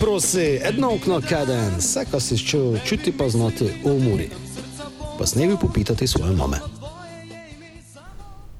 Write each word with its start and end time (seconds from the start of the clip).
Prosi, 0.00 0.60
edno 0.62 0.94
okno 0.94 1.20
kaden, 1.28 1.78
vse, 1.78 2.04
kar 2.10 2.20
si 2.20 2.38
čutil, 2.38 2.78
čuti 2.84 3.12
pa 3.18 3.28
znati 3.28 3.64
v 3.64 3.90
umori. 3.90 4.28
Pa 5.18 5.26
snevi 5.26 5.56
popitati 5.60 6.06
svoje 6.06 6.32
mame. 6.32 6.56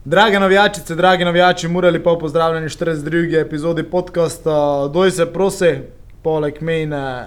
Drage 0.04 0.40
navijačice, 0.40 0.94
dragi 0.94 1.24
navijači, 1.24 1.68
morali 1.68 2.02
pa 2.02 2.16
pozdravljeni 2.20 2.68
42. 2.68 3.40
epizodi 3.40 3.82
podcasta. 3.82 4.88
Doj 4.92 5.10
se 5.10 5.26
prosi, 5.26 5.78
poleg 6.22 6.60
mene 6.60 7.26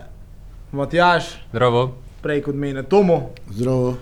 Matjaš, 0.71 1.23
Zdravo. 1.49 1.91
prej 2.21 2.41
kot 2.41 2.55
mene 2.55 2.83
Tomo. 2.83 3.29
Zdravo. 3.49 3.95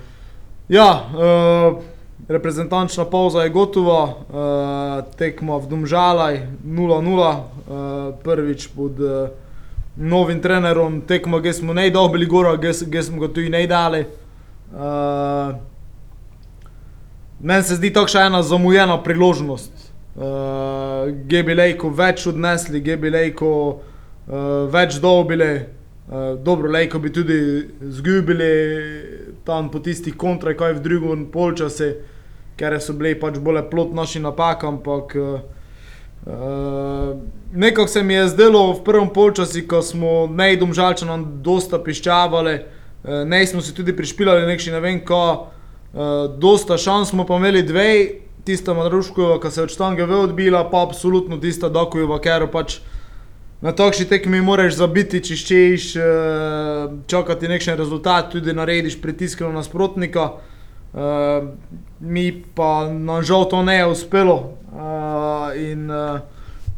Ja, 0.68 1.04
uh, 1.12 1.82
reprezentančna 2.28 3.04
pauza 3.04 3.42
je 3.42 3.50
gotova, 3.50 4.02
uh, 4.04 5.16
tekmo 5.16 5.58
v 5.58 5.66
Domžalaj 5.66 6.46
0-0, 6.64 7.36
uh, 7.36 8.14
prvič 8.24 8.68
pod 8.76 9.00
uh, 9.00 9.28
novim 9.98 10.40
trenerom, 10.42 11.00
tekmo, 11.00 11.40
ki 11.42 11.52
smo 11.52 11.74
ne 11.74 11.90
dobili 11.90 12.26
gora, 12.26 12.56
ki 12.60 13.02
smo 13.02 13.20
ga 13.20 13.28
tudi 13.28 13.50
ne 13.50 13.66
dali. 13.66 14.04
Uh, 14.72 15.56
Meni 17.40 17.62
se 17.62 17.76
zdi 17.78 17.92
to 17.94 18.02
še 18.10 18.24
ena 18.26 18.42
zamujena 18.42 18.96
priložnost. 19.02 19.72
Uh, 20.18 21.10
Gebi 21.30 21.54
Lejko 21.54 21.90
več 21.94 22.24
odnesli, 22.26 22.80
Gebi 22.82 23.12
Lejko 23.14 23.50
uh, 23.70 24.66
več 24.70 24.98
dobili. 25.02 25.50
Uh, 26.08 26.34
dobro, 26.42 26.70
Lejko 26.72 26.98
bi 26.98 27.12
tudi 27.14 27.38
zgubili 27.94 28.48
tam 29.46 29.70
po 29.70 29.78
tistih 29.78 30.16
kontrah, 30.18 30.56
kaj 30.58 30.78
v 30.78 30.82
drugem 30.82 31.26
polčasu, 31.30 31.92
ker 32.58 32.74
so 32.82 32.96
bili 32.98 33.14
pač 33.18 33.38
bolj 33.38 33.62
plot 33.70 33.94
naši 33.94 34.22
napak, 34.24 34.66
ampak 34.66 35.14
uh, 35.14 35.38
uh, 36.26 37.16
nekako 37.52 37.88
se 37.88 38.02
mi 38.02 38.14
je 38.14 38.28
zdelo 38.28 38.72
v 38.72 38.84
prvem 38.84 39.08
polčasu, 39.14 39.62
ko 39.68 39.82
smo 39.82 40.26
nejdom 40.26 40.74
žalčanom 40.74 41.42
dosta 41.42 41.78
piščavali, 41.78 42.54
uh, 42.58 43.22
ne 43.26 43.46
smo 43.46 43.60
si 43.60 43.74
tudi 43.74 43.96
prišpilali 43.96 44.46
nekši 44.46 44.74
ne 44.74 44.80
vem 44.80 45.04
ko. 45.04 45.48
Uh, 45.92 46.28
dosta 46.38 46.78
šans 46.78 47.10
smo 47.10 47.26
pa 47.26 47.36
imeli 47.36 47.62
dve, 47.62 47.90
tista 48.44 48.74
Madruškova, 48.74 49.40
ki 49.40 49.50
se 49.50 49.60
je 49.60 49.64
od 49.64 49.72
štange 49.72 50.04
odbila, 50.04 50.70
pa 50.70 50.82
absolutno 50.82 51.38
tista 51.38 51.68
Dokujeva, 51.68 52.20
ker 52.20 52.46
pač 52.52 52.80
na 53.60 53.72
takšni 53.72 54.06
tekmi 54.08 54.40
moraš 54.40 54.76
zabiti, 54.78 55.20
če 55.24 55.36
ščeš, 55.36 55.88
uh, 55.96 56.92
čakati 57.10 57.48
nekšen 57.48 57.76
rezultat, 57.80 58.30
tudi 58.32 58.54
narediš 58.54 59.00
pritisk 59.02 59.42
na 59.46 59.52
nasprotnika. 59.58 60.30
Uh, 60.88 61.50
mi 62.00 62.30
pa 62.54 62.88
nažal 62.88 63.44
to 63.48 63.62
ne 63.62 63.76
je 63.76 63.86
uspelo. 63.86 64.54
Uh, 64.78 65.56
in 65.58 65.90
uh, 65.90 66.20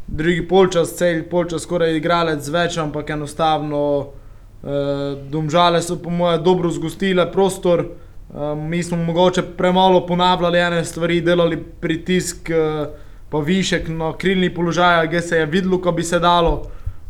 drugi 0.07 0.47
polčas, 0.47 0.95
cel 0.97 1.21
polčas, 1.29 1.61
skoraj 1.67 1.93
igralec 1.99 2.47
več, 2.49 2.79
ampak 2.81 3.11
enostavno 3.13 3.81
uh, 4.01 5.19
domžale 5.29 5.83
so 5.85 5.99
po 6.01 6.09
moje 6.09 6.39
dobro 6.41 6.71
zgostile 6.73 7.27
prostor. 7.31 7.85
Um, 8.33 8.65
mi 8.71 8.81
smo 8.81 8.97
mogoče 8.97 9.43
premalo 9.53 10.01
ponavljali 10.07 10.59
ene 10.59 10.81
stvari, 10.85 11.19
delali 11.21 11.59
pritisk, 11.61 12.49
uh, 12.49 12.89
pa 13.29 13.39
višek 13.45 13.91
na 13.93 14.15
krilni 14.17 14.49
položaj, 14.49 15.05
ki 15.11 15.21
se 15.21 15.43
je 15.43 15.45
videlo, 15.45 15.77
ko 15.77 15.93
bi 15.93 16.03
se 16.03 16.19
dalo. 16.19 16.55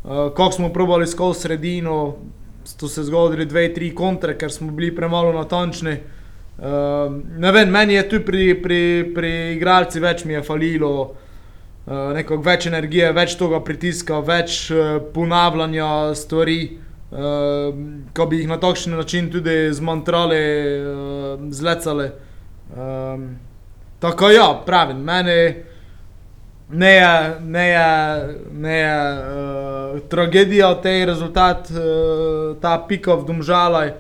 Uh, 0.04 0.28
ko 0.36 0.52
smo 0.52 0.74
probali 0.76 1.08
skozi 1.08 1.48
sredino, 1.48 2.18
so 2.68 2.92
se 2.92 3.08
zgodili 3.08 3.48
dve, 3.48 3.70
tri 3.74 3.94
kontre, 3.96 4.36
ker 4.36 4.52
smo 4.52 4.76
bili 4.76 4.92
premalo 4.96 5.32
natančni. 5.40 5.96
Uh, 6.02 6.21
ne 6.62 7.52
vem, 7.52 7.70
meni 7.70 7.94
je 7.94 8.04
tu 8.10 8.20
pri, 8.26 8.54
pri, 8.62 8.82
pri 9.16 9.32
igralci 9.56 10.00
več 10.00 10.26
mi 10.26 10.36
je 10.36 10.44
falilo, 10.46 10.92
uh, 11.88 12.38
več 12.46 12.68
energije, 12.70 13.10
več 13.18 13.36
tega 13.40 13.62
pritiska, 13.66 14.20
več 14.26 14.70
uh, 14.74 15.00
ponavljanja 15.14 16.14
stvari. 16.16 16.62
Uh, 17.12 17.74
ko 18.16 18.24
bi 18.32 18.38
jih 18.40 18.48
na 18.48 18.56
takšen 18.56 18.94
način 18.96 19.26
tudi 19.34 19.74
zmantrali, 19.76 20.44
uh, 20.80 21.42
zlecali. 21.52 22.06
Um, 22.72 23.26
tako 24.00 24.30
ja, 24.32 24.46
pravim, 24.66 25.02
meni 25.04 25.40
ne 26.72 26.94
je, 26.96 27.40
ne 27.42 27.68
je, 27.68 27.90
ne 28.52 28.78
je 28.78 28.96
uh, 29.18 30.00
tragedija 30.10 30.82
tej 30.82 31.06
rezultat, 31.06 31.68
uh, 31.72 32.56
ta 32.62 32.78
pika 32.88 33.16
v 33.16 33.28
domžalaj, 33.28 33.92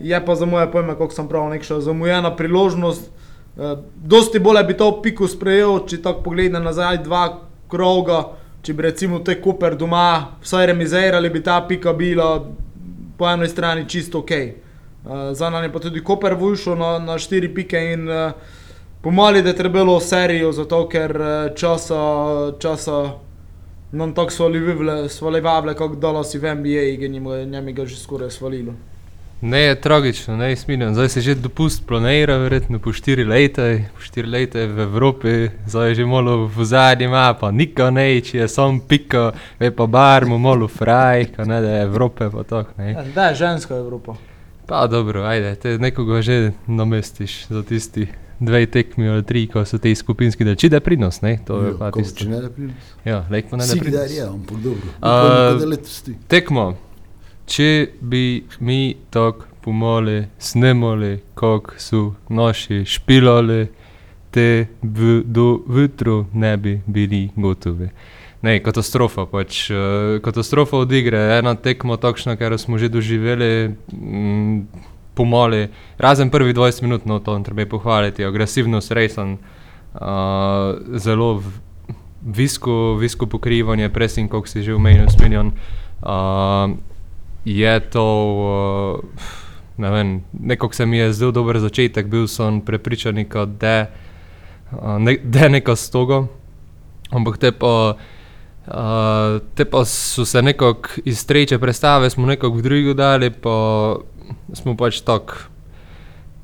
je 0.00 0.24
pa 0.26 0.34
za 0.34 0.46
moje 0.46 0.70
pojme, 0.72 0.94
kot 0.94 1.14
sem 1.14 1.28
pravil, 1.28 1.50
nekša 1.56 1.80
zamujena 1.80 2.36
priložnost. 2.36 3.10
Uh, 3.56 3.78
dosti 3.96 4.38
bolje 4.38 4.64
bi 4.64 4.76
to 4.76 4.90
piko 5.02 5.28
sprejel, 5.28 5.80
če 5.86 6.02
tako 6.02 6.22
pogledam 6.22 6.64
nazaj 6.64 7.02
dva 7.04 7.24
kroga. 7.70 8.22
Če 8.62 8.74
bi 8.74 8.82
recimo 8.82 9.18
te 9.24 9.38
Koper 9.40 9.76
doma 9.78 10.38
vsaj 10.42 10.66
remizirali, 10.66 11.30
bi 11.30 11.42
ta 11.42 11.60
pika 11.68 11.92
bila 11.92 12.44
po 13.18 13.26
eni 13.26 13.48
strani 13.48 13.88
čisto 13.88 14.22
ok. 14.22 14.30
Uh, 14.30 15.30
za 15.32 15.50
nami 15.50 15.66
je 15.66 15.72
pa 15.72 15.82
tudi 15.82 16.04
Koper 16.04 16.34
vušel 16.34 16.78
na, 16.78 16.98
na 16.98 17.18
štiri 17.18 17.50
pike 17.54 17.80
in 17.92 18.08
uh, 18.08 18.32
pomali, 19.02 19.42
da 19.42 19.48
je 19.48 19.56
trebalo 19.56 20.00
serijo, 20.00 20.52
zato 20.52 20.84
ker 20.88 21.16
časa, 21.56 22.02
časa 22.58 22.98
nam 23.92 24.14
tako 24.14 24.30
svalivavle, 25.08 25.74
kot 25.74 25.98
dolo 25.98 26.24
si 26.24 26.38
v 26.38 26.54
NBA, 26.54 26.84
in 27.06 27.12
njim 27.50 27.74
ga 27.74 27.86
že 27.86 27.96
skoraj 27.96 28.30
svalilo. 28.30 28.74
Ne 29.40 29.60
je 29.60 29.80
tragično, 29.80 30.36
ne 30.36 30.50
je 30.50 30.56
smiljeno. 30.56 30.94
Zdaj 30.94 31.08
se 31.08 31.20
že 31.20 31.34
dopust 31.34 31.86
planira, 31.86 32.36
verjetno 32.36 32.78
po 32.78 32.92
štiri 32.92 33.24
leta, 33.24 33.62
po 33.94 34.00
štiri 34.02 34.28
leta 34.28 34.58
v 34.58 34.80
Evropi, 34.80 35.48
zdaj 35.66 35.88
je 35.88 35.94
že 35.94 36.06
malo 36.06 36.46
v 36.46 36.64
zadnji 36.64 37.04
ima, 37.04 37.34
pa 37.40 37.50
niko 37.50 37.90
ne, 37.90 38.20
če 38.20 38.38
je 38.38 38.48
sam 38.48 38.80
pika, 38.80 39.32
ve 39.60 39.70
pa 39.70 39.86
bar, 39.86 40.26
mu 40.26 40.38
malo 40.38 40.68
fraj, 40.68 41.28
ne 41.46 41.60
da 41.60 41.70
je 41.70 41.82
Evrope 41.82 42.30
pa 42.30 42.42
tako, 42.42 42.74
ne. 42.78 42.92
Ja, 42.92 43.04
da 43.14 43.28
je 43.28 43.34
ženska 43.34 43.76
Evropa. 43.76 44.16
Pa 44.66 44.86
dobro, 44.86 45.22
ajde, 45.22 45.54
te 45.54 45.78
nekoga 45.78 46.22
že 46.22 46.52
namestiš 46.66 47.46
za 47.48 47.62
tisti 47.62 48.08
dve 48.40 48.66
tekmi 48.66 49.08
ali 49.08 49.22
tri, 49.22 49.46
ko 49.46 49.64
so 49.64 49.78
te 49.78 49.94
skupinski 49.94 50.44
del. 50.44 50.54
Či 50.54 50.68
da 50.68 50.80
prinos, 50.80 51.20
ne, 51.20 51.38
to 51.46 51.62
je 51.62 51.72
pa 51.78 51.92
tisto. 51.94 52.24
Če 52.24 52.28
ne 52.28 52.42
da 52.42 52.50
prinos. 52.50 52.90
Ja, 53.04 53.22
lek 53.30 53.50
pa 53.50 53.56
ne 53.56 53.66
da 53.66 53.80
prinos. 53.80 54.10
je, 54.10 54.26
ampak 54.26 54.58
dobro. 54.58 54.92
Da 55.00 55.76
ti. 56.04 56.18
Tekmo. 56.28 56.74
Če 57.48 57.68
bi 58.00 58.22
mi 58.60 58.80
tako 59.10 59.46
pomoli, 59.60 60.18
snemali, 60.38 61.18
kako 61.34 61.72
so 61.76 62.00
naši 62.28 62.82
špilali, 62.84 63.68
te 64.30 64.44
v, 64.82 65.22
do 65.24 65.46
jutru 65.66 66.26
ne 66.32 66.56
bi 66.56 66.80
bili 66.86 67.30
gotovi. 67.36 67.88
Ne, 68.42 68.58
katastrofa 68.62 69.24
pač. 69.26 69.70
eh, 69.70 69.76
Katastrofa 70.20 70.76
od 70.76 70.92
igre, 70.92 71.18
ena 71.38 71.54
tekma 71.54 71.96
takšna, 71.96 72.36
kar 72.36 72.54
smo 72.54 72.78
že 72.78 72.88
doživeli, 72.88 73.74
mm, 73.92 74.68
pomoli, 75.14 75.68
razen 75.98 76.30
prvih 76.30 76.54
20 76.54 76.82
minut, 76.82 77.02
no 77.04 77.18
to 77.18 77.38
treba 77.40 77.66
pohvaliti, 77.66 78.24
agresivnost, 78.24 78.92
resen, 78.92 79.38
uh, 79.94 79.98
zelo 80.94 81.34
v- 81.34 81.58
visko, 82.22 82.94
visko 82.94 83.26
pokrivanje, 83.26 83.88
pressing, 83.88 84.30
kot 84.30 84.48
si 84.48 84.62
že 84.62 84.74
omenil, 84.74 85.08
smenjen. 85.08 85.50
Uh, 85.98 86.78
je 87.44 87.80
to, 87.80 88.06
uh, 89.02 89.20
ne 89.76 89.90
vem, 89.90 90.24
nekako 90.32 90.74
se 90.74 90.86
mi 90.86 90.98
je 90.98 91.12
zdel 91.12 91.32
dober 91.32 91.58
začetek, 91.58 92.06
bil 92.06 92.26
sem 92.26 92.60
prepričan, 92.60 93.18
da 93.60 93.68
je 93.68 93.90
uh, 94.72 94.98
ne, 94.98 95.16
da 95.24 95.38
je 95.38 95.50
neka 95.50 95.76
stoga, 95.76 96.26
ampak 97.10 97.38
te 97.38 97.52
pa, 97.52 97.96
uh, 98.66 99.40
te 99.54 99.64
pa 99.64 99.84
so 99.84 100.24
se 100.24 100.42
nekako 100.42 101.00
iz 101.04 101.26
treče 101.26 101.58
predstave, 101.58 102.10
smo 102.10 102.26
nekako 102.26 102.56
v 102.56 102.62
drugo 102.62 102.94
dali, 102.94 103.30
pa 103.30 103.96
smo 104.52 104.76
pač 104.76 105.00
tako. 105.00 105.34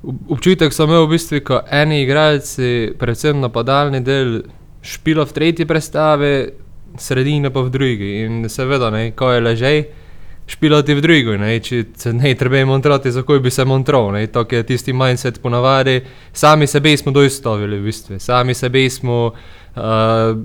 Ob- 0.05 0.37
Občutek 0.37 0.73
sem 0.73 0.89
imel 0.89 1.07
v 1.07 1.17
bistvu, 1.17 1.41
ko 1.41 1.63
eni 1.71 2.03
igralci, 2.05 2.93
predvsem 2.99 3.41
napadalni 3.41 4.01
del, 4.05 4.43
špilo 4.85 5.25
v 5.25 5.33
tretji 5.33 5.65
predstavi, 5.67 6.33
sredine 7.01 7.51
pa 7.51 7.65
v 7.65 7.73
drugi. 7.73 8.11
In 8.25 8.45
seveda, 8.53 8.91
ne, 8.93 9.13
ko 9.17 9.33
je 9.33 9.41
ležaj, 9.41 9.79
špilati 10.47 10.95
v 10.95 11.01
drugi, 11.01 11.37
ne, 11.41 11.53
če 11.61 11.85
se 11.97 12.13
ne 12.13 12.35
treba 12.37 12.65
montrati, 12.69 13.13
zakaj 13.13 13.41
bi 13.41 13.51
se 13.51 13.65
montral, 13.65 14.11
ne, 14.13 14.27
to 14.27 14.45
je 14.51 14.63
tisti 14.67 14.93
mindset 14.93 15.41
ponavadi, 15.43 16.03
sami 16.33 16.67
sebe 16.67 16.97
smo 16.97 17.13
doistavili 17.13 17.79
v 17.81 17.89
bistvu, 17.89 18.19
sami 18.21 18.55
sebe 18.55 18.83
smo, 18.91 19.33
uh, 19.77 20.37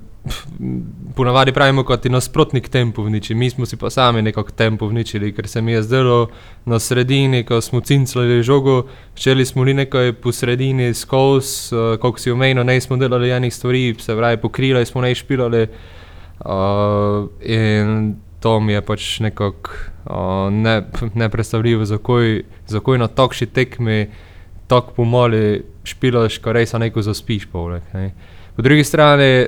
ponavadi 1.15 1.51
pravimo, 1.51 1.83
kot 1.83 2.05
je 2.05 2.11
nasprotnik 2.11 2.69
tempo 2.69 3.03
vniči, 3.03 3.35
mi 3.35 3.49
smo 3.49 3.65
si 3.65 3.77
pa 3.77 3.89
sami 3.89 4.21
nekako 4.21 4.55
tempo 4.55 4.87
vničili, 4.87 5.33
ker 5.35 5.47
se 5.47 5.61
mi 5.61 5.75
je 5.75 5.83
zdelo 5.83 6.29
na 6.65 6.79
sredini, 6.79 7.43
ko 7.43 7.59
smo 7.61 7.81
cincali 7.81 8.39
žogo, 8.43 8.85
ščeli 9.19 9.45
smo 9.45 9.67
li 9.67 9.75
nekaj 9.81 10.13
po 10.23 10.31
sredini 10.31 10.93
skozi, 10.93 11.75
uh, 11.75 11.91
kot 11.99 12.23
si 12.23 12.31
omenil, 12.31 12.63
ne 12.63 12.79
smo 12.81 12.95
delali 12.97 13.35
enih 13.35 13.53
stvari, 13.53 13.91
se 13.99 14.15
pravi, 14.15 14.39
pokrili 14.39 14.85
smo 14.85 15.03
ne 15.03 15.11
špilali. 15.15 15.67
Uh, 16.39 17.27
in 17.43 18.15
to 18.39 18.59
mi 18.59 18.74
je 18.74 18.81
pač 18.81 19.19
nekako 19.19 19.71
uh, 20.06 20.47
ne, 20.53 20.81
nepredstavljivo, 21.13 21.86
zakaj, 21.86 22.41
zakaj 22.68 22.97
na 22.97 23.07
takšni 23.07 23.47
tekmi 23.47 24.07
tako 24.69 24.94
pomali 24.95 25.63
špilaš, 25.83 26.38
ko 26.38 26.53
res 26.53 26.74
neko 26.74 27.01
zaspiš. 27.01 27.50
Poleg, 27.51 27.83
ne. 27.94 28.12
Po 28.56 28.62
drugi 28.62 28.83
strani 28.86 29.47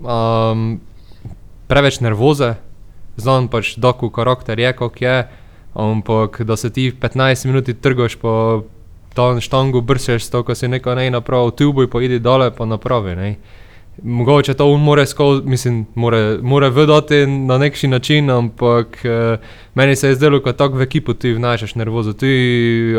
um, 0.00 0.80
preveč 1.68 2.00
nervoze, 2.00 2.54
znan 3.20 3.50
pač 3.52 3.74
doku 3.76 4.10
karakter 4.10 4.58
je, 4.58 4.72
kot 4.72 5.00
je, 5.02 5.16
ampak 5.74 6.40
da 6.48 6.56
se 6.56 6.72
ti 6.72 6.88
v 6.90 6.96
15 7.00 7.46
minuti 7.50 7.74
trgoš 7.74 8.16
po 8.22 8.64
tam 9.14 9.40
štangu, 9.40 9.80
brseš 9.80 10.26
to, 10.30 10.42
ko 10.42 10.54
si 10.54 10.68
neko 10.68 10.94
ne 10.98 11.10
napravil, 11.10 11.52
tu 11.54 11.70
boj 11.72 11.90
pa 11.90 12.02
idi 12.02 12.18
dole, 12.18 12.50
pa 12.50 12.66
napravi. 12.66 13.14
Ne. 13.14 13.30
Mogoče 14.02 14.54
to 14.54 14.66
on 14.66 14.80
more 14.80 15.06
skozi, 15.06 15.42
mislim, 15.46 15.86
more, 15.94 16.38
more 16.42 16.70
vedeti 16.70 17.26
na 17.26 17.58
neki 17.58 17.88
način, 17.88 18.30
ampak 18.30 19.04
eh, 19.04 19.36
meni 19.74 19.96
se 19.96 20.08
je 20.08 20.14
zdelo, 20.14 20.40
kot 20.42 20.56
tako 20.56 20.76
v 20.76 20.82
ekipu 20.82 21.14
ti 21.14 21.32
vnašaš 21.32 21.74
nervozo. 21.74 22.12
Tu 22.12 22.26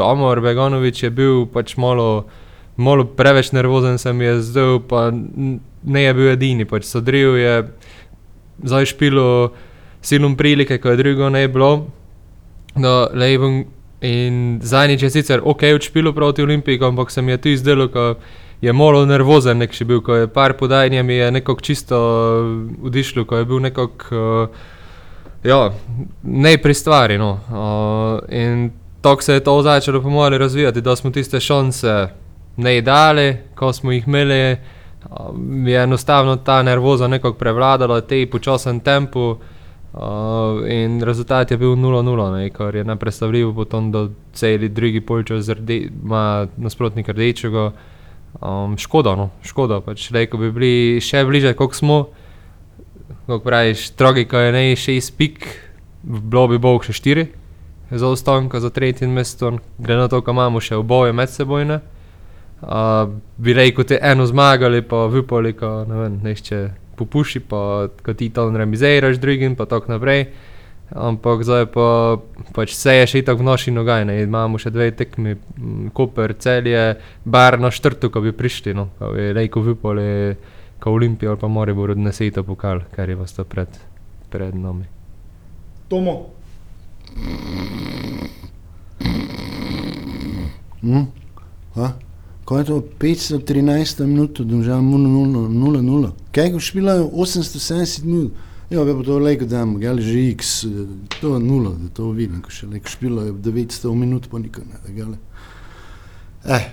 Amor 0.03 0.41
Beganovič 0.41 1.03
je 1.03 1.09
bil 1.09 1.45
pač 1.45 1.77
malo, 1.77 2.25
malo 2.77 3.05
preveč 3.05 3.51
nervozen, 3.51 3.97
se 3.97 4.13
mi 4.13 4.25
je 4.25 4.41
zdel, 4.41 4.79
pa 4.79 5.11
ne 5.83 6.03
je 6.03 6.13
bil 6.13 6.29
edini, 6.31 6.65
pač 6.65 6.87
sodril 6.87 7.35
je 7.35 7.63
zdaj 8.63 8.85
špilo 8.85 9.51
silom 10.01 10.37
prilike, 10.37 10.77
ko 10.77 10.89
je 10.89 10.97
drugo 10.97 11.29
ne 11.29 11.47
bilo. 11.47 11.87
No, 12.75 13.07
Leibon 13.13 13.65
in 14.01 14.59
zadnjič 14.63 15.03
je 15.03 15.09
sicer 15.09 15.41
ok 15.43 15.63
odšpilo 15.75 16.13
proti 16.13 16.43
Olimpiji, 16.43 16.79
ampak 16.83 17.11
se 17.11 17.21
mi 17.21 17.31
je 17.31 17.37
tu 17.37 17.55
zdelo, 17.55 17.87
ko 17.87 17.99
je 17.99 18.15
malo 18.73 19.05
nervozen 19.05 19.57
nek 19.57 19.73
še 19.73 19.85
bil, 19.85 20.01
ko 20.01 20.15
je 20.15 20.27
par 20.31 20.55
podajanja 20.57 21.03
mi 21.03 21.17
je 21.19 21.31
nekako 21.31 21.61
čisto 21.61 21.97
odišlo, 22.83 23.25
ko 23.25 23.37
je 23.37 23.45
bil 23.45 23.59
nekako, 23.59 24.15
uh, 24.15 24.47
ja, 25.43 25.59
ne 26.23 26.57
pri 26.57 26.73
stvari, 26.73 27.17
no. 27.17 27.31
Uh, 27.49 28.33
in 28.33 28.71
tako 29.01 29.21
se 29.21 29.33
je 29.33 29.43
to 29.43 29.61
začelo 29.61 30.01
pomalo 30.01 30.37
razvijati, 30.37 30.81
da 30.81 30.95
smo 30.95 31.11
tiste 31.11 31.39
šanse 31.39 32.07
ne 32.57 32.81
dali, 32.81 33.37
ko 33.55 33.73
smo 33.73 33.91
jih 33.91 34.07
imeli, 34.07 34.53
uh, 34.53 35.67
je 35.67 35.83
enostavno 35.83 36.35
ta 36.35 36.63
nervoza 36.63 37.07
nekako 37.07 37.37
prevladala, 37.37 38.01
tej 38.01 38.29
počasen 38.31 38.79
tempu. 38.79 39.35
Uh, 39.95 40.01
in 40.67 40.99
rezultat 41.03 41.51
je 41.51 41.57
bil 41.57 41.75
0-0, 41.75 42.31
ne, 42.37 42.49
kar 42.49 42.75
je 42.75 42.83
nepredstavljivo, 42.83 43.53
potem 43.53 43.91
do 43.91 44.09
celi 44.33 44.69
drugi 44.69 45.01
polčas 45.01 45.47
ima 45.69 46.47
nasprotnik 46.57 47.09
rdečega. 47.09 47.71
Um, 48.41 48.75
škoda, 48.77 49.15
no, 49.15 49.29
škoda, 49.47 49.79
pač 49.81 50.09
le, 50.11 50.25
ko 50.27 50.39
bi 50.41 50.51
bili 50.51 51.01
še 51.03 51.23
bliže, 51.27 51.53
kot 51.55 51.77
smo, 51.77 52.01
kot 53.29 53.45
praviš, 53.45 53.89
tragika 53.95 54.43
je 54.43 54.51
ne 54.51 54.63
šest 54.75 55.15
pik, 55.15 55.47
bilo 56.03 56.47
bi 56.51 56.59
bog 56.61 56.83
še 56.83 56.95
štiri 56.95 57.29
za 57.91 58.07
ostanka 58.07 58.59
za 58.59 58.69
tretjim 58.69 59.13
mestom, 59.15 59.59
glede 59.77 60.01
na 60.01 60.07
to, 60.07 60.21
ko 60.21 60.33
imamo 60.35 60.59
še 60.59 60.75
oboje 60.75 61.13
medsebojne. 61.13 61.79
Uh, 62.65 63.13
bi 63.37 63.53
rekel, 63.53 63.85
te 63.85 63.99
eno 64.01 64.25
zmagali, 64.25 64.81
pa 64.81 65.05
vypali, 65.11 65.53
ko 65.53 65.85
ne 65.87 66.01
vem, 66.01 66.19
nešče 66.25 66.59
popuši, 66.97 67.43
pa 67.45 67.87
ko 68.03 68.15
ti 68.17 68.29
tam 68.33 68.55
remiziraš 68.57 69.19
drugim, 69.21 69.55
pa 69.55 69.67
tako 69.69 69.93
naprej. 69.93 70.27
Ampak 70.93 71.41
zdaj 71.41 71.65
pa 71.73 72.21
pač 72.53 72.75
vse 72.75 72.93
je 72.99 73.07
še 73.09 73.23
tako 73.25 73.41
v 73.41 73.47
naši 73.49 73.73
nogaj, 73.73 74.05
ne 74.05 74.19
imamo 74.21 74.61
še 74.61 74.69
dve 74.69 74.91
tekmi, 74.93 75.33
Koper, 75.97 76.35
celje, 76.37 76.83
bar 77.25 77.57
na 77.59 77.73
štrtu, 77.73 78.11
ko 78.13 78.21
bi 78.21 78.35
prišli, 78.35 78.75
no, 78.77 78.91
ko 78.99 79.09
bi 79.15 79.31
rekel 79.33 79.65
vypali, 79.73 80.07
ko 80.79 80.93
Olimpija 80.93 81.33
ali 81.33 81.41
pa 81.41 81.49
Maribor 81.49 81.95
odnese 81.95 82.29
ta 82.31 82.45
pokal, 82.45 82.85
kar 82.93 83.09
je 83.09 83.17
vas 83.17 83.33
to 83.33 83.47
pred, 83.49 83.81
pred 84.29 84.53
nami. 84.53 84.85
Tomo, 85.89 86.35
Hm? 90.85 91.05
A? 91.75 91.91
Ko 92.45 92.57
je 92.57 92.63
to 92.63 92.83
513 92.99 94.05
minut, 94.05 94.41
domžal 94.41 94.81
0-0, 94.81 96.11
kaj 96.31 96.51
ko 96.53 96.59
špilajo 96.61 97.09
870 97.09 98.05
minut, 98.05 98.31
ja, 98.69 98.85
pa 98.85 99.03
to 99.03 99.19
leko 99.19 99.45
damo, 99.45 99.79
gali 99.79 100.01
že 100.01 100.31
x, 100.31 100.63
eh, 100.63 100.69
to 101.21 101.35
je 101.35 101.39
nula, 101.39 101.75
da 101.77 101.89
to 101.93 102.09
vidim, 102.11 102.41
ko 102.41 102.49
še 102.49 102.67
leko 102.67 102.89
špilajo 102.89 103.33
900 103.33 103.93
minut, 103.95 104.29
pa 104.31 104.39
nikaj 104.39 104.65
ne, 104.65 104.95
gali. 104.95 105.17
Eh, 106.45 106.65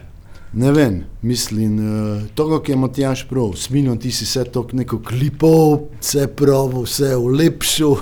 ne 0.53 0.73
vem, 0.73 1.05
mislim, 1.23 1.79
uh, 1.79 2.23
to, 2.35 2.49
kako 2.51 2.73
je 2.73 2.77
Matjaš 2.77 3.29
prav, 3.29 3.55
smino 3.57 3.97
ti 3.97 4.11
si 4.13 4.25
vse 4.25 4.45
to 4.45 4.67
neko 4.73 4.99
klipov, 5.01 5.89
vse 6.01 6.27
pravo, 6.37 6.83
vse 6.85 7.17
ulepšal. 7.17 7.97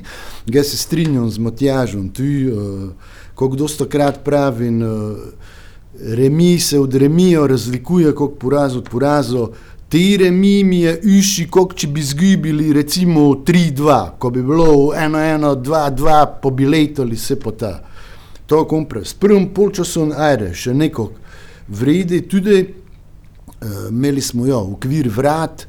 Jaz 0.54 0.70
se 0.70 0.76
strinjam 0.76 1.30
z 1.30 1.42
Matjažom, 1.42 2.08
tu, 2.14 2.22
uh, 2.22 3.14
kot 3.34 3.58
dosta 3.58 3.88
krat 3.90 4.22
pravim, 4.24 4.82
uh, 4.82 5.18
remi 5.98 6.58
se 6.60 6.78
od 6.78 6.94
remijo 6.94 7.46
razlikuje, 7.46 8.14
kot 8.14 8.38
poraz 8.38 8.76
od 8.76 8.88
porazo. 8.88 9.50
Ti 9.88 10.16
remi 10.16 10.64
mi 10.64 10.80
je 10.80 10.96
uši, 11.18 11.44
kot 11.46 11.76
če 11.78 11.88
bi 11.94 12.02
zgubili 12.02 12.72
recimo 12.74 13.28
3-2, 13.46 13.98
ko 14.18 14.30
bi 14.34 14.42
bilo 14.42 14.66
1-1, 14.90 15.46
2-2, 15.62 16.16
pa 16.42 16.50
bi 16.50 16.66
letali 16.66 17.16
se 17.16 17.38
po 17.38 17.52
ta. 17.54 17.78
To 18.46 18.64
kompre. 18.66 19.04
S 19.04 19.14
prvim 19.14 19.46
polčasom, 19.54 20.10
ajde, 20.10 20.50
še 20.54 20.74
neko 20.74 21.06
vredi, 21.68 22.24
tudi 22.26 22.58
uh, 22.58 23.86
imeli 23.90 24.22
smo 24.22 24.46
jo, 24.46 24.60
ukvir 24.74 25.06
vrat, 25.14 25.68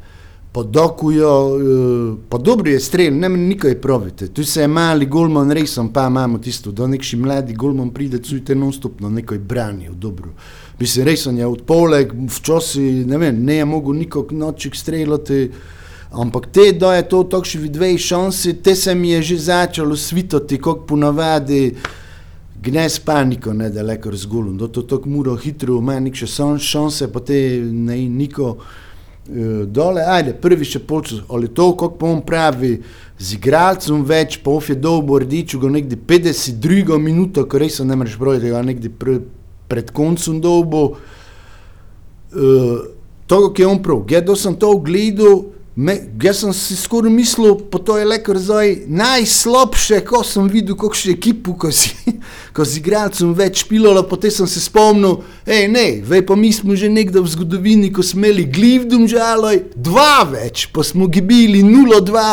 podokujo, 0.54 1.32
uh, 1.54 2.12
pa 2.30 2.42
dobro 2.42 2.74
je 2.74 2.82
strel, 2.82 3.14
ne 3.14 3.30
meni 3.30 3.54
nikaj 3.54 3.78
pravite. 3.82 4.32
Tu 4.34 4.46
se 4.46 4.66
je 4.66 4.68
mali 4.68 5.06
golman, 5.06 5.54
res 5.54 5.78
sem 5.78 5.94
pa 5.94 6.08
imamo 6.10 6.42
tisto, 6.42 6.74
da 6.74 6.90
nekši 6.90 7.22
mladi 7.22 7.54
golman 7.54 7.94
pride, 7.94 8.18
cujte 8.26 8.58
non-stopno 8.58 9.14
nekaj 9.14 9.46
branijo, 9.46 9.94
dobro. 9.94 10.34
Mislim, 10.80 11.06
res 11.06 11.24
sem 11.26 11.38
je 11.38 11.48
od 11.48 11.64
poleg, 11.66 12.12
včasih, 12.14 13.06
ne 13.10 13.18
vem, 13.18 13.38
ne 13.46 13.56
je 13.62 13.66
mogel 13.66 13.96
nikog 13.98 14.32
noček 14.32 14.76
streljati, 14.78 15.48
ampak 16.12 16.52
te, 16.54 16.72
da 16.78 16.94
je 16.96 17.08
to 17.10 17.24
takšni 17.24 17.70
dve 17.74 17.96
šansi, 17.98 18.60
te 18.64 18.76
se 18.76 18.96
mi 18.96 19.10
je 19.16 19.22
že 19.22 19.38
začelo 19.38 19.96
svitati, 19.98 20.60
kot 20.62 20.86
ponavadi, 20.88 21.72
gnez 22.62 23.00
paniko, 23.00 23.54
ne 23.54 23.70
da 23.74 23.82
lekar 23.82 24.16
z 24.16 24.30
golom, 24.30 24.58
da 24.58 24.68
to 24.68 24.82
tako 24.82 25.10
mora 25.10 25.34
hitro, 25.42 25.80
ima 25.82 25.98
nek 26.00 26.16
še 26.16 26.28
sam 26.30 26.60
šanse, 26.62 27.10
pa 27.14 27.24
te 27.26 27.40
ne 27.62 27.98
niko 28.06 28.52
uh, 28.54 29.66
dole, 29.66 30.06
ajde, 30.06 30.36
prvi 30.42 30.66
še 30.66 30.84
polčas, 30.86 31.24
ali 31.30 31.50
to, 31.50 31.72
kako 31.74 31.98
pa 31.98 32.12
on 32.12 32.22
pravi, 32.22 32.76
z 33.18 33.34
igralcem 33.34 34.06
več, 34.06 34.38
pa 34.46 34.54
of 34.54 34.70
je 34.70 34.78
dolbo 34.78 35.18
rdiču, 35.26 35.58
ga 35.58 35.74
nekdi 35.74 35.98
52 35.98 37.02
minuto, 37.02 37.48
ko 37.50 37.58
res 37.58 37.80
ne 37.82 37.98
moreš 37.98 38.20
brojiti, 38.22 38.54
ga 38.54 38.62
nekdi 38.62 38.94
pr, 38.94 39.18
pred 39.68 39.92
koncem 39.96 40.42
dolbo. 40.44 40.98
Uh, 42.32 42.96
to, 43.28 43.48
ki 43.52 43.64
je 43.64 43.68
on 43.68 43.80
prav, 43.84 44.04
gledal 44.08 44.40
sem 44.40 44.56
to 44.60 44.72
gledal, 44.84 45.46
Me, 45.78 45.94
jaz 46.24 46.40
sem 46.42 46.54
si 46.58 46.74
skoraj 46.74 47.12
mislil, 47.14 47.52
pa 47.70 47.78
to 47.78 48.00
je 48.00 48.06
le 48.10 48.16
kar 48.26 48.38
zdaj 48.42 48.72
najslabše, 48.90 50.00
ko 50.10 50.24
sem 50.26 50.48
videl, 50.50 50.74
kako 50.74 50.98
še 50.98 51.12
ekipo, 51.14 51.54
ko 51.54 51.70
si, 51.70 51.92
ko 52.58 52.66
si 52.66 52.80
igralcem 52.82 53.36
več 53.38 53.62
pilalo, 53.70 54.02
potem 54.10 54.34
sem 54.34 54.50
se 54.50 54.64
spomnil, 54.64 55.20
hej, 55.46 55.68
ne, 55.70 55.86
vej 56.02 56.24
pa 56.26 56.34
mi 56.34 56.50
smo 56.50 56.74
že 56.74 56.90
nekdaj 56.90 57.22
v 57.22 57.34
zgodovini, 57.36 57.92
ko 57.94 58.02
smo 58.02 58.24
imeli 58.24 58.48
glivdom 58.50 59.06
žaloj, 59.06 59.62
dva 59.78 60.26
več, 60.26 60.66
pa 60.74 60.82
smo 60.82 61.06
gibili 61.06 61.62
0-2, 61.62 62.26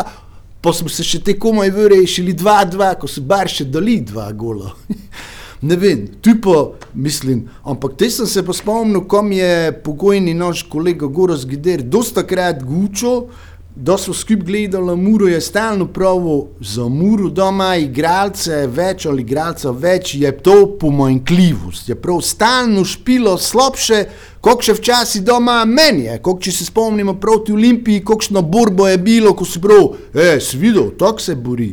pa 0.64 0.73
smo 0.73 0.88
se 0.88 1.05
še 1.05 1.21
te 1.21 1.37
komaj 1.37 1.69
vrešili 1.76 2.33
2-2, 2.33 2.95
ko 2.97 3.12
so 3.12 3.21
bar 3.29 3.53
še 3.53 3.69
dali 3.69 4.00
dva 4.00 4.33
gola. 4.33 4.73
Ne 5.64 5.76
vem, 5.76 6.09
tu 6.21 6.35
pa 6.42 6.75
mislim, 6.94 7.47
ampak 7.64 7.94
te 7.97 8.11
sem 8.12 8.26
se 8.28 8.42
pa 8.44 8.52
spomnil, 8.52 9.06
ko 9.09 9.23
mi 9.25 9.38
je 9.38 9.73
pokojni 9.85 10.35
naš 10.37 10.66
kolega 10.68 11.06
Goros 11.06 11.47
Gider 11.49 11.80
dosta 11.83 12.21
krat 12.26 12.61
gučo, 12.62 13.14
da 13.76 13.97
so 13.99 14.12
skupaj 14.12 14.44
gledali, 14.44 14.97
Muro 14.97 15.26
je 15.28 15.40
stalno 15.40 15.87
pravo 15.87 16.49
za 16.61 16.85
Muro 16.88 17.30
doma, 17.30 17.76
igralce 17.76 18.66
več 18.66 19.06
ali 19.06 19.25
igralca 19.25 19.71
več, 19.71 20.14
je 20.14 20.37
to 20.37 20.76
pomanjkljivost, 20.80 21.88
je 21.88 21.97
prav 21.97 22.21
stalno 22.21 22.85
špilo 22.85 23.38
slabše, 23.38 24.04
kot 24.44 24.68
še 24.68 24.76
včasih 24.76 25.25
doma 25.25 25.62
meni 25.64 26.11
je, 26.11 26.21
kot 26.21 26.44
če 26.44 26.52
se 26.52 26.68
spomnimo 26.68 27.16
proti 27.21 27.56
Olimpiji, 27.56 28.04
kakšno 28.04 28.44
borbo 28.44 28.88
je 28.88 29.00
bilo, 29.00 29.33
ko 29.33 29.49
si 29.49 29.64
prav, 29.64 29.94
e, 30.12 30.35
si 30.44 30.61
videl, 30.61 30.92
tako 31.00 31.25
se 31.25 31.40
bori 31.40 31.73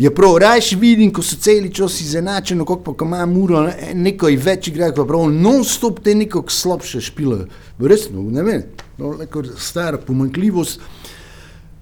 je 0.00 0.14
prav, 0.14 0.36
rajši 0.40 0.76
vidim, 0.80 1.10
ko 1.12 1.22
so 1.22 1.36
celi 1.36 1.68
čas 1.74 1.98
izenačeni, 2.00 2.64
kot 2.64 2.80
pa 2.84 2.94
ima 3.04 3.26
muro, 3.28 3.60
ne, 3.66 3.90
nekaj 3.94 4.36
več 4.40 4.70
igra, 4.70 4.88
pa 4.96 5.04
prav, 5.04 5.26
non-stop 5.28 6.00
te 6.04 6.14
nekako 6.16 6.48
slabše 6.48 7.02
špilo. 7.04 7.42
Resno, 7.78 8.22
ne 8.32 8.44
vem, 8.46 8.62
no, 8.96 9.12
neko 9.18 9.44
stara 9.60 10.00
pomanjkljivost. 10.00 10.80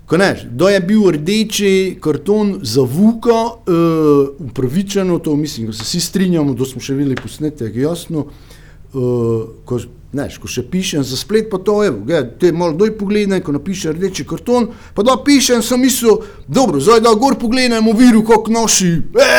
Ko 0.09 0.19
ne, 0.19 0.33
da 0.51 0.73
je 0.73 0.81
bil 0.81 1.05
rdeči 1.15 1.71
karton 2.03 2.57
za 2.67 2.83
Vuka, 2.83 3.39
uh, 3.55 4.51
upravičeno, 4.51 5.21
to 5.23 5.37
mislim, 5.37 5.71
da 5.71 5.79
se 5.79 5.87
vsi 5.87 6.01
strinjamo, 6.01 6.57
da 6.59 6.67
smo 6.67 6.83
še 6.83 6.99
videli 6.99 7.21
posnetek, 7.23 7.77
jasno. 7.77 8.27
Uh, 8.97 9.79
Neš, 10.13 10.39
ko 10.41 10.49
še 10.49 10.63
pišem 10.65 11.03
za 11.05 11.19
splet, 11.21 11.51
pa 11.53 11.59
to 11.61 11.83
je, 11.85 11.91
te 12.41 12.49
malo 12.57 12.73
doj 12.81 12.95
pogledaj, 12.97 13.43
ko 13.45 13.53
napišem 13.53 13.93
rdeči 13.93 14.25
karton, 14.25 14.71
pa 14.97 15.05
da 15.05 15.19
pišem, 15.21 15.61
sem 15.63 15.83
mislil, 15.85 16.23
dobro, 16.49 16.81
zdaj 16.81 17.03
da 17.05 17.13
gor 17.13 17.37
pogledajmo 17.37 17.93
viru, 17.93 18.23
koliko 18.25 18.55
noši, 18.57 18.89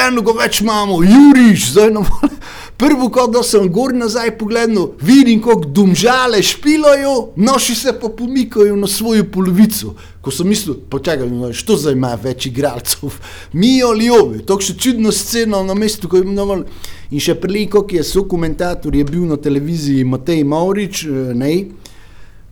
eno 0.06 0.22
ga 0.22 0.36
več 0.44 0.62
imamo, 0.62 1.02
Juriš, 1.02 1.72
zdaj 1.72 1.90
nam 1.96 2.06
Prvo, 2.80 3.10
ko 3.12 3.26
da 3.28 3.42
sem 3.44 3.66
gor 3.76 3.92
nazaj 3.92 4.38
pogledal, 4.40 4.94
vidim, 5.04 5.42
kako 5.44 5.68
domžale 5.76 6.40
špilajo, 6.44 7.34
noši 7.36 7.74
se 7.76 7.92
pa 8.00 8.08
pomikajo 8.08 8.76
na 8.80 8.88
svojo 8.88 9.26
polovico. 9.32 9.98
Ko 10.22 10.32
sem 10.32 10.48
mislil, 10.48 10.78
počakaj, 10.90 11.28
što 11.54 11.76
zdaj 11.76 11.94
ima 11.94 12.14
več 12.24 12.46
igralcev, 12.48 13.18
mi 13.60 13.74
ali 13.84 14.08
ovi, 14.10 14.40
to 14.48 14.56
še 14.64 14.78
čudno 14.80 15.12
sceno 15.12 15.60
na 15.68 15.76
mestu, 15.76 16.08
ko 16.08 16.22
je 16.22 16.24
imenoval. 16.24 16.64
In 17.12 17.20
še 17.20 17.36
prej, 17.36 17.68
kot 17.74 17.92
je 17.92 18.04
so 18.08 18.24
komentator, 18.24 18.96
je 18.96 19.04
bil 19.04 19.28
na 19.28 19.36
televiziji 19.36 20.08
Matej 20.08 20.46
Maurič, 20.48 21.04
eh, 21.04 21.34
ne, 21.36 21.54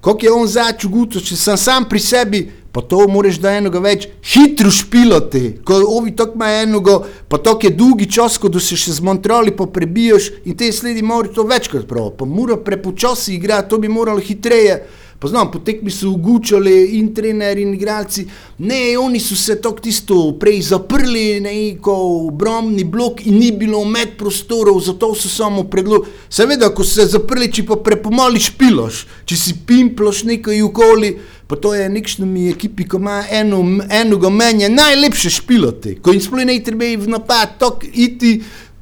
kako 0.03 0.27
je 0.27 0.36
on 0.41 0.48
začel 0.48 0.91
guto, 0.91 1.24
če 1.24 1.39
sem 1.39 1.55
sam 1.55 1.88
pri 1.88 2.03
sebi, 2.03 2.43
pa 2.77 2.81
to 2.81 3.07
moraš 3.07 3.39
da 3.41 3.55
enoga 3.57 3.79
več 3.81 4.03
hitro 4.22 4.69
špilati, 4.69 5.63
ko 5.65 5.79
ovi 5.96 6.12
tok 6.13 6.36
ima 6.38 6.51
enoga, 6.60 7.00
pa 7.25 7.39
tok 7.41 7.63
je 7.65 7.72
dolgi 7.74 8.05
čas, 8.05 8.36
ko 8.38 8.51
se 8.62 8.77
še 8.77 8.93
zmontrali, 9.00 9.50
pa 9.57 9.65
prebijaš 9.65 10.27
in 10.46 10.53
te 10.60 10.69
sledi 10.69 11.01
moraš 11.01 11.34
to 11.39 11.48
večkrat 11.50 11.88
prav, 11.89 12.12
pa 12.19 12.29
mora 12.29 12.60
prepočasi 12.62 13.34
igrati, 13.34 13.72
to 13.72 13.81
bi 13.81 13.89
moralo 13.89 14.22
hitreje. 14.22 14.84
Poznam, 15.19 15.51
po 15.51 15.59
tekmi 15.59 15.89
so 15.91 16.12
ugučali 16.13 17.00
in 17.00 17.07
trenerji 17.13 17.63
in 17.63 17.74
igralci, 17.74 18.27
ne, 18.57 18.97
oni 19.01 19.19
so 19.19 19.36
se 19.36 19.55
tako 19.62 19.81
tisto 19.81 20.17
prej 20.39 20.62
zaprli, 20.62 21.39
ne, 21.41 21.53
kot 21.81 22.27
obrambni 22.27 22.83
blok 22.83 23.24
in 23.25 23.39
ni 23.41 23.50
bilo 23.51 23.81
med 23.86 24.13
prostorov, 24.17 24.77
zato 24.86 25.15
so 25.15 25.29
samo 25.29 25.63
predlogi. 25.63 26.13
Seveda, 26.29 26.69
ko 26.69 26.86
se 26.86 27.07
zaprli, 27.09 27.50
če 27.50 27.65
pa 27.65 27.79
prepomali 27.81 28.38
špiloš, 28.38 29.01
če 29.25 29.39
si 29.41 29.57
pimploš 29.65 30.21
nekaj 30.29 30.62
okoli, 30.69 31.15
pa 31.50 31.57
to 31.57 31.74
je 31.74 31.89
nekšno 31.89 32.29
mi 32.29 32.51
ekipi, 32.51 32.86
ko 32.86 33.01
ima 33.01 33.24
eno, 33.41 33.63
enega 33.89 34.29
menja, 34.29 34.69
najlepše 34.69 35.33
špiloti, 35.39 35.97
ko 35.97 36.13
jim 36.13 36.21
sploh 36.21 36.45
ne 36.45 36.62
treba 36.62 36.93
v 36.93 37.09
napad, 37.17 37.57
tok 37.57 37.89
iti. 37.93 38.38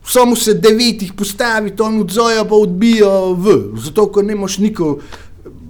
Samo 0.06 0.36
se 0.38 0.54
devetih 0.54 1.16
postavi, 1.18 1.72
to 1.74 1.88
on 1.88 1.96
odzoja 2.04 2.44
pa 2.46 2.54
odbija 2.54 3.10
v, 3.34 3.56
zato 3.82 4.04
ker 4.14 4.28
nemaš 4.28 4.60
nikoli. 4.62 5.00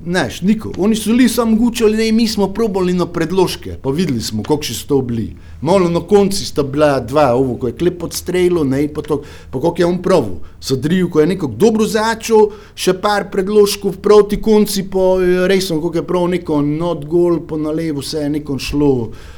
Neš, 0.06 0.42
niko. 0.42 0.70
Oni 0.78 0.96
so 0.96 1.10
bili 1.10 1.30
samo 1.30 1.56
gučali, 1.56 1.98
ne, 1.98 2.12
mi 2.12 2.28
smo 2.28 2.48
probali 2.54 2.94
na 2.94 3.06
predložke, 3.06 3.78
pa 3.82 3.90
videli 3.90 4.22
smo, 4.22 4.44
kako 4.44 4.64
so 4.64 4.88
to 4.88 5.02
bili. 5.02 5.36
Malo 5.62 5.90
na 5.90 6.00
konci 6.00 6.46
sta 6.46 6.64
bila 6.64 7.00
dva, 7.00 7.34
ovo, 7.34 7.56
ko 7.58 7.68
je 7.68 7.74
klep 7.74 7.98
pod 8.00 8.14
strelo, 8.14 8.64
ne, 8.64 8.88
pa 8.94 9.02
to, 9.02 9.22
pa 9.52 9.62
kako 9.62 9.82
je 9.82 9.86
on 9.86 10.02
prav. 10.02 10.26
Sadriju, 10.60 11.10
ko 11.10 11.20
je 11.20 11.28
nekako 11.28 11.54
dobro 11.58 11.88
začel, 11.88 12.52
še 12.76 12.94
par 13.02 13.32
predložkov 13.32 13.98
proti 14.02 14.38
konci, 14.42 14.86
pa 14.90 15.16
res 15.50 15.68
sem, 15.68 15.82
kako 15.82 15.98
je 15.98 16.08
prav 16.08 16.28
neko 16.30 16.62
not 16.62 17.06
gol, 17.06 17.40
pa 17.48 17.58
na 17.58 17.74
levo 17.74 18.02
se 18.02 18.22
je 18.22 18.30
nekom 18.30 18.60
šlo. 18.60 18.94
Uh, 18.94 19.36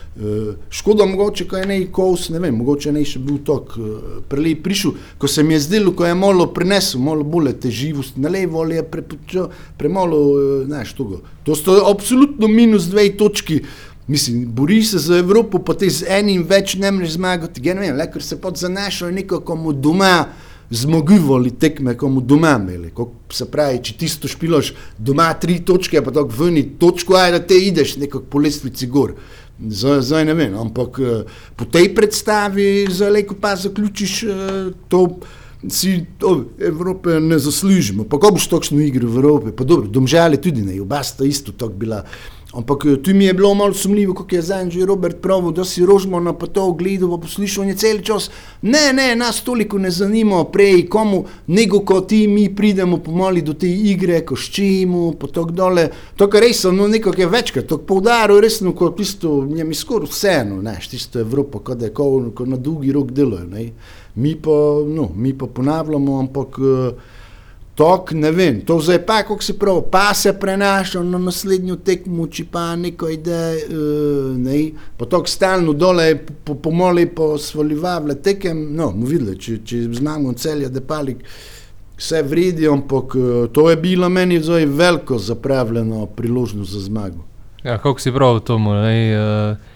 škoda, 0.70 1.06
mogoče, 1.06 1.46
je 1.52 1.66
nekaj 1.66 1.92
kos, 1.92 2.30
ne 2.30 2.40
vem, 2.40 2.56
mogoče 2.58 2.92
ne 2.92 3.04
še 3.06 3.20
bil 3.22 3.38
tok 3.46 3.76
uh, 3.78 3.90
prelej 4.30 4.56
prišel, 4.66 4.96
ko 5.22 5.30
se 5.30 5.44
mi 5.44 5.54
je 5.54 5.60
zdelo, 5.68 5.94
ko 5.94 6.08
je 6.08 6.16
malo 6.18 6.48
prinesel, 6.54 7.02
malo 7.02 7.24
bolj 7.24 7.54
teživost 7.62 8.18
na 8.18 8.32
levo 8.34 8.66
je 8.66 8.84
prepočal, 8.84 9.52
premalo, 9.78 10.22
uh, 10.34 10.66
znaš, 10.66 10.96
togo. 10.98 11.22
To 11.46 11.56
so 11.56 11.78
absolutno 11.92 12.48
minus 12.48 12.90
dve 12.90 13.10
točki. 13.18 13.62
Mislim, 14.08 14.46
bori 14.56 14.82
se 14.84 14.98
za 15.04 15.18
Evropo, 15.20 15.60
pa 15.60 15.76
te 15.76 15.90
z 15.92 16.08
enim 16.08 16.46
več 16.48 16.78
ne 16.80 16.92
moreš 16.96 17.18
zmagati, 17.18 17.62
ja 17.64 17.76
ne 17.76 17.84
vem, 17.84 17.98
le, 17.98 18.06
ker 18.12 18.24
se 18.24 18.40
pod 18.42 18.58
zanašajo 18.58 19.12
nekako 19.12 19.56
mu 19.56 19.74
doma 19.74 20.30
zmogivali 20.70 21.52
tekme, 21.60 21.94
ko 21.98 22.10
mu 22.10 22.22
doma 22.22 22.56
imeli. 22.60 22.92
Se 23.32 23.46
pravi, 23.52 23.82
če 23.84 23.98
ti 24.00 24.10
to 24.22 24.32
špiloš 24.32 24.74
doma 24.98 25.28
tri 25.40 25.60
točke, 25.66 26.02
pa 26.04 26.12
tako 26.16 26.46
vni 26.46 26.64
točko, 26.80 27.16
aj 27.20 27.36
da 27.36 27.42
te 27.44 27.60
ideš 27.68 27.98
nekako 28.02 28.26
po 28.32 28.42
lestvici 28.44 28.88
gor. 28.88 29.16
Zdaj, 29.58 30.02
zdaj 30.02 30.26
ne 30.26 30.34
vem, 30.38 30.54
ampak 30.54 31.00
po 31.58 31.66
tej 31.66 31.90
predstavi 31.96 32.86
za 32.94 33.10
leko 33.10 33.36
pa 33.42 33.56
zaključiš 33.58 34.26
to, 34.88 35.18
si 35.70 36.06
to 36.18 36.46
Evrope 36.62 37.20
ne 37.20 37.40
zaslužimo. 37.40 38.06
Pa 38.06 38.20
ko 38.22 38.32
boš 38.38 38.48
točno 38.48 38.82
igral 38.82 39.10
v 39.10 39.18
Evropi, 39.18 39.56
pa 39.58 39.66
dobro, 39.66 39.90
domžale 39.90 40.38
tudi 40.38 40.62
ne, 40.62 40.78
oba 40.82 41.02
sta 41.04 41.26
isto 41.26 41.52
tako 41.52 41.74
bila. 41.74 42.04
Ampak 42.54 42.86
tu 43.04 43.14
mi 43.14 43.26
je 43.26 43.34
bilo 43.34 43.54
malo 43.54 43.74
sumljivo, 43.74 44.14
kako 44.14 44.36
je 44.36 44.42
zdaj 44.42 44.70
že 44.70 44.86
Robert 44.86 45.18
pravil, 45.22 45.52
da 45.52 45.66
si 45.66 45.86
rožmo 45.86 46.20
na 46.20 46.34
to 46.34 46.64
ogledal, 46.64 47.10
pa 47.10 47.18
poslušal 47.18 47.66
je 47.66 47.76
cel 47.76 48.00
čas. 48.02 48.30
Ne, 48.62 48.94
ne, 48.94 49.16
nas 49.16 49.42
toliko 49.44 49.78
ne 49.78 49.92
zanima 49.92 50.44
prej, 50.44 50.88
komu, 50.88 51.26
nego 51.48 51.80
ko 51.80 52.02
ti 52.02 52.28
mi 52.28 52.56
pridemo 52.56 52.98
pomali 52.98 53.42
do 53.42 53.54
te 53.54 53.68
igre, 53.68 54.22
ko 54.26 54.36
ščimo, 54.36 55.12
pa 55.20 55.28
tako 55.28 55.52
dole. 55.52 55.90
To, 56.16 56.30
kar 56.32 56.42
res 56.42 56.62
sem, 56.64 56.76
no 56.76 56.88
nekako 56.88 57.22
je 57.22 57.28
večkrat, 57.28 57.68
to 57.68 57.78
poudaril 57.78 58.40
resno, 58.40 58.72
kot 58.72 58.96
tisto, 58.98 59.44
je 59.56 59.64
mi 59.64 59.76
skoraj 59.76 60.08
vseeno, 60.08 60.62
ne, 60.62 60.78
tisto 60.90 61.20
Evropo, 61.20 61.60
kot 61.60 61.84
je, 61.84 61.92
ko, 61.92 62.32
ko 62.32 62.48
na 62.48 62.56
dolgi 62.56 62.96
rok 62.96 63.12
delajo. 63.12 63.68
Mi 64.16 64.36
pa, 64.40 64.58
no, 64.88 65.12
mi 65.16 65.36
pa 65.38 65.52
ponavljamo, 65.52 66.20
ampak... 66.20 66.60
Uh, 66.64 67.16
Tok, 67.78 68.12
ne 68.12 68.32
vem, 68.32 68.62
to 68.66 68.80
zdaj 68.82 69.04
pa, 69.06 69.20
kako 69.24 69.44
se 69.44 69.54
pravi, 69.60 69.82
pa 69.92 70.14
se 70.14 70.32
prenaša 70.40 71.04
na 71.04 71.18
naslednjo 71.22 71.76
tekmo, 71.86 72.26
če 72.28 72.48
pa 72.52 72.72
neko 72.76 73.10
ide, 73.14 73.42
uh, 73.70 74.32
ne, 74.34 74.72
pa 74.98 75.06
tok 75.06 75.30
stalno 75.30 75.76
dole, 75.78 76.08
po, 76.18 76.56
pomoli 76.56 77.06
po 77.06 77.36
svojivavle 77.38 78.16
tekem, 78.16 78.64
no, 78.76 78.90
mu 78.98 79.06
videli, 79.06 79.38
če, 79.38 79.60
če 79.62 79.82
znamo 79.94 80.34
celja, 80.34 80.72
da 80.74 80.82
palik 80.82 81.22
vse 82.00 82.24
vredi, 82.26 82.66
ampak 82.66 83.14
uh, 83.14 83.46
to 83.54 83.68
je 83.70 83.78
bilo 83.78 84.10
meni 84.10 84.42
zdaj 84.42 84.66
veliko 84.66 85.22
zapravljeno 85.22 86.08
priložnost 86.18 86.74
za 86.74 86.82
zmago. 86.88 87.28
Ja, 87.62 87.78
kako 87.78 88.02
si 88.02 88.12
prav 88.12 88.40
to, 88.40 88.58
ne, 88.58 88.98
uh... 89.22 89.76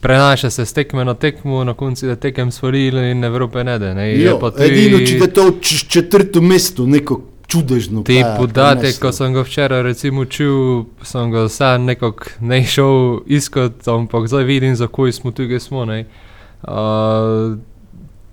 Prenaša 0.00 0.48
se 0.50 0.64
z 0.64 0.72
tekme 0.72 1.04
na 1.04 1.12
tekmo, 1.14 1.64
na 1.68 1.74
koncu 1.76 2.06
je 2.06 2.14
tekem 2.16 2.48
svaril 2.50 2.96
in 3.10 3.24
Evrope 3.24 3.60
ne 3.64 3.74
da. 3.78 3.90
Ne? 3.94 4.06
Jo, 4.16 4.38
tudi... 4.40 4.64
Edino, 4.64 5.02
če 5.04 5.18
je 5.18 5.28
to 5.36 5.44
četrto 5.60 6.40
mesto, 6.40 6.86
neko 6.88 7.18
čudežno. 7.52 8.02
Ti 8.02 8.22
podatek, 8.38 8.96
ko 9.00 9.12
sem 9.12 9.34
ga 9.34 9.44
včeraj 9.44 9.82
recimo 9.82 10.24
čul, 10.24 10.86
sem 11.04 11.30
ga 11.32 11.48
sam 11.52 11.84
nekako 11.84 12.38
ne 12.40 12.62
šel 12.64 13.20
iskat, 13.26 13.84
ampak 13.88 14.28
zdaj 14.28 14.44
vidim, 14.48 14.76
za 14.76 14.88
koj 14.88 15.12
smo 15.12 15.30
tukaj 15.30 15.60
smo. 15.60 15.84
Uh, 15.84 17.58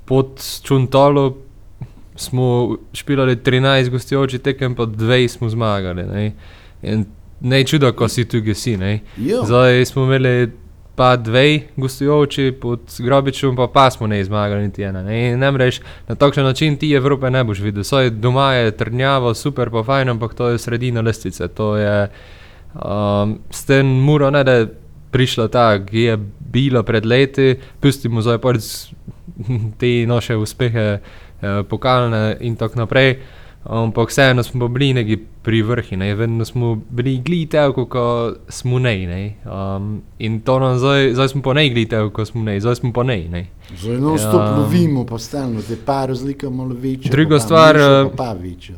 pod 0.05 0.39
Čuntalo 0.63 1.37
smo 2.15 2.77
špilali 2.93 3.35
13 3.35 3.89
gostujoči 3.89 4.39
tekem, 4.39 4.75
pa 4.75 4.85
dve 4.85 5.27
smo 5.27 5.49
zmagali. 5.49 6.03
Ne, 6.03 6.31
in 6.81 7.05
ne 7.41 7.63
čudo, 7.63 7.91
ko 7.93 8.07
si 8.07 8.25
tukaj 8.25 8.55
si. 8.55 8.77
Zdaj 9.45 9.85
smo 9.85 10.03
imeli 10.03 10.51
pa 10.99 11.15
dve 11.15 11.59
gostujoči 11.79 12.51
pod 12.61 12.79
grobičem, 12.99 13.55
pa, 13.55 13.67
pa 13.67 13.87
smo 13.91 14.07
ne 14.07 14.23
zmagali 14.23 14.65
niti 14.67 14.83
ena. 14.83 14.99
Ne, 15.03 15.37
ne 15.37 15.51
mreš, 15.51 15.79
na 16.07 16.15
takšen 16.15 16.43
način 16.43 16.75
ti 16.77 16.91
Evrope 16.91 17.29
ne 17.31 17.43
boš 17.43 17.61
videl. 17.63 17.83
Soj 17.87 18.09
doma 18.09 18.49
je 18.53 18.73
trnjavo, 18.77 19.31
super, 19.33 19.71
pa 19.71 19.83
fajn, 19.83 20.09
ampak 20.09 20.33
to 20.33 20.49
je 20.49 20.57
sredina 20.59 21.01
lestvice. 21.01 21.47
To 21.47 21.77
je 21.77 22.09
um, 22.73 23.37
s 23.49 23.63
tem 23.65 23.87
muro, 23.87 24.27
ne 24.31 24.43
da 24.43 24.57
je 24.57 24.67
prišla 25.11 25.47
ta, 25.47 25.85
ki 25.85 26.03
je 26.03 26.17
bila 26.51 26.83
pred 26.83 27.05
leti, 27.05 27.55
pustimo 27.79 28.19
zdaj 28.21 28.43
pač 28.43 28.67
te 29.79 29.93
naše 30.07 30.35
uspehe, 30.35 30.87
eh, 30.99 31.63
pokalne 31.69 32.35
in 32.43 32.59
tako 32.59 32.83
naprej. 32.83 33.21
Ampak 33.63 34.09
vseeno 34.09 34.43
smo 34.43 34.67
bili 34.67 34.93
neki 34.93 35.17
pri 35.43 35.61
vrhu, 35.61 35.95
vedno 36.17 36.45
smo 36.45 36.81
bili 36.89 37.17
glitev, 37.17 37.73
kot 37.73 38.37
smo 38.49 38.79
ne. 38.79 39.07
ne? 39.07 39.35
Um, 39.45 40.01
in 40.19 40.39
to 40.41 40.59
nam 40.59 40.77
zdaj, 40.77 41.13
zdaj 41.13 41.27
smo 41.27 41.41
pa 41.41 41.53
ne 41.53 41.69
glitev, 41.69 42.09
kot 42.09 42.27
smo 42.27 42.43
ne, 42.43 42.59
zdaj 42.59 42.75
smo 42.75 42.93
pa 42.93 43.03
ne. 43.03 43.27
ne? 43.29 43.47
Zdaj 43.77 43.97
no 43.97 44.17
stop 44.17 44.41
um, 44.41 44.59
lovimo, 44.59 45.05
pa 45.05 45.17
stalno, 45.17 45.61
te 45.61 45.77
pa 45.85 46.05
razlika 46.05 46.49
malo 46.49 46.75
večja. 46.79 47.11
Druga 47.11 47.39
stvar, 47.39 47.75
pa, 47.75 48.15
pa 48.17 48.33
večja. 48.33 48.75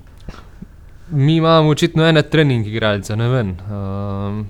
Mi 1.11 1.35
imamo 1.35 1.69
očitno 1.69 2.07
ene 2.07 2.21
trening 2.21 2.67
igralce, 2.67 3.15
ne 3.15 3.29
vem. 3.29 3.49
Um, 3.49 4.45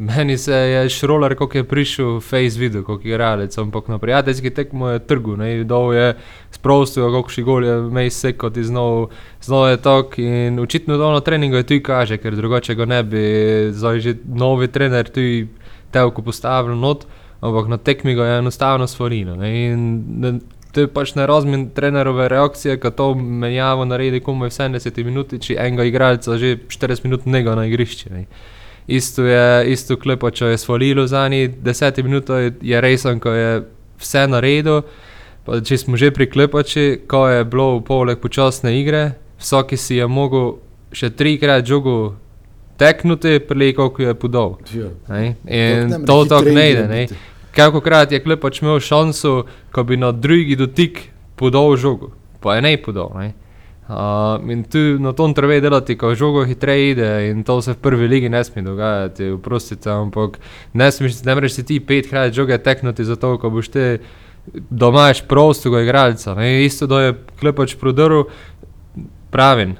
Meni 0.00 0.38
se 0.38 0.52
je 0.52 0.88
šroler, 0.88 1.34
ko 1.36 1.44
je 1.52 1.60
prišel 1.64 2.20
Face 2.24 2.56
video, 2.58 2.80
ko 2.82 2.96
je 3.04 3.18
realec, 3.20 3.58
ampak 3.58 3.88
na 3.88 3.98
prijateljski 3.98 4.50
tekmo 4.50 4.88
je 4.88 4.98
trgu, 4.98 5.34
ne, 5.36 5.64
dol 5.64 5.92
je 5.92 6.14
sprostil, 6.50 7.04
kako 7.12 7.28
še 7.28 7.42
gol 7.44 7.64
je 7.66 7.74
mej 7.92 8.08
se, 8.08 8.32
kot 8.32 8.56
je 8.56 8.64
znov, 8.64 9.10
znov 9.44 9.66
je 9.68 9.76
tok 9.84 10.16
in 10.24 10.56
očitno 10.62 10.96
to 10.96 11.10
na 11.12 11.20
treningu 11.20 11.60
je 11.60 11.66
tu 11.68 11.76
kaže, 11.84 12.16
ker 12.16 12.32
drugače 12.32 12.78
ga 12.78 12.86
ne 12.88 13.02
bi, 13.04 13.24
zdaj 13.76 14.00
že 14.00 14.14
novi 14.24 14.70
trener 14.72 15.10
tu 15.12 15.20
telko 15.92 16.24
postavil 16.24 16.80
not, 16.80 17.04
ampak 17.44 17.68
na 17.68 17.76
tekmi 17.76 18.14
ga 18.16 18.24
je 18.24 18.38
enostavno 18.38 18.86
svarino, 18.88 19.34
ne, 19.36 19.50
in 19.66 20.40
to 20.72 20.86
je 20.86 20.88
pač 20.88 21.12
nerazmen 21.18 21.66
trenerove 21.76 22.28
reakcije, 22.32 22.78
ko 22.80 22.88
to 22.88 23.10
menjavo 23.20 23.84
naredi 23.84 24.22
komaj 24.24 24.48
v 24.48 24.56
70 24.56 25.04
minuti, 25.04 25.42
če 25.44 25.58
enega 25.60 25.84
igralca 25.84 26.38
že 26.40 26.56
40 26.72 27.04
minut 27.04 27.28
njega 27.28 27.58
na 27.58 27.66
igrišče, 27.68 28.14
ne 28.16 28.24
isto 28.90 29.24
je, 29.24 29.72
isto 29.72 29.96
klepo, 29.96 30.30
če 30.30 30.52
je 30.52 30.58
svalilo 30.58 31.06
za 31.06 31.28
njih, 31.28 31.50
deset 31.62 31.96
minut 32.02 32.28
je, 32.60 32.80
resen, 32.80 33.20
ko 33.20 33.30
je 33.30 33.62
vse 34.00 34.26
naredil. 34.26 34.82
Pa, 35.46 35.60
če 35.64 35.78
smo 35.78 35.96
že 35.96 36.10
pri 36.12 36.26
klepači, 36.30 37.00
ko 37.08 37.24
je 37.28 37.44
bilo 37.48 37.80
poleg 37.80 38.20
počasne 38.20 38.74
igre, 38.80 39.14
vsak 39.40 39.72
si 39.78 39.96
je 39.96 40.06
mogel 40.06 40.58
še 40.92 41.12
trikrat 41.16 41.64
žogo 41.64 42.16
teknuti, 42.80 43.38
preko 43.40 43.88
ko 43.94 44.02
je 44.02 44.14
podal. 44.14 44.56
Ja. 44.74 44.90
In 45.48 46.04
to 46.06 46.24
tako 46.28 46.52
ne 46.52 46.66
ide. 46.70 47.06
Kako 47.56 47.80
krat 47.80 48.12
je 48.12 48.20
klepač 48.22 48.60
imel 48.62 48.80
šanso, 48.80 49.44
ko 49.72 49.84
bi 49.84 49.96
na 49.96 50.12
drugi 50.12 50.56
dotik 50.56 51.08
podal 51.36 51.76
žogo, 51.76 52.12
pa 52.40 52.58
je 52.58 52.66
ne 52.68 52.76
podal. 52.82 53.10
Ne? 53.18 53.32
Uh, 53.90 54.38
in 54.52 54.62
tu 54.62 54.78
na 55.02 55.10
tom 55.12 55.34
treba 55.34 55.56
delati, 55.58 55.96
ko 55.98 56.12
žogo 56.14 56.44
hitreje 56.46 56.90
ide 56.92 57.10
in 57.30 57.42
to 57.42 57.56
se 57.62 57.72
v 57.74 57.80
prvi 57.82 58.06
ligi 58.08 58.28
ne 58.30 58.44
sme 58.46 58.62
dogajati, 58.62 59.32
oprostite, 59.34 59.90
ampak 59.90 60.38
ne 60.78 60.86
smeš, 60.94 61.24
ne 61.26 61.34
moreš 61.34 61.56
si 61.58 61.64
ti 61.66 61.80
petkrat 61.82 62.30
žoge 62.30 62.58
teknuti 62.62 63.04
zato, 63.04 63.34
ko 63.42 63.50
boš 63.50 63.72
te 63.74 63.86
doma 64.70 65.08
ješ 65.08 65.24
prostega 65.26 65.82
igralca. 65.82 66.34
Ne? 66.38 66.64
Isto 66.64 66.86
da 66.86 67.00
je 67.00 67.16
klepač 67.40 67.74
prodrl, 67.80 68.22
pravim, 69.30 69.74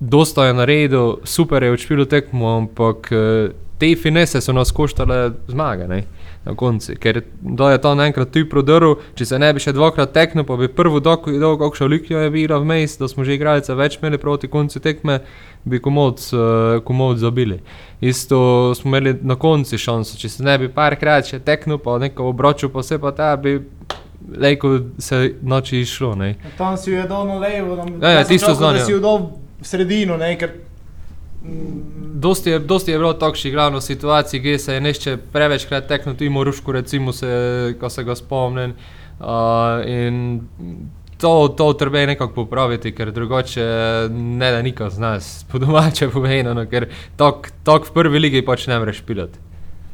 dosta 0.00 0.46
je 0.46 0.54
naredil, 0.54 1.16
super 1.24 1.62
je 1.62 1.76
odšpil 1.76 2.04
tekmo, 2.08 2.56
ampak 2.56 3.12
eh, 3.12 3.52
te 3.78 3.94
finese 3.96 4.40
so 4.40 4.52
nas 4.52 4.72
koštale 4.72 5.32
zmage. 5.48 5.88
Ne? 5.88 6.02
Na 6.42 6.56
koncu, 6.58 6.96
ker 6.98 7.20
da 7.40 7.68
je 7.70 7.78
to 7.78 7.92
naenkrat 7.94 8.32
tu 8.34 8.42
prodrl, 8.50 8.96
če 9.14 9.28
se 9.30 9.38
ne 9.38 9.52
bi 9.54 9.62
še 9.62 9.70
dvakrat 9.76 10.10
tekmo, 10.10 10.42
pa 10.42 10.56
bi 10.58 10.66
prvo 10.66 10.98
dolgo, 10.98 11.52
kakšno 11.60 11.86
likjo 11.86 12.18
je 12.18 12.32
bilo 12.34 12.58
vmes, 12.64 12.96
da 12.98 13.06
smo 13.06 13.22
že 13.22 13.36
igralce 13.36 13.76
več 13.78 14.00
imeli 14.00 14.18
proti 14.18 14.50
koncu 14.50 14.82
tekme, 14.82 15.20
bi 15.62 15.78
komod, 15.78 16.18
uh, 16.34 16.80
komod 16.82 17.22
zabili. 17.22 17.60
Isto 18.02 18.74
smo 18.74 18.90
imeli 18.90 19.14
na 19.22 19.38
koncu 19.38 19.78
šanso, 19.78 20.18
če 20.18 20.32
se 20.34 20.42
ne 20.42 20.56
bi 20.58 20.72
parkrat 20.72 21.30
še 21.30 21.38
tekmo, 21.46 21.78
pa 21.78 22.00
neko 22.02 22.32
obročil, 22.32 22.74
pa 22.74 22.82
vse 22.82 22.98
pa 22.98 23.14
ta 23.14 23.36
bi 23.38 23.60
lejko 24.38 24.80
se 24.98 25.34
noči 25.42 25.80
išlo. 25.80 26.14
Ne. 26.18 26.34
Tam 26.58 26.76
si 26.76 26.90
je 26.90 27.06
dal 27.08 27.26
na 27.26 27.38
levo, 27.38 27.76
tam 27.76 28.02
Ja, 28.02 28.10
ja, 28.18 28.24
tisto 28.24 28.54
znam, 28.54 28.74
Da 28.74 28.84
si 28.84 28.92
jo 28.92 29.00
dal 29.00 29.18
v 29.60 29.66
sredino, 29.66 30.16
ne, 30.16 30.34
ker 30.38 30.58
Dosti 32.14 32.50
je, 32.50 32.58
dosti 32.58 32.90
je 32.90 32.98
bilo 32.98 33.12
takšnih 33.12 33.52
glavno 33.54 33.80
situacij, 33.80 34.42
kjer 34.42 34.58
se 34.60 34.74
je 34.74 34.80
nešče 34.80 35.16
prevečkrat 35.32 35.88
teklo, 35.88 36.14
tudi 36.14 36.30
Moruško, 36.30 36.72
recimo, 36.72 37.12
se, 37.12 37.74
ko 37.80 37.90
se 37.90 38.04
ga 38.04 38.14
spomnim. 38.14 38.74
Uh, 39.20 39.26
in 39.86 40.40
to, 41.18 41.54
to 41.56 41.72
treba 41.72 42.06
nekako 42.06 42.34
popraviti, 42.34 42.92
ker 42.94 43.12
drugače 43.12 43.64
ne 44.10 44.50
da 44.50 44.62
niko 44.62 44.90
z 44.90 44.98
nas, 44.98 45.32
po 45.50 45.58
domače 45.58 46.08
povedano, 46.10 46.66
ker 46.66 46.88
tako 47.16 47.82
v 47.86 47.94
prvi 47.94 48.18
ligi 48.18 48.44
pač 48.46 48.66
ne 48.66 48.78
moreš 48.78 49.02
pilati. 49.06 49.38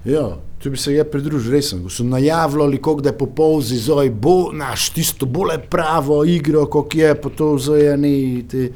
Ja, 0.04 0.38
tu 0.62 0.70
bi 0.70 0.76
se 0.76 0.94
je 0.94 1.04
pridružil, 1.04 1.52
resno. 1.52 1.82
Ko 1.82 1.90
so 1.90 2.04
najavljali, 2.04 2.78
kako 2.78 3.00
da 3.04 3.10
je 3.10 3.18
popolzi, 3.18 3.76
zoj 3.76 4.10
bo 4.10 4.52
naš 4.52 4.90
tisto 4.96 5.26
bolje 5.26 5.58
pravo 5.70 6.22
igro, 6.24 6.66
kot 6.66 6.94
je, 6.94 7.14
pa 7.20 7.28
to 7.28 7.56
zdaj 7.58 7.96
ni, 7.98 8.44
te, 8.48 8.70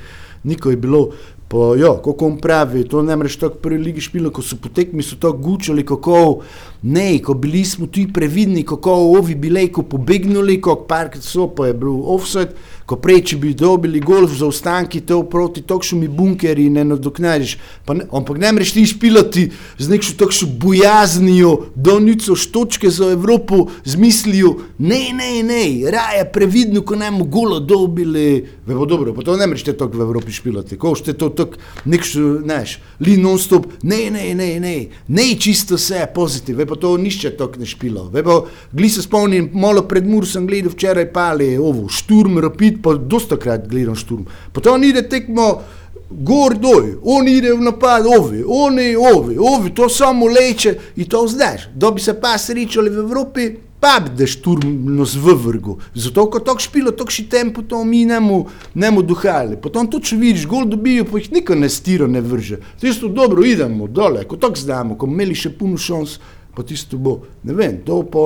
niko 0.45 0.71
je 0.71 0.77
bilo. 0.77 1.07
Pa, 1.53 1.75
ja, 1.77 1.91
kako 2.05 2.27
on 2.27 2.37
pravi, 2.41 2.87
to 2.89 3.03
ne 3.05 3.17
moreš 3.17 3.37
tako 3.37 3.59
prvi 3.61 3.79
ligi 3.79 4.01
špilo, 4.01 4.31
ko 4.33 4.41
so 4.43 4.57
potekmi, 4.57 5.05
so 5.05 5.19
tako 5.21 5.37
gučali, 5.37 5.83
kako 5.85 6.41
ne, 6.83 7.19
ko 7.21 7.35
bili 7.35 7.61
smo 7.65 7.87
tu 7.93 8.07
previdni, 8.15 8.63
kako 8.65 8.95
ovi 9.19 9.35
bili, 9.35 9.67
ko 9.69 9.83
pobegnuli, 9.83 10.57
kako 10.63 10.87
parkrat 10.89 11.23
so, 11.23 11.51
pa 11.53 11.67
je 11.69 11.75
bil 11.75 11.99
offset, 12.15 12.57
ko 12.93 12.99
prej, 13.01 13.23
če 13.31 13.39
bi 13.41 13.55
dobili 13.57 14.01
golf 14.05 14.35
za 14.37 14.47
ostanki, 14.51 15.01
to 15.09 15.23
proti 15.31 15.63
tokšumi 15.65 16.11
bunkeri 16.13 16.69
ne 16.71 16.85
nadoknadiš. 16.85 17.57
Pa 17.89 17.97
ne, 17.97 18.05
ampak 18.13 18.41
ne 18.43 18.53
moreš 18.53 18.75
ti 18.77 18.85
špilati 18.91 19.47
z 19.79 19.89
nekšo 19.89 20.17
takšno 20.21 20.49
bojaznijo, 20.61 21.53
do 21.75 21.99
nico 22.01 22.37
štočke 22.37 22.91
za 22.93 23.13
Evropo, 23.15 23.67
z 23.85 23.97
mislijo, 23.97 24.57
ne, 24.79 25.01
ne, 25.17 25.31
ne, 25.47 25.63
raje 25.91 26.27
previdno, 26.33 26.83
ko 26.85 26.99
ne 27.01 27.09
bomo 27.11 27.25
golo 27.25 27.61
dobili. 27.61 28.45
Vemo 28.67 28.87
dobro, 28.87 29.15
pa 29.15 29.25
to 29.25 29.37
ne 29.37 29.47
moreš 29.47 29.65
te 29.67 29.77
tako 29.79 29.99
v 29.99 30.07
Evropi 30.07 30.33
špilati, 30.33 30.79
ko 30.79 30.93
ste 30.99 31.17
to 31.19 31.31
tako 31.33 31.59
nekšo, 31.89 32.27
neš, 32.47 32.77
li 33.01 33.17
non-stop, 33.17 33.67
ne, 33.89 34.05
ne, 34.13 34.29
ne, 34.37 34.51
ne, 34.61 34.75
ne, 35.09 35.27
čisto 35.41 35.81
vse 35.81 36.05
pozitiv, 36.15 36.61
ve 36.61 36.69
pa 36.69 36.77
to 36.77 36.93
nišče 37.01 37.33
tako 37.41 37.63
ne 37.63 37.67
špilo. 37.67 38.05
Ve 38.13 38.23
pa, 38.27 38.43
gli 38.73 38.91
se 38.93 39.03
spomnim, 39.03 39.49
malo 39.55 39.87
pred 39.89 40.07
Mur 40.07 40.29
sem 40.29 40.47
gledal 40.47 40.75
včeraj 40.75 41.09
pali, 41.15 41.55
ovo, 41.59 41.89
šturm, 41.89 42.39
rapid, 42.43 42.82
pa 42.83 42.95
dostokrat 42.95 43.69
gledam 43.69 43.97
šturm. 43.97 44.27
To 44.53 44.75
on 44.75 44.85
ide 44.85 45.03
tekmo, 45.09 45.63
gor 46.11 46.55
doj, 46.59 46.97
on 47.03 47.29
ide 47.29 47.53
v 47.53 47.61
napad, 47.61 48.07
ovi, 48.07 48.45
oni, 48.47 48.95
ovi, 48.97 49.37
ovi, 49.39 49.75
to 49.75 49.89
samo 49.89 50.27
leče 50.27 50.79
in 50.97 51.09
to 51.09 51.27
znaš. 51.29 51.69
Da 51.75 51.91
bi 51.91 52.01
se 52.01 52.15
pa 52.21 52.39
srečali 52.39 52.91
v 52.91 52.99
Evropi, 52.99 53.51
pa 53.81 54.01
bi 54.01 54.13
da 54.17 54.27
šturm 54.27 54.95
nos 54.97 55.15
v 55.19 55.35
vrgu. 55.35 55.79
Zato, 55.95 56.29
ko 56.31 56.39
tako 56.39 56.63
špilo, 56.63 56.93
tako 56.95 57.11
še 57.11 57.25
tempo, 57.31 57.65
to 57.67 57.81
mi 57.85 58.05
nemu, 58.07 58.45
nemu 58.75 59.03
duhali. 59.03 59.59
Potem 59.63 59.89
to, 59.91 59.99
če 59.99 60.19
vidiš, 60.21 60.47
gol 60.47 60.69
dobijo, 60.71 61.09
pa 61.09 61.19
jih 61.19 61.33
niko 61.35 61.57
ne 61.59 61.71
stiro 61.73 62.07
ne 62.07 62.23
vrže. 62.23 62.61
Tisto 62.81 63.11
dobro, 63.11 63.43
idemo 63.43 63.89
dole, 63.89 64.23
ko 64.29 64.39
tako 64.39 64.63
znamo, 64.63 64.99
ko 64.99 65.11
imeli 65.11 65.35
še 65.35 65.51
puno 65.59 65.81
šans, 65.81 66.21
pa 66.55 66.63
tisto 66.69 67.01
bo, 67.01 67.23
ne 67.49 67.57
vem, 67.59 67.81
to 67.87 68.03
pa, 68.13 68.23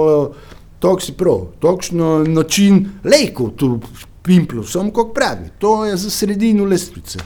tako 0.82 1.00
si 1.00 1.16
prav, 1.16 1.46
takšno 1.62 2.26
način 2.28 2.82
lejko 3.04 3.48
tu 3.56 3.78
pimplo, 4.26 4.62
samo 4.62 4.90
kako 4.90 5.12
pravi, 5.14 5.50
to 5.58 5.84
je 5.84 5.96
za 5.96 6.10
sredino 6.10 6.64
lestvice. 6.64 7.18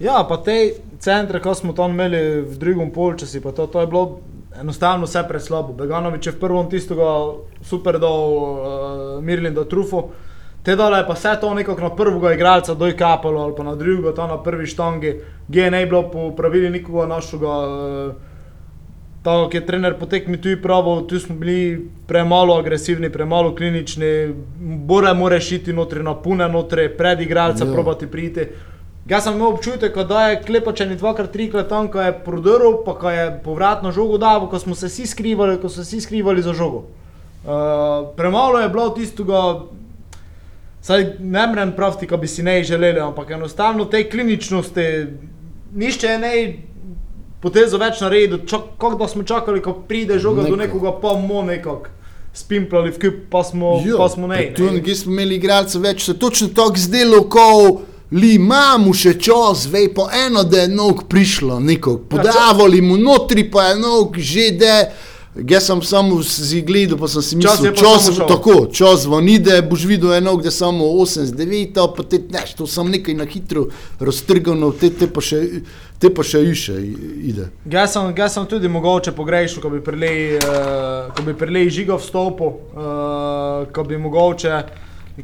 Ja, 0.00 0.26
pa 0.28 0.36
te 0.42 0.74
centre, 1.00 1.40
ko 1.40 1.54
smo 1.54 1.72
tam 1.72 1.90
imeli 1.90 2.42
v 2.42 2.58
drugem 2.58 2.90
polčasi, 2.92 3.40
pa 3.40 3.52
to, 3.52 3.66
to 3.66 3.80
je 3.80 3.86
bilo 3.86 4.20
enostavno 4.60 5.06
vse 5.06 5.22
preslabo. 5.28 5.72
Beganovič 5.72 6.26
je 6.26 6.32
v 6.32 6.40
prvem 6.40 6.68
tistega 6.70 7.12
super 7.64 7.98
dal 8.02 8.20
uh, 8.32 9.22
Mirlin 9.24 9.54
do 9.54 9.64
Trufo, 9.64 10.08
te 10.62 10.76
dole 10.76 10.98
je 11.00 11.06
pa 11.06 11.14
vse 11.14 11.36
to 11.40 11.54
nekako 11.54 11.80
na 11.80 11.94
prvega 11.96 12.34
igralca 12.34 12.74
doj 12.74 12.96
kapalo 12.96 13.40
ali 13.42 13.54
pa 13.56 13.64
na 13.64 13.74
drugega, 13.74 14.14
to 14.14 14.26
na 14.26 14.42
prvi 14.42 14.66
štangi, 14.66 15.14
gdje 15.48 15.70
ne 15.70 15.86
bilo 15.86 16.10
po 16.10 16.30
pravili 16.36 16.70
nikoga 16.70 17.06
našega. 17.06 17.48
Uh, 17.48 18.31
Tako 19.22 19.50
je 19.54 19.66
trener 19.66 19.94
potekmi 19.98 20.40
tu 20.40 20.48
pravi, 20.62 21.06
tu 21.08 21.18
smo 21.18 21.36
bili 21.36 21.88
premalo 22.06 22.54
agresivni, 22.58 23.10
premalo 23.10 23.54
klinični, 23.54 24.34
bore 24.58 25.14
mora 25.14 25.40
šiti 25.40 25.72
notri, 25.72 26.02
napune 26.02 26.48
notri, 26.48 26.88
pred 26.98 27.20
igralca, 27.20 27.64
Ja. 27.64 27.72
probati 27.72 28.06
priti. 28.06 28.46
Jaz 29.08 29.24
sem 29.24 29.34
imel 29.34 29.46
občutek, 29.48 29.96
da 30.08 30.28
je 30.28 30.42
klepačen 30.42 30.96
dvakrat, 30.96 31.32
trikrat 31.32 31.68
tam, 31.68 31.88
ko 31.90 32.00
je 32.00 32.12
prodrl, 32.24 32.82
pa 32.84 32.94
ko 32.94 33.10
je 33.10 33.40
povratno 33.44 33.92
žogo 33.92 34.18
dal, 34.18 34.48
ko 34.50 34.58
smo 34.58 34.74
se 34.74 34.86
vsi 34.86 35.06
skrivali, 35.06 35.60
ko 35.60 35.68
so 35.68 35.82
vsi 35.82 36.00
skrivali 36.00 36.42
za 36.42 36.52
žogo. 36.52 36.84
Uh, 37.44 38.14
premalo 38.16 38.58
je 38.58 38.68
bilo 38.68 38.88
tistega, 38.90 39.60
saj 40.80 41.16
ne 41.18 41.46
morem 41.46 41.72
praviti, 41.72 42.06
ko 42.06 42.16
bi 42.16 42.26
si 42.26 42.42
ne 42.42 42.62
želeli, 42.62 43.00
ampak 43.00 43.30
enostavno 43.30 43.84
te 43.84 44.04
kliničnosti, 44.10 45.06
nišče 45.74 46.18
ne 46.18 46.32
potezo 47.42 47.78
več 47.78 48.00
naredil, 48.00 48.38
kako 48.78 48.94
da 48.94 49.08
smo 49.08 49.22
čakali, 49.22 49.62
ko 49.62 49.72
pride 49.88 50.18
žoga 50.18 50.42
do 50.42 50.56
Neko. 50.56 50.56
nekoga, 50.56 50.92
pa 50.92 51.08
bomo 51.10 51.42
nekako 51.42 51.90
spimplali 52.34 52.90
v 52.90 52.98
kup, 52.98 53.14
pa 53.30 53.42
smo, 53.44 53.82
Ja, 53.84 53.96
pa 53.98 54.08
smo 54.08 54.26
ne. 54.26 54.52
Tu 54.56 54.64
ne. 54.64 54.72
nekje 54.72 54.94
smo 54.96 55.12
imeli 55.12 55.36
igralce 55.36 55.78
več, 55.78 56.04
se 56.04 56.14
točno 56.14 56.48
tako 56.48 56.78
zdelo, 56.78 57.24
ko 57.28 57.80
li 58.12 58.34
imamo 58.34 58.92
še 58.94 59.14
čas, 59.18 59.66
vej 59.66 59.90
pa 59.94 60.06
eno, 60.26 60.44
da 60.44 60.62
je 60.62 60.68
nog 60.68 61.04
prišlo, 61.08 61.60
neko 61.60 61.98
podavali 62.08 62.80
mu 62.80 62.96
notri, 62.96 63.44
pa 63.44 63.62
je 63.64 63.76
nog 63.76 64.18
že 64.18 64.50
de. 64.52 64.76
Jaz 65.34 65.64
sem 65.64 65.82
samo 65.82 66.22
z 66.22 66.60
gledal, 66.60 66.98
pa 66.98 67.08
sem 67.08 67.22
si 67.22 67.40
Čas 67.40 67.60
mislil, 67.60 67.72
čas, 67.72 68.04
šel. 68.16 68.26
tako, 68.28 68.66
čas 68.68 69.06
von 69.08 69.28
ide, 69.28 69.62
boš 69.64 69.86
videl 69.88 70.12
eno, 70.12 70.36
da 70.36 70.50
samo 70.50 70.84
8, 70.84 71.32
9, 71.32 71.78
pa 71.96 72.02
te 72.04 72.18
neš, 72.28 72.52
to 72.58 72.66
sem 72.68 72.90
nekaj 72.92 73.14
na 73.16 73.24
hitro 73.24 73.64
raztrgano, 74.00 74.74
te, 74.76 74.90
te 74.92 75.08
pa 75.08 75.24
še, 75.24 75.40
te 75.96 76.10
pa 76.12 76.20
še 76.20 76.42
više 76.44 76.76
ide. 76.76 77.48
Jaz 77.64 77.96
sem, 77.96 78.12
jaz 78.12 78.36
sem 78.36 78.44
tudi 78.44 78.68
mogoče 78.68 79.16
pogrešal, 79.16 79.64
ko 79.64 79.70
bi 79.72 79.80
prilej, 79.80 80.36
uh, 80.36 81.08
ko 81.16 81.24
bi 81.24 81.32
prilej 81.32 81.70
žiga 81.78 81.96
vstopil, 81.96 82.52
uh, 82.52 83.64
ko 83.72 83.84
bi 83.88 83.96
mogoče, 83.96 84.58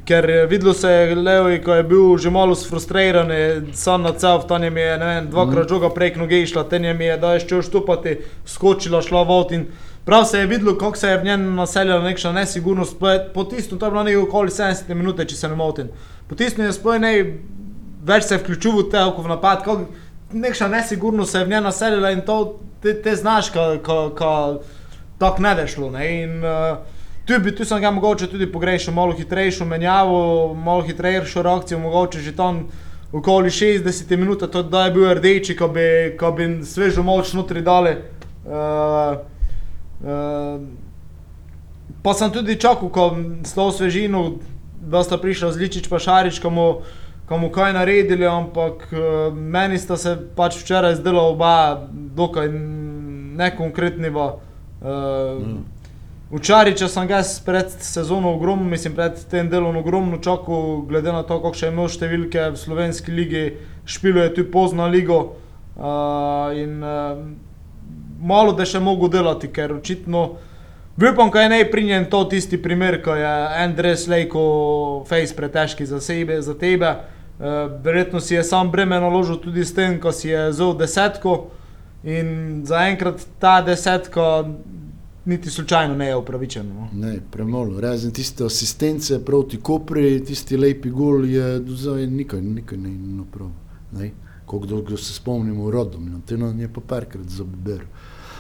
ker 0.08 0.24
videlo 0.48 0.72
se 0.72 0.88
je 0.88 1.18
Levi, 1.20 1.60
ko 1.64 1.76
je 1.76 1.84
bil 1.84 2.16
že 2.16 2.32
malo 2.32 2.56
sfrustriran, 2.56 3.28
sam 3.76 4.08
na 4.08 4.14
cel, 4.16 4.40
tam 4.48 4.64
je 4.64 4.72
mi 4.72 4.80
je, 4.80 4.96
ne 5.04 5.12
vem, 5.12 5.28
dvakrat 5.28 5.68
žoga 5.68 5.92
prek 5.92 6.16
noge 6.16 6.40
išla, 6.46 6.64
ten 6.64 6.88
je 6.88 6.96
mi 6.96 7.12
je, 7.12 7.20
da 7.20 7.34
je 7.36 7.44
šel 7.44 7.62
štupati, 7.68 8.16
skočila, 8.48 9.04
šla 9.04 9.24
v 9.28 9.36
avt 9.36 9.52
in 9.52 9.68
prav 10.08 10.24
se 10.24 10.38
je 10.38 10.46
videlo, 10.46 10.72
kako 10.78 10.96
se 10.96 11.08
je 11.08 11.18
v 11.18 11.24
njem 11.24 11.54
naseljala 11.54 12.04
nekša 12.04 12.32
nesigurnost, 12.32 12.96
potisnil, 13.34 13.78
to 13.78 13.86
je 13.86 13.90
bilo 13.90 14.02
nekaj 14.02 14.22
okoli 14.22 14.50
70 14.50 14.94
minut, 14.94 15.20
če 15.20 15.36
se 15.36 15.48
ne 15.52 15.56
motim. 15.56 15.90
Potisnil 16.30 16.66
je 16.66 16.76
sploh 16.78 16.96
ne, 16.96 17.10
več 18.08 18.24
se 18.24 18.38
je 18.38 18.38
vključil 18.40 18.78
v 18.78 18.86
te 18.88 19.04
v 19.04 19.28
napad, 19.28 19.60
kako 19.66 19.84
nekša 20.32 20.70
nesigurnost 20.72 21.36
se 21.36 21.42
je 21.42 21.44
v 21.44 21.52
njej 21.52 21.60
naselila 21.60 22.14
in 22.16 22.24
to 22.24 22.38
te, 22.80 22.96
te 23.02 23.16
znaš, 23.20 23.52
ko 23.52 24.32
tako 25.18 25.42
ne 25.44 25.54
dešlo. 25.60 25.90
Ne? 25.90 26.08
In, 26.22 26.36
uh, 26.40 26.80
tu, 27.28 27.36
bi, 27.44 27.52
tu 27.52 27.68
sem 27.68 27.80
ga 27.80 27.92
mogoče 27.92 28.32
tudi 28.32 28.48
pogrešal, 28.48 28.96
malo 28.96 29.12
hitrejšo 29.12 29.68
menjavo, 29.68 30.54
malo 30.54 30.88
hitrejšo 30.88 31.44
reakcijo, 31.44 31.84
mogoče 31.84 32.24
že 32.24 32.36
tam 32.36 32.64
okoli 33.12 33.52
60 33.52 34.16
minut, 34.16 34.48
to 34.52 34.62
da 34.62 34.88
je 34.88 34.96
bil 34.96 35.10
rdeči, 35.14 35.56
ko 35.56 35.68
bi, 35.68 36.16
ko 36.16 36.32
bi 36.32 36.54
svežo 36.64 37.04
moč 37.04 37.36
notri 37.36 37.60
dali. 37.60 37.98
Uh, 38.48 38.54
uh, 38.56 39.37
pa 42.02 42.14
sem 42.14 42.30
tudi 42.32 42.58
čakal, 42.60 42.88
ko 42.88 43.16
s 43.44 43.54
to 43.54 43.70
svežino, 43.72 44.38
da 44.80 45.02
sta 45.04 45.18
prišla 45.18 45.52
Zličič 45.52 45.88
pa 45.90 45.98
Šarič, 45.98 46.38
ko 46.40 46.50
mu, 46.50 46.66
ko 47.28 47.38
mu 47.38 47.50
kaj 47.50 47.72
naredili, 47.74 48.26
ampak 48.26 48.88
uh, 48.92 49.34
meni 49.34 49.78
sta 49.78 49.96
se 49.96 50.14
pač 50.36 50.60
včeraj 50.62 51.00
zdela 51.02 51.22
oba 51.28 51.88
dokaj 51.90 52.48
nekonkretniva. 53.38 54.38
Uh, 54.78 55.42
mm. 55.42 55.58
Včeraj, 56.28 56.74
če 56.76 56.88
sem 56.92 57.08
ga 57.08 57.22
pred 57.44 57.72
sezono 57.80 58.34
ogromno, 58.36 58.68
mislim, 58.68 58.94
pred 58.94 59.16
tem 59.32 59.48
delom 59.48 59.76
ogromno 59.80 60.18
čakal, 60.20 60.84
glede 60.88 61.12
na 61.12 61.22
to, 61.24 61.40
kako 61.40 61.56
še 61.56 61.66
je 61.66 61.72
imel 61.72 61.88
številke 61.88 62.50
v 62.52 62.60
slovenski 62.60 63.14
ligi, 63.16 63.44
špilo 63.88 64.20
je 64.26 64.34
tu 64.36 64.44
pozno 64.52 64.86
ligo. 64.92 65.20
Uh, 65.78 66.52
in 66.58 66.82
uh, 66.84 67.16
malo 68.20 68.52
da 68.52 68.66
še 68.66 68.80
mogo 68.80 69.08
delati, 69.08 69.50
ker 69.52 69.72
očitno. 69.72 70.28
Upam, 70.98 71.30
da 71.30 71.44
je 71.44 71.48
najprinjen 71.48 72.08
to 72.10 72.24
tisti 72.24 72.58
primer, 72.62 72.98
ko 73.02 73.14
je 73.14 73.28
Andres 73.62 74.08
Lejko 74.10 75.04
face 75.08 75.36
pretežki 75.36 75.86
za 75.86 76.00
sebe, 76.00 76.42
za 76.42 76.54
tebe. 76.58 76.96
Uh, 77.38 77.44
verjetno 77.84 78.20
si 78.20 78.34
je 78.34 78.42
sam 78.44 78.70
breme 78.70 78.98
naložil 79.00 79.38
tudi 79.38 79.64
s 79.64 79.74
tem, 79.74 80.00
ko 80.02 80.10
si 80.12 80.28
je 80.28 80.48
zelo 80.52 80.74
desetko 80.74 81.52
in 82.02 82.64
zaenkrat 82.66 83.22
ta 83.38 83.60
desetka 83.62 84.42
niti 85.28 85.50
slučajno 85.50 85.94
ne 85.94 86.06
je 86.06 86.16
upravičena. 86.16 86.74
No. 86.74 86.88
Ne, 86.92 87.20
premalo. 87.30 87.80
Razen 87.80 88.10
tiste 88.10 88.44
asistence 88.44 89.24
proti 89.24 89.60
Kopri, 89.60 90.24
tisti 90.24 90.56
lepi 90.56 90.90
gol 90.90 91.24
je 91.24 91.62
zdaj 91.66 92.06
nikaj, 92.06 92.40
nikaj 92.40 92.78
ne 92.78 92.90
naprav. 92.90 93.50
Kako 94.46 94.66
dolgo 94.66 94.96
se 94.96 95.14
spomnimo 95.14 95.70
rodom, 95.70 96.08
no, 96.12 96.20
te 96.26 96.36
nam 96.36 96.60
je 96.60 96.72
pa 96.72 96.80
parkrat 96.80 97.28
zabiber. 97.28 97.84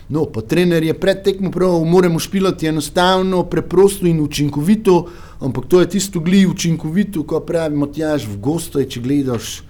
No, 0.08 0.24
pa 0.24 0.40
trener 0.40 0.82
je 0.82 0.94
pred 0.94 1.22
tekmo 1.22 1.50
prav, 1.50 1.84
moramo 1.84 2.18
špilati 2.18 2.66
enostavno, 2.66 3.42
preprosto 3.44 4.06
in 4.06 4.20
učinkovito, 4.20 5.06
ampak 5.40 5.66
to 5.68 5.80
je 5.80 5.88
tisto 5.88 6.20
gli 6.20 6.46
učinkovito, 6.46 7.22
ko 7.22 7.40
pravimo 7.40 7.86
tjaž 7.86 8.24
v 8.26 8.38
gosto, 8.40 8.80
če 8.84 9.00
gledaš, 9.04 9.62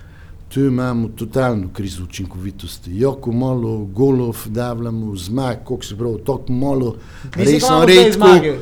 tu 0.48 0.61
imamo 0.61 1.09
totalno 1.09 1.68
krizo 1.72 2.05
učinkovitosti. 2.05 2.90
Jako 3.01 3.33
malo 3.33 3.79
golov 3.79 4.37
davljamo, 4.46 5.16
zmag, 5.16 5.57
koliko 5.64 5.85
se 5.85 5.96
pravi, 5.96 6.18
toliko 6.24 6.53
malo, 6.53 6.94
resno 7.35 7.85
redko. 7.85 8.12
Zmage. 8.12 8.57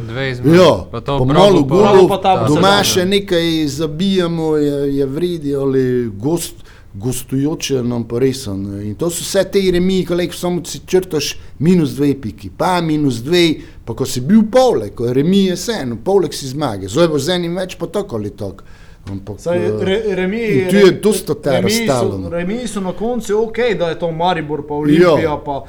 Ja, 0.56 0.84
Pa 0.90 1.00
pa 1.00 1.24
malo 1.24 1.62
golov, 1.62 2.10
doma 2.48 2.82
še 2.84 3.04
nekaj 3.04 3.66
zabijamo, 3.68 4.56
je, 4.56 4.96
je 4.96 5.06
vredi 5.06 5.54
ali 5.54 6.10
gost, 6.16 6.65
gostujoče 6.98 7.82
nam 7.82 8.04
pa 8.08 8.18
resen. 8.18 8.64
In 8.82 8.94
to 8.94 9.10
so 9.10 9.24
vse 9.24 9.44
te 9.52 9.60
remiji, 9.72 10.06
ko 10.08 10.16
lek 10.16 10.34
samo 10.34 10.64
si 10.64 10.80
črtaš 10.86 11.34
minus 11.58 11.96
dve 11.96 12.14
piki, 12.20 12.50
pa 12.50 12.80
minus 12.80 13.20
dve, 13.24 13.44
pa 13.84 13.94
ko 13.94 14.06
si 14.06 14.20
bil 14.20 14.46
polek, 14.52 14.94
ko 14.96 15.06
je 15.06 15.14
je 15.14 15.54
vseeno, 15.54 15.98
polek 16.04 16.34
si 16.34 16.48
zmage, 16.48 16.88
zdaj 16.88 17.08
bo 17.08 17.18
z 17.18 17.36
enim 17.36 17.56
več 17.56 17.76
pa 17.76 17.86
tako 17.86 18.16
ali 18.16 18.30
tako. 18.30 18.64
Ampak, 19.06 19.38
Saj, 19.38 19.56
eh, 19.56 19.70
re, 19.80 20.16
remi, 20.16 20.38
in 20.38 20.68
tu 20.68 20.76
je 20.76 20.92
dosta 20.92 21.34
so- 21.34 21.62
razstavljeno. 21.62 22.28
Remiji 22.28 22.66
so 22.66 22.80
na 22.80 22.92
koncu 22.92 23.38
ok, 23.38 23.58
da 23.78 23.88
je 23.88 23.98
to 23.98 24.10
Maribor, 24.12 24.66
pa 24.66 24.74
Olimpija, 24.74 25.20
Ja. 25.22 25.36
pa 25.38 25.62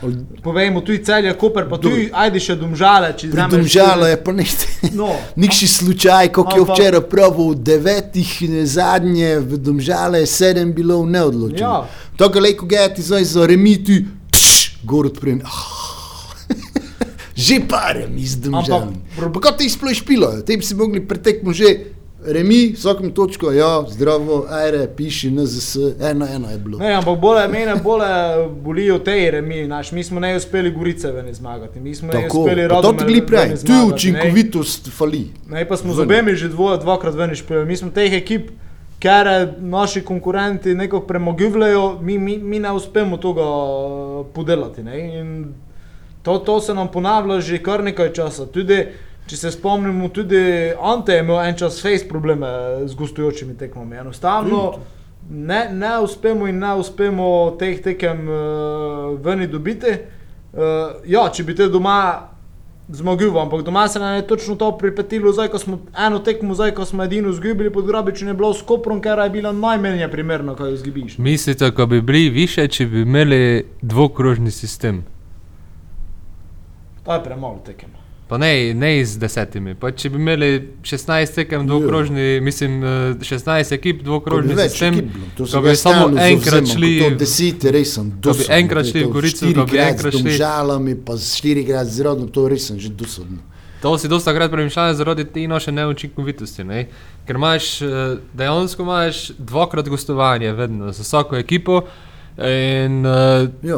povejmo 0.43 0.81
tu 0.81 0.97
celje, 0.97 1.33
Koper, 1.35 1.69
pa 1.69 1.77
tu 1.77 1.89
Do- 1.89 1.95
ajde 2.13 2.39
še 2.39 2.55
Domžale. 2.55 3.13
tudi- 3.13 3.35
je 4.07 4.17
pa 4.17 4.31
nekaj. 4.33 4.91
No. 4.93 5.13
Nikši 5.37 5.67
slučaj, 5.69 6.27
kot 6.29 6.47
je 6.51 6.63
včeraj 6.63 7.01
pravil, 7.03 7.53
devetih 7.55 8.31
zadnje 8.65 9.39
v 9.39 9.57
Domžale, 9.59 10.25
sedem 10.27 10.73
bilo 10.73 11.05
neodločeno. 11.05 11.59
Ja. 11.59 11.85
To, 12.15 12.29
kar 12.29 12.41
leko 12.41 12.65
geti 12.65 13.01
zdaj 13.03 13.23
za 13.25 13.45
remiti, 13.45 14.01
tš, 14.31 14.47
gor 14.83 15.05
odprem. 15.05 15.41
že 17.37 17.59
parem 17.61 18.17
iz 18.17 18.35
Domžale. 18.35 18.89
Ampak- 19.13 19.33
Pa 19.33 19.39
kot 19.41 19.57
ti 19.57 19.69
sploh 19.69 19.93
špilo, 19.93 20.41
te 20.41 20.57
bi 20.57 20.63
si 20.63 20.73
mogli 20.73 20.99
pretekmo 21.01 21.53
že. 21.53 21.93
Remi, 22.25 22.73
vsakem 22.75 23.11
točko, 23.11 23.51
ja, 23.51 23.85
zdravo, 23.89 24.45
ajre, 24.49 24.87
piši, 24.95 25.31
NZS, 25.31 25.75
eno, 26.01 26.27
eno 26.35 26.49
je 26.51 26.57
bilo. 26.57 26.77
Ne, 26.77 26.93
ampak 26.93 27.19
bolje, 27.19 27.47
mene 27.47 27.75
bolje 27.83 28.47
bolijo 28.63 28.99
te 28.99 29.31
remi, 29.31 29.67
naš, 29.67 29.91
mi 29.91 30.03
smo 30.03 30.19
ne 30.19 30.35
uspeli 30.35 30.71
Gorice 30.71 31.11
ven 31.11 31.33
zmagati, 31.33 31.79
mi 31.79 31.95
smo 31.95 32.07
ne 32.07 32.21
Tako, 32.21 32.41
uspeli 32.41 32.69
pa 32.69 32.81
to 32.81 32.93
ti 32.93 33.05
gli 33.05 33.21
pravi, 33.25 33.49
tu 33.49 33.53
je 33.53 33.57
zmagati, 33.57 33.87
ne. 33.87 33.93
učinkovitost 33.95 34.89
fali. 34.97 35.27
Ne, 35.49 35.67
pa 35.67 35.77
smo 35.77 35.93
z 35.93 35.99
obemi 35.99 36.35
že 36.35 36.49
dvoje, 36.49 36.77
dvakrat 36.77 37.15
ven 37.15 37.35
špili. 37.35 37.65
Mi 37.65 37.77
smo 37.77 37.91
teh 37.91 38.13
ekip, 38.13 38.49
ker 38.99 39.53
naši 39.59 40.01
konkurenti 40.01 40.75
nekako 40.75 41.05
premagivljajo, 41.07 41.99
mi, 42.01 42.17
mi, 42.17 42.37
mi 42.37 42.59
ne 42.59 42.71
uspemo 42.71 43.17
tega 43.17 43.45
eh, 43.45 44.23
podelati. 44.33 44.83
Ne? 44.83 45.19
In 45.19 45.45
to, 46.23 46.37
to 46.37 46.61
se 46.61 46.73
nam 46.73 46.87
ponavlja 46.91 47.39
že 47.41 47.63
kar 47.63 47.83
nekaj 47.83 48.13
časa. 48.13 48.45
Tudi, 48.45 48.85
če 49.27 49.37
se 49.37 49.51
spomnimo, 49.51 50.09
tudi 50.09 50.71
Ante 50.81 51.13
je 51.13 51.23
imel 51.23 51.41
en 51.43 51.57
čas 51.57 51.81
face 51.81 52.07
probleme 52.09 52.47
z 52.85 52.95
gostujočimi 52.95 53.57
tekmami. 53.57 53.97
Enostavno 53.97 54.61
ne, 55.29 55.67
ne 55.73 55.99
uspemo 55.99 56.47
in 56.47 56.59
ne 56.59 56.73
uspemo 56.75 57.55
teh 57.59 57.81
tekem 57.83 58.27
uh, 58.29 59.19
ven 59.25 59.43
dobiti. 59.51 59.97
Uh, 60.53 61.03
ja, 61.05 61.27
če 61.33 61.43
bi 61.43 61.55
te 61.55 61.67
doma 61.69 61.97
zmagil, 62.87 63.35
ampak 63.39 63.65
doma 63.67 63.87
se 63.87 63.99
nam 63.99 64.15
je 64.15 64.27
točno 64.27 64.55
to 64.55 64.71
pripetilo, 64.77 65.31
zdaj 65.35 65.49
ko 65.51 65.59
smo 65.59 65.79
eno 66.05 66.19
tekmo, 66.19 66.55
zdaj 66.55 66.71
ko 66.71 66.85
smo 66.85 67.03
edino 67.03 67.29
izgubili 67.29 67.73
pod 67.73 67.85
Grabičem, 67.87 68.27
je 68.27 68.33
bilo 68.33 68.53
s 68.53 68.61
Koprom, 68.61 69.01
ker 69.03 69.19
je 69.19 69.29
bila 69.29 69.51
najmenje 69.51 70.07
primerno, 70.07 70.55
kaj 70.55 70.73
izgubiš. 70.73 71.17
Mislite, 71.17 71.71
da 71.71 71.85
bi 71.85 72.01
bili 72.01 72.29
više, 72.29 72.67
če 72.67 72.85
bi 72.85 73.01
imeli 73.01 73.65
dvokrožni 73.81 74.51
sistem? 74.51 75.03
To 77.03 77.13
je 77.13 77.23
premalo 77.23 77.59
tekem. 77.65 77.96
Pa 78.27 78.37
ne, 78.37 78.49
ne 78.73 79.05
z 79.05 79.17
desetimi. 79.17 79.71
Pa 79.73 79.87
če 79.89 80.09
bi 80.09 80.17
imeli 80.17 80.47
16 80.83 81.33
tekem 81.33 81.63
dvokrožni, 81.63 82.41
mislim, 82.41 82.83
eh, 82.83 82.87
16 83.21 83.71
ekip 83.71 84.01
dvokrožni 84.03 84.53
Več 84.53 84.71
sistem, 84.71 84.93
ekip 84.95 85.07
to 85.37 85.45
ko 85.45 85.61
bi 85.61 85.75
samo 85.75 86.09
enkrat 86.19 86.67
šli. 86.67 86.99
ko 86.99 87.09
To 87.09 87.15
deset, 87.15 87.63
res 87.65 87.93
sem 87.93 88.09
bi 88.09 88.15
dosaden. 88.21 88.51
enkrat 88.57 88.85
šli 88.85 89.03
v 89.03 89.09
Gorico, 89.09 89.45
ko 89.55 89.65
bi 89.65 89.77
enkrat 89.79 90.13
z 90.13 90.17
šli- 90.17 90.23
Domžalami, 90.25 90.95
pa 90.97 91.13
s 91.15 91.35
štirikrat 91.35 91.87
z 91.87 91.99
rodom, 92.01 92.27
to 92.27 92.47
res 92.47 92.67
sem 92.67 92.77
že 92.77 92.89
dosaden. 92.89 93.39
To 93.81 93.95
si 93.95 94.07
dosta 94.07 94.33
krat 94.33 94.51
premišljal 94.51 94.93
zaradi 94.93 95.23
te 95.23 95.47
naše 95.47 95.71
neučinkovitosti. 95.71 96.63
Ne? 96.63 96.87
Ker 97.25 97.35
imaš 97.35 97.81
eh, 97.81 97.87
dejansko 98.33 98.83
imaš 98.83 99.31
dvakrat 99.39 99.87
gostovanje, 99.87 100.51
vedno 100.51 100.91
za 100.91 101.03
vsako 101.03 101.37
ekipo. 101.37 101.81
In 102.37 103.03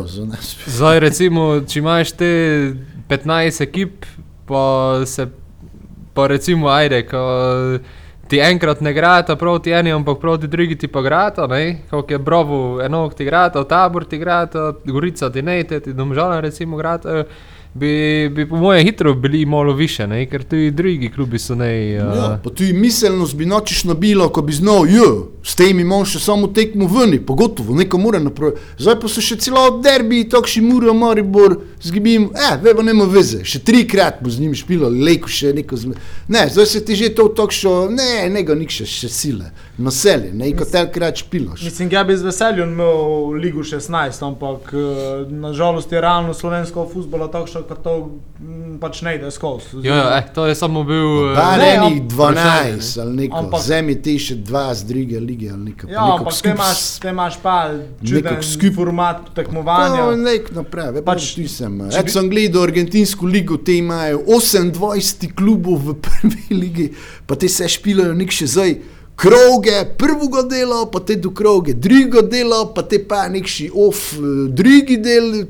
za 0.08 0.26
nas. 0.26 0.58
zdaj, 0.68 1.00
recimo, 1.00 1.62
če 1.62 1.80
imaš 1.80 2.12
te 2.12 2.30
15 3.08 3.62
ekip, 3.62 4.06
pa 4.50 5.06
se, 5.06 5.28
pa 6.14 6.28
recimo, 6.28 6.70
ajde, 6.74 7.04
ko 7.08 7.22
ti 8.30 8.42
enkrat 8.42 8.82
ne 8.82 8.94
grata 8.94 9.36
proti 9.36 9.74
eni, 9.74 9.94
ampak 9.94 10.20
proti 10.22 10.48
drugi 10.48 10.78
ti 10.78 10.88
pa 10.88 11.02
grata, 11.02 11.48
ne, 11.48 11.86
kot 11.90 12.12
je 12.12 12.18
Brovo, 12.18 12.82
enok 12.82 13.16
ti 13.18 13.26
grata, 13.26 13.64
tabor 13.64 14.06
ti 14.06 14.18
grata, 14.18 14.74
Gorica 14.86 15.30
ti 15.30 15.42
ne, 15.42 15.64
ti 15.64 15.94
domžala 15.94 16.40
recimo 16.40 16.78
grata. 16.78 17.24
Bi, 17.74 18.30
bi 18.30 18.50
po 18.50 18.56
mojem 18.58 18.86
hitro 18.86 19.14
bili 19.14 19.46
malo 19.46 19.74
više, 19.74 20.08
ne? 20.08 20.26
ker 20.26 20.44
tudi 20.44 20.72
drugi 20.72 21.12
klubi 21.16 21.40
so 21.40 21.56
ne. 21.56 22.00
Uh, 22.02 22.18
Ja, 22.18 22.40
pa 22.44 22.50
tudi 22.50 22.74
miselnost 22.74 23.36
bi 23.36 23.46
nočiš 23.46 23.84
nabilo, 23.84 24.30
ko 24.30 24.42
bi 24.42 24.54
znal, 24.54 24.88
jo, 24.90 25.30
s 25.44 25.56
tem 25.56 25.80
imamo 25.80 26.06
še 26.06 26.20
samo 26.20 26.48
tekmo 26.48 26.88
ven, 26.90 27.14
pogotovo, 27.26 27.76
neko 27.78 27.98
mora 28.02 28.20
napraviti. 28.20 28.62
Zdaj 28.80 28.98
pa 29.00 29.08
so 29.08 29.22
še 29.22 29.38
celo 29.38 29.68
derbi, 29.86 30.24
takšni 30.30 30.64
mura, 30.66 30.94
Maribor, 30.98 31.60
zgibim, 31.82 32.32
eh, 32.34 32.58
vemo, 32.64 32.82
nema 32.82 33.06
veze, 33.06 33.44
še 33.46 33.62
trikrat 33.62 34.18
bo 34.24 34.34
z 34.34 34.42
njim 34.42 34.58
špilo, 34.58 34.90
leko 34.90 35.30
še 35.30 35.54
neko 35.54 35.78
zme. 35.78 35.96
Ne, 36.28 36.48
zdaj 36.50 36.66
se 36.66 36.82
ti 36.86 36.98
že 36.98 37.14
to 37.14 37.30
takšo, 37.38 37.86
ne, 37.94 38.26
nego 38.34 38.58
nikše 38.58 38.90
še 38.90 39.14
sile, 39.14 39.54
naselje, 39.80 40.34
ne, 40.34 40.52
kot 40.54 40.68
telkrat 40.70 41.16
špiloš. 41.18 41.62
Mislim, 41.62 41.90
ja 41.92 42.04
bi 42.04 42.14
z 42.14 42.24
veseljem 42.24 42.70
imel 42.70 43.00
Ligo 43.34 43.60
16, 43.62 43.90
ampak 44.22 44.70
eh, 44.70 44.80
nažalost 45.30 45.92
je 45.92 46.02
realno 46.02 46.34
slovensko 46.34 46.84
futbola 46.86 47.28
takšno, 47.28 47.64
kot 47.64 47.82
to 47.82 47.94
mm, 48.40 48.78
pač 48.78 49.02
ne 49.02 49.16
ide 49.16 49.32
skozi. 49.32 49.80
Jo, 49.80 49.96
jo, 49.96 50.04
eh, 50.12 50.24
to 50.32 50.46
je 50.46 50.56
samo 50.56 50.84
bil. 50.84 51.32
Eh, 51.32 51.58
Ne, 51.58 51.70
enih 51.72 52.02
am- 52.02 52.10
12 52.10 52.98
ali 52.98 53.16
neko, 53.16 53.38
Ampak- 53.38 53.60
vzemi 53.60 53.96
ti 53.98 54.18
še 54.20 54.36
dva 54.38 54.74
z 54.74 54.84
druge 54.84 55.20
lige 55.20 55.50
ali 55.50 55.64
neko. 55.66 55.88
pa 55.88 55.94
Ja, 55.94 56.04
ampak 56.12 56.30
te 56.30 56.36
skup 56.36 56.52
imaš, 56.52 56.78
s- 56.78 57.00
te 57.00 57.10
imaš 57.10 57.38
pa 57.40 57.56
čuden 58.02 58.38
skup- 58.44 58.76
format 58.76 59.34
tekmovanja. 59.34 60.16
nek 60.18 60.52
naprave, 60.52 61.02
pač 61.02 61.18
Pač, 61.20 61.34
ti 61.36 61.48
sem. 61.50 61.80
če 61.90 62.10
sem 62.10 62.30
gledal 62.30 62.64
argentinsko 62.64 63.26
ligo, 63.26 63.58
te 63.58 63.74
imajo 63.74 64.20
28 64.28 65.34
klubov 65.34 65.80
v 65.80 65.94
prvi 65.96 66.46
ligi, 66.52 66.92
pa 67.26 67.36
te 67.36 67.48
se 67.48 67.64
špilajo 67.66 68.14
nek 68.14 68.32
še 68.32 68.46
zdaj. 68.48 68.78
Kroge, 69.20 69.84
prvega 69.98 70.46
dela, 70.48 70.86
pa 70.92 71.00
te 71.00 71.16
do 71.20 71.32
kroge, 71.36 71.74
drugega 71.74 72.22
dela, 72.22 72.64
pa 72.76 72.86
te 72.88 73.02
pa 73.04 73.26
nekši 73.28 73.70
off, 73.76 74.14
eh, 74.16 74.48
drugi 74.50 74.98
del. 74.98 75.46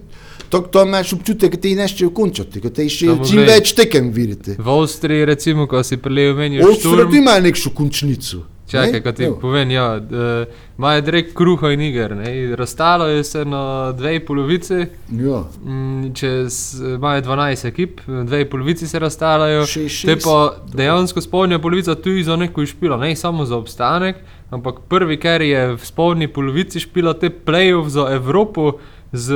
To, 0.49 0.63
to 0.65 0.81
imaš 0.81 1.13
občutek, 1.13 1.55
da 1.55 1.61
ti 1.61 1.75
nešče 1.77 2.07
končati, 2.13 2.59
da 2.59 2.71
ti 2.73 2.87
še 2.89 3.13
čim 3.29 3.43
več 3.45 3.75
tekem 3.77 4.09
vidite. 4.09 4.55
V 4.57 4.71
Avstriji, 4.73 5.27
recimo, 5.29 5.67
ko 5.69 5.83
si 5.85 5.99
prelejal 6.01 6.33
meni 6.39 6.63
Ostro 6.63 6.95
šturm. 6.95 7.11
ti 7.11 7.21
ima 7.21 7.37
nekšo 7.39 7.69
končnico. 7.77 8.41
Čakaj, 8.69 8.91
ne? 8.91 9.01
ko 9.01 9.11
ti 9.11 9.23
Evo. 9.23 9.35
povem, 9.35 9.71
ja, 9.71 9.95
eh, 9.95 10.45
imajo 10.77 11.01
direkt 11.01 11.33
kruha 11.33 11.71
in 11.71 11.81
iger. 11.81 12.15
Ne? 12.15 12.55
Razstalo 12.55 13.05
je 13.05 13.23
se 13.23 13.45
na 13.45 13.61
dve 13.91 14.19
polovici, 14.19 14.85
Ja. 15.11 15.43
mm, 15.63 16.13
čez, 16.13 16.59
imajo 16.91 17.21
12 17.21 17.65
ekip, 17.65 18.01
dve 18.23 18.45
polovici 18.45 18.87
se 18.87 18.99
razstalajo. 18.99 19.65
Te 20.05 20.15
pa 20.17 20.35
dejansko 20.73 21.21
spodnja 21.21 21.59
polovica 21.59 21.95
tudi 21.95 22.23
za 22.23 22.35
neko 22.35 22.65
špilo, 22.65 22.97
ne 22.97 23.15
samo 23.15 23.45
za 23.45 23.57
obstanek, 23.57 24.15
ampak 24.49 24.75
prvi, 24.87 25.17
ker 25.17 25.41
je 25.41 25.67
v 25.69 25.79
spodnji 25.79 26.27
polovici 26.29 26.79
špila 26.79 27.13
te 27.13 27.29
play-off 27.29 27.87
za 27.87 28.07
Evropo, 28.11 28.71
z 29.11 29.33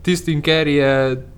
tistim, 0.00 0.40
ker 0.40 0.64
je 0.64 0.92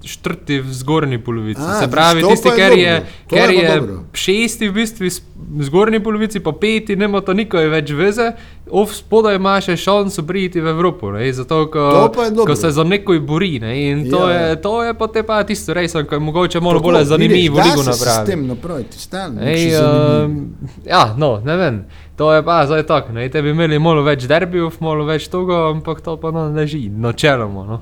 štrti 0.04 0.60
v 0.60 0.72
zgornji 0.72 1.18
polovici. 1.18 1.60
A, 1.60 1.74
Se 1.74 1.88
pravi, 1.88 2.22
tisti, 2.22 2.50
ker 2.50 2.72
je, 2.72 2.94
ker 3.26 3.50
je 3.50 3.62
je 3.64 3.82
šesti 4.12 4.68
v 4.68 4.72
bistvu 4.72 5.06
s- 5.06 5.22
v 5.34 5.62
zgornji 5.62 5.98
polovici, 5.98 6.38
pa 6.38 6.52
peti, 6.52 6.94
nima 6.94 7.20
to 7.20 7.32
nikoli 7.32 7.66
več 7.66 7.90
veze, 7.90 8.32
ov 8.68 8.86
spodaj 8.88 9.34
ima 9.34 9.56
še 9.58 9.74
šanso 9.76 10.22
priti 10.22 10.60
v 10.60 10.68
Evropo. 10.68 11.10
Ne? 11.10 11.26
Zato, 11.28 11.66
ko, 11.66 12.06
ko 12.46 12.54
se 12.54 12.70
za 12.70 12.84
nekoj 12.84 13.18
bori. 13.20 13.58
Ne? 13.58 13.90
In 13.90 14.06
to, 14.06 14.22
Ja, 14.22 14.30
ja. 14.32 14.46
je, 14.46 14.56
to 14.58 14.82
je 14.82 14.94
pa 14.94 15.06
te 15.08 15.22
pa 15.22 15.42
tisto 15.42 15.74
res, 15.74 15.92
ki 15.92 16.06
je 16.08 16.20
mogoče 16.20 16.60
malo 16.60 16.78
bolj 16.80 17.04
zanimivo 17.04 17.56
da 17.56 17.64
se 17.64 17.78
napraviti. 17.80 17.98
Sistem 17.98 18.46
napraviti, 18.46 18.96
stalno. 18.96 19.40
Ej, 19.42 19.74
um, 19.74 20.54
ja, 20.86 21.14
no, 21.16 21.40
ne 21.40 21.56
vem. 21.56 21.82
To 22.16 22.32
je 22.32 22.42
pa 22.44 22.66
zdaj 22.66 22.86
tako. 22.86 23.12
Ne, 23.12 23.28
te 23.28 23.42
bi 23.42 23.50
imeli 23.50 23.78
malo 23.78 24.02
več 24.04 24.26
derbijev, 24.28 24.76
malo 24.80 25.04
več 25.08 25.28
toga, 25.32 25.68
ampak 25.72 26.02
to 26.04 26.16
pa 26.20 26.30
ne 26.34 26.48
leži, 26.56 26.84
načeloma. 26.88 27.64
No. 27.68 27.80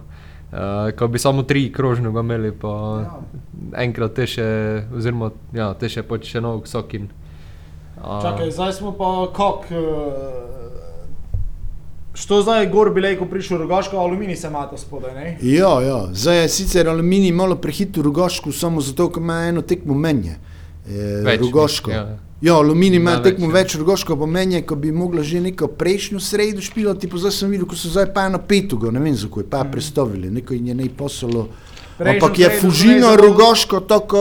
Uh, 0.50 0.90
ko 0.98 1.06
bi 1.06 1.18
samo 1.18 1.42
tri 1.46 1.68
krožne 1.72 2.10
ga 2.10 2.24
imeli, 2.24 2.50
pa 2.58 2.70
ja. 3.02 3.18
enkrat 3.84 4.16
te 4.18 4.26
še, 4.26 4.46
oziroma 4.98 5.30
ja, 5.54 5.70
te 5.78 5.90
še 5.90 6.02
počne 6.02 6.42
nov 6.42 6.64
sokin. 6.66 7.10
Uh, 8.00 8.18
Čakaj, 8.22 8.50
zdaj 8.56 8.72
smo 8.80 8.94
pa 8.98 9.10
kak. 9.34 9.68
Uh, 9.70 10.48
što 12.14 12.40
zdaj 12.42 12.66
gor 12.72 12.90
bi 12.94 13.00
lejko 13.00 13.28
prišel 13.30 13.62
rogaško, 13.62 13.96
aluminij 13.96 14.36
se 14.36 14.48
ima 14.50 14.64
spodaj, 14.76 15.14
ne? 15.14 15.36
Ja, 15.42 15.70
ja. 15.82 16.00
Zdaj 16.12 16.42
je 16.42 16.48
sicer 16.48 16.88
aluminij 16.88 17.32
malo 17.32 17.56
prehitil 17.56 18.02
Rogoško, 18.02 18.52
samo 18.52 18.80
zato, 18.80 19.06
ker 19.14 19.22
ima 19.22 19.38
eno 19.48 19.62
tekmo 19.62 19.94
menje. 19.94 20.34
E, 20.88 21.22
Več, 21.24 21.40
Rogoško. 21.40 21.90
ja. 21.90 22.18
Ja, 22.40 22.54
aluminij 22.54 22.96
ima 22.96 23.18
tekmo 23.20 23.50
več, 23.50 23.54
več, 23.54 23.74
več 23.74 23.80
Rogoško 23.82 24.16
pa 24.16 24.26
menje, 24.26 24.62
ko 24.64 24.76
bi 24.80 24.92
mogla 24.96 25.22
že 25.22 25.42
neko 25.44 25.68
prejšnjo 25.76 26.20
sredo 26.24 26.62
špilati, 26.64 27.08
pa 27.08 27.20
zdaj 27.20 27.34
sem 27.36 27.50
videl, 27.52 27.66
ko 27.68 27.76
so 27.76 27.92
zdaj 27.92 28.14
pa 28.14 28.30
eno 28.30 28.40
petogo, 28.40 28.88
ne 28.90 29.00
vem 29.00 29.16
zakaj, 29.16 29.44
pa 29.44 29.60
mm. 29.60 29.72
predstavili, 29.74 30.30
neko 30.32 30.56
jim 30.56 30.70
je 30.72 30.78
ne 30.78 30.88
posolo. 30.96 31.48
Prejšnjo 32.00 32.16
Ampak 32.16 32.38
je 32.38 32.48
fužino 32.62 33.10
Rogoško, 33.16 33.80
tako 33.84 34.20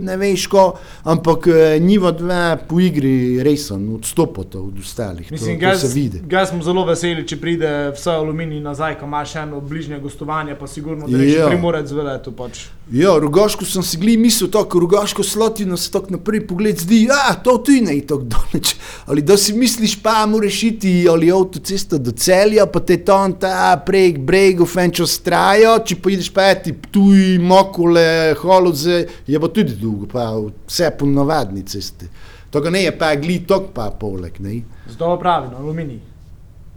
ne 0.00 0.16
veš 0.16 0.46
ko, 0.48 0.62
ampak 1.04 1.46
eh, 1.52 1.78
njiva 1.78 2.14
dva 2.16 2.56
po 2.68 2.80
igri 2.80 3.42
resen 3.44 3.90
odstopata 3.94 4.58
od 4.58 4.78
ostalih, 4.80 5.28
Mislim, 5.32 5.60
to 5.60 5.74
se 5.78 5.90
vidi. 5.92 6.22
Ga 6.24 6.46
smo 6.48 6.62
zelo 6.64 6.86
veseli, 6.88 7.26
če 7.28 7.36
pride 7.36 7.74
vse 7.92 8.16
aluminij 8.16 8.64
nazaj, 8.64 8.96
ko 9.02 9.04
imaš 9.04 9.36
eno 9.42 9.60
bližnje 9.60 10.00
gostovanje, 10.00 10.56
pa 10.56 10.66
sigurno 10.66 11.04
da 11.08 11.18
reče 11.18 11.38
Ja. 11.38 11.52
primorec 11.52 11.92
v 11.92 12.08
letu 12.08 12.32
pač. 12.32 12.64
Ja, 12.92 13.14
rogaško 13.18 13.64
sem 13.64 13.82
si 13.82 13.96
gledal, 13.96 14.20
mislil 14.20 14.50
tako, 14.52 14.80
rogaško 14.80 15.22
slotino 15.24 15.76
se 15.76 15.90
tako 15.90 16.12
na 16.12 16.18
prvi 16.18 16.42
pogled 16.46 16.78
zdi, 16.78 17.06
a 17.08 17.32
to 17.34 17.56
tu 17.64 17.72
ne 17.80 17.94
je 17.96 18.06
tako 18.06 18.28
daleč. 18.28 18.74
Ali 19.06 19.22
da 19.22 19.36
si 19.36 19.54
misliš, 19.56 19.96
pa 20.02 20.26
moraš 20.26 20.62
iti 20.62 21.06
ali 21.10 21.32
avtocesto 21.32 21.98
do 21.98 22.12
celja, 22.12 22.66
pa 22.66 22.80
te 22.80 22.98
tam 23.04 23.32
ta 23.40 23.72
prek 23.86 24.18
bregov 24.20 24.68
fenčo 24.68 25.06
strajo, 25.08 25.78
če 25.80 25.96
pojdeš 25.96 26.30
pa 26.36 26.52
ti 26.60 26.76
tuj, 26.92 27.38
mokole, 27.40 28.34
holoze, 28.42 29.06
je 29.26 29.40
pa 29.40 29.48
tudi 29.48 29.80
dolgo, 29.80 30.10
pa 30.12 30.28
vse 30.68 30.92
po 30.98 31.08
navadni 31.08 31.64
cesti. 31.64 32.10
Tako 32.52 32.70
ne 32.70 32.84
je 32.84 32.98
pa 32.98 33.14
gli 33.16 33.40
tok 33.48 33.72
pa 33.74 33.88
poleg, 33.90 34.36
ne. 34.44 34.60
Zato 34.90 35.16
pravi, 35.18 35.54
no, 35.54 35.64
aluminij. 35.64 36.13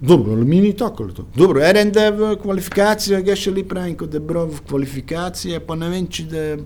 Dobro, 0.01 0.31
aluminij 0.31 0.73
tako 0.73 1.03
ali 1.03 1.13
to. 1.13 1.25
Dobro, 1.35 1.59
je 1.61 2.11
v 2.11 2.35
kvalifikacijah, 2.41 3.23
ga 3.23 3.35
še 3.35 3.51
li 3.51 3.63
pravim, 3.63 3.95
kot 3.97 4.13
je 4.13 4.19
bral 4.19 4.45
v 4.45 4.61
kvalifikacije, 4.69 5.59
pa 5.65 5.75
ne 5.75 5.89
vem, 5.89 6.05
če 6.05 6.23
da 6.29 6.43
je, 6.43 6.57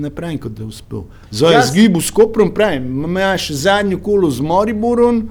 ne 0.00 0.10
pravim, 0.10 0.38
kot 0.40 0.54
da 0.56 0.62
je 0.62 0.68
uspel. 0.68 1.02
Je 1.30 1.52
Jaz- 1.52 1.68
zgibu 1.68 2.00
s 2.00 2.10
Koprom, 2.10 2.54
pravim, 2.54 2.86
ima 3.04 3.34
še 3.36 3.54
zadnjo 3.54 3.98
kolo 4.00 4.30
z 4.30 4.40
Moriborom, 4.40 5.28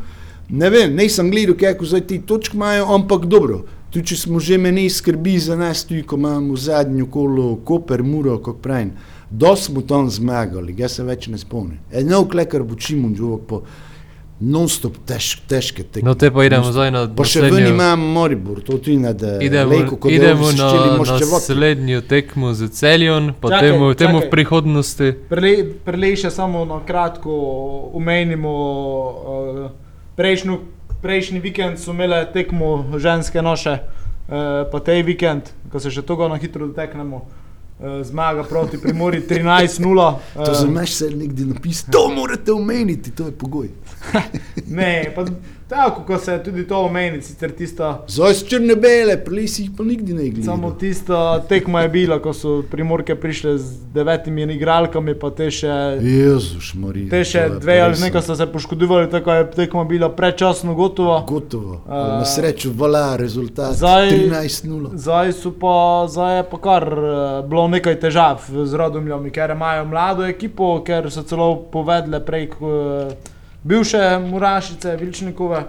ne 0.49 0.69
vem, 0.69 0.93
nisem 0.95 1.31
gledal, 1.33 1.57
kako 1.57 1.85
zdaj 1.85 2.05
ti 2.07 2.21
točk 2.21 2.53
imajo, 2.53 2.85
ampak 2.93 3.25
dobro. 3.25 3.63
Tu, 3.89 4.01
če 4.03 4.15
smo 4.19 4.39
že 4.39 4.57
meni 4.57 4.89
skrbi 4.89 5.39
za 5.39 5.55
nas, 5.55 5.85
tu, 5.87 5.95
ko 6.05 6.15
imamo 6.15 6.55
zadnjo 6.55 7.07
kolo 7.09 7.55
Koper, 7.65 8.03
Muro, 8.03 8.37
kot 8.37 8.61
pravim, 8.61 8.91
da 9.31 9.55
smo 9.55 9.81
tam 9.81 10.09
zmagali, 10.09 10.73
ga 10.73 10.87
se 10.87 11.03
več 11.03 11.27
ne 11.27 11.37
spomnim. 11.37 11.79
Eno, 11.91 12.21
klekar 12.29 12.63
bo 12.63 12.75
čim 12.75 13.05
unžuvok 13.05 13.41
po 13.47 13.63
non-stop 14.39 14.97
tež, 15.09 15.41
težke 15.49 15.83
tekme. 15.83 16.05
No, 16.09 16.13
te 16.15 16.29
pa 16.31 16.45
idemo 16.45 16.69
zdaj 16.71 16.91
na 16.93 17.01
Pa 17.09 17.25
še 17.25 17.41
ven 17.47 17.71
imamo 17.71 18.05
Moribor, 18.13 18.61
to 18.61 18.77
ti 18.77 18.97
ne 18.97 19.13
da. 19.17 19.37
Idemo, 19.41 19.71
lejko, 19.71 19.97
idemo 20.13 20.51
na 20.53 20.69
moščevati. 20.99 21.33
naslednjo 21.33 22.01
tekmo 22.05 22.53
z 22.53 22.69
Celjon, 22.69 23.33
pa 23.41 23.49
Čakaj, 23.49 23.69
temu, 23.69 23.93
temu 23.93 24.17
v 24.17 24.21
čakaj. 24.21 24.31
prihodnosti. 24.31 25.09
Prelej 25.29 26.15
še 26.21 26.31
samo 26.31 26.65
na 26.69 26.79
kratko 26.85 27.33
umenimo. 27.97 28.53
Uh, 28.53 29.87
prejšnju, 30.17 30.59
prejšnji 31.01 31.39
vikend 31.39 31.79
so 31.79 31.93
imele 31.93 32.25
tekmo 32.33 32.85
ženske 32.97 33.41
noše, 33.41 33.79
uh, 33.79 34.65
pa 34.71 34.79
tej 34.81 35.05
vikend, 35.05 35.53
ko 35.71 35.79
se 35.79 35.93
še 35.93 36.01
toga 36.01 36.27
na 36.27 36.41
hitro 36.41 36.67
doteknemo. 36.67 37.25
Uh, 37.79 38.05
zmaga 38.05 38.43
proti 38.43 38.77
Primori 38.77 39.21
13-0. 39.29 40.13
To 40.45 40.53
za 40.53 40.67
meš 40.67 40.93
se 40.93 41.09
nekdi 41.09 41.45
napis, 41.45 41.83
to 41.91 42.09
morate 42.09 42.51
omeniti, 42.51 43.11
to 43.11 43.25
je 43.25 43.31
pogoj. 43.31 43.69
Ne, 44.79 45.11
pa 45.15 45.25
tako, 45.67 46.01
ko 46.03 46.17
se 46.17 46.39
tudi 46.39 46.63
to 46.63 46.77
omeni, 46.79 47.21
sicer 47.21 47.51
tista. 47.51 48.03
Zdaj 48.07 48.33
so 48.33 48.45
črne-bele, 48.47 49.17
prej 49.19 49.47
si 49.47 49.61
jih 49.61 49.71
pa 49.71 49.83
nikdi 49.83 50.13
ne 50.13 50.23
gledal. 50.25 50.43
Samo 50.45 50.71
tista 50.73 51.17
tekma 51.41 51.81
je 51.81 51.89
bila, 51.89 52.19
ko 52.19 52.33
so 52.33 52.63
primorke 52.63 53.15
prišle 53.15 53.57
z 53.57 53.65
devetimi 53.93 54.43
igralkami, 54.47 55.15
pa 55.15 55.29
te 55.31 55.51
še, 55.51 55.67
Jezus, 56.01 56.73
Marija. 56.73 57.09
te 57.09 57.23
še 57.23 57.49
dve 57.57 57.79
ali 57.79 57.99
nekaj 57.99 58.21
so 58.21 58.35
se 58.35 58.47
poškodovali, 58.47 59.09
tako 59.09 59.33
je 59.33 59.51
tekma 59.53 59.83
bila 59.85 60.09
predčasno 60.11 60.73
gotova. 60.73 61.23
Gotovo. 61.27 61.81
A- 61.87 62.17
Na 62.17 62.25
srečo 62.25 62.71
vala 62.73 63.15
rezultat 63.15 63.73
Zdaj- 63.73 64.11
13-0. 64.11 64.91
Zdaj, 64.95 65.33
so 65.33 65.51
pa, 65.51 65.75
zdaj 66.07 66.37
je 66.37 66.43
pa 66.45 66.57
kar 66.59 66.83
eh, 66.85 67.07
bilo 67.43 67.67
nekaj 67.67 67.99
težav 67.99 68.39
z 68.63 68.73
Radomljami, 68.73 69.29
ker 69.29 69.51
imajo 69.51 69.85
mlado 69.85 70.23
ekipo, 70.25 70.81
ker 70.81 71.11
so 71.11 71.23
celo 71.23 71.55
povedle 71.67 72.19
prek 72.21 72.55
eh, 72.55 73.35
bivše 73.67 74.19
Murašice, 74.23 74.95
Vilčnikove. 74.95 75.63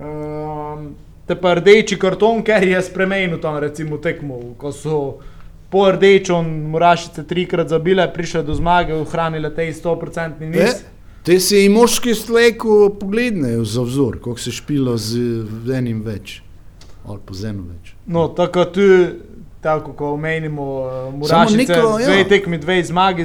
Um, 0.00 0.94
te 1.26 1.36
pa 1.36 1.54
rdeči 1.54 1.98
karton, 1.98 2.42
ker 2.42 2.64
je 2.64 2.82
spremenil 2.82 3.40
tam 3.40 3.58
recimo 3.58 3.98
tekmo, 3.98 4.38
ko 4.58 4.72
so 4.72 4.98
po 5.70 5.90
rdečem 5.92 6.46
Murašice 6.72 7.26
trikrat 7.28 7.68
zabile, 7.68 8.06
prišle 8.14 8.42
do 8.42 8.54
zmage, 8.54 8.94
ohranile 8.94 9.50
te 9.54 9.66
100% 9.68 10.40
E, 10.40 10.46
niz. 10.46 10.82
te 11.22 11.40
se 11.40 11.64
i 11.64 11.68
moški 11.68 12.14
slejko 12.14 12.96
poglednejo 13.00 13.64
za 13.64 13.82
vzor, 13.82 14.16
kako 14.18 14.38
se 14.38 14.50
špilo 14.50 14.96
z 14.96 15.18
enim 15.74 16.02
več. 16.02 16.42
Ali 17.04 17.18
pa 17.26 17.34
z 17.34 17.44
eno 17.52 17.62
več. 17.68 17.94
No, 18.06 18.28
tako 18.28 18.64
tu, 18.64 18.86
tako 19.60 19.92
ko 19.92 20.12
omenimo 20.12 20.62
uh, 20.80 21.14
Murašice, 21.14 21.56
neko, 21.56 21.98
ja. 21.98 22.06
dve 22.06 22.28
tekmi, 22.28 22.58
dve 22.58 22.84
zmagi. 22.84 23.24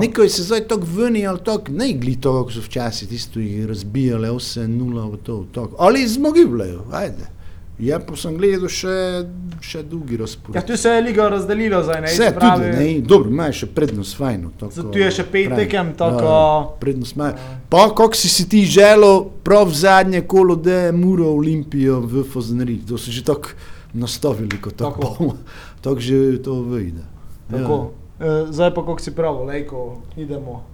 Nekaj 0.00 0.28
se 0.28 0.42
zdaj 0.42 0.60
tako 0.60 0.86
vni 0.86 1.26
ali 1.26 1.38
tako, 1.40 1.72
ne 1.72 1.92
gli 1.92 2.16
to, 2.16 2.32
kako 2.34 2.50
so 2.50 2.60
včasih 2.60 3.08
tisto 3.08 3.40
jih 3.40 3.66
razbijali, 3.66 4.36
vse 4.36 4.68
nula 4.68 5.04
v 5.04 5.16
to, 5.16 5.44
tako. 5.54 5.76
Ali 5.78 6.08
zmogivljajo, 6.08 6.84
ajde. 6.92 7.34
Ja, 7.78 7.98
pa 7.98 8.14
sem 8.14 8.36
gledal 8.38 8.68
še, 8.70 9.24
še 9.60 9.82
drugi 9.82 10.14
Ja, 10.14 10.20
razpored. 10.20 10.66
tu 10.66 10.76
se 10.76 10.88
je 10.88 11.00
liga 11.02 11.28
razdelila 11.28 11.82
zdaj, 11.82 12.00
ne? 12.00 12.06
Vse 12.06 12.16
se 12.16 12.34
pravi, 12.34 12.68
tudi, 12.70 12.94
ne, 12.94 13.00
dobro, 13.00 13.30
imaš 13.30 13.56
še 13.56 13.66
prednost 13.66 14.16
fajno. 14.16 14.52
Tako, 14.60 14.82
tu 14.92 14.98
je 14.98 15.10
še 15.10 15.24
pet 15.24 15.48
pravim. 15.48 15.56
tekem, 15.56 15.92
tako- 15.98 16.22
Ja, 16.22 16.66
prednost 16.80 17.16
imaš. 17.16 17.32
Pa, 17.68 17.88
kako 17.88 18.14
si 18.14 18.28
si 18.28 18.48
ti 18.48 18.62
želel, 18.64 19.24
prav 19.42 19.70
zadnje 19.70 20.20
kolo, 20.20 20.54
da 20.56 20.72
je 20.72 20.92
Muro 20.92 21.26
Olimpijo 21.26 22.00
v 22.00 22.22
Foznerih, 22.22 22.78
to 22.88 22.98
so 22.98 23.10
že 23.10 23.24
tako 23.24 23.48
nastavili, 23.94 24.60
kot 24.60 24.76
tako. 24.76 25.00
Tako. 25.02 25.16
bomo. 25.18 25.36
Tako 25.80 26.00
že 26.00 26.42
to 26.42 26.52
vyjde. 26.62 27.04
Tako. 27.50 27.92
E, 28.20 28.46
zdaj 28.50 28.74
pa, 28.74 28.80
kako 28.80 29.00
si 29.00 29.14
prav, 29.14 29.44
lejko, 29.46 30.02
idemo. 30.16 30.64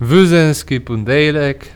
Vuzenski 0.00 0.80
ponedeljek, 0.80 1.66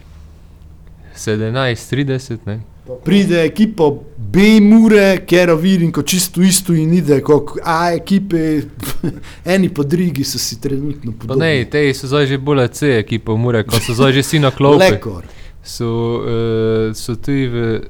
17:30, 1.16 2.38
ne? 2.46 2.60
Tako. 2.86 3.00
Pride 3.04 3.44
ekipa 3.44 3.90
B 4.16 4.60
Mure, 4.60 5.18
ker 5.26 5.52
vidim, 5.54 5.92
ko 5.92 6.02
čisto 6.02 6.42
isto 6.42 6.74
in 6.74 6.94
ide, 6.94 7.20
kot 7.22 7.58
A 7.64 7.92
ekipe, 7.94 8.62
eni 9.54 9.68
pa 9.74 9.82
drugi 9.82 10.24
so 10.24 10.38
si 10.38 10.60
trenutno 10.60 11.12
Pa 11.12 11.18
podobni. 11.18 11.46
ne, 11.46 11.64
te 11.64 11.94
so 11.94 12.06
zdaj 12.06 12.26
že 12.26 12.38
bolj 12.38 12.68
C 12.68 12.98
ekipa, 12.98 13.36
mure, 13.36 13.62
ko 13.64 13.80
so 13.80 13.94
zdaj 13.94 14.12
že 14.12 14.22
si 14.22 14.38
na 14.38 14.50
klopi. 14.50 14.96
So, 15.62 15.86
uh, 16.24 16.96
so 16.96 17.16
tudi 17.16 17.46
v 17.46 17.80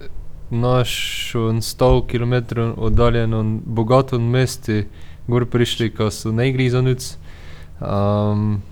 našo 0.50 1.38
100 1.38 2.06
km 2.06 2.60
oddaljenem 2.76 3.60
bogatem 3.64 4.22
mestu, 4.22 4.82
gor 5.26 5.46
prišli, 5.46 5.90
ko 5.94 6.10
so 6.10 6.32
ne 6.32 6.48
igri 6.48 6.70
za 6.70 6.82
nič. 6.82 7.14
Um, 7.80 8.62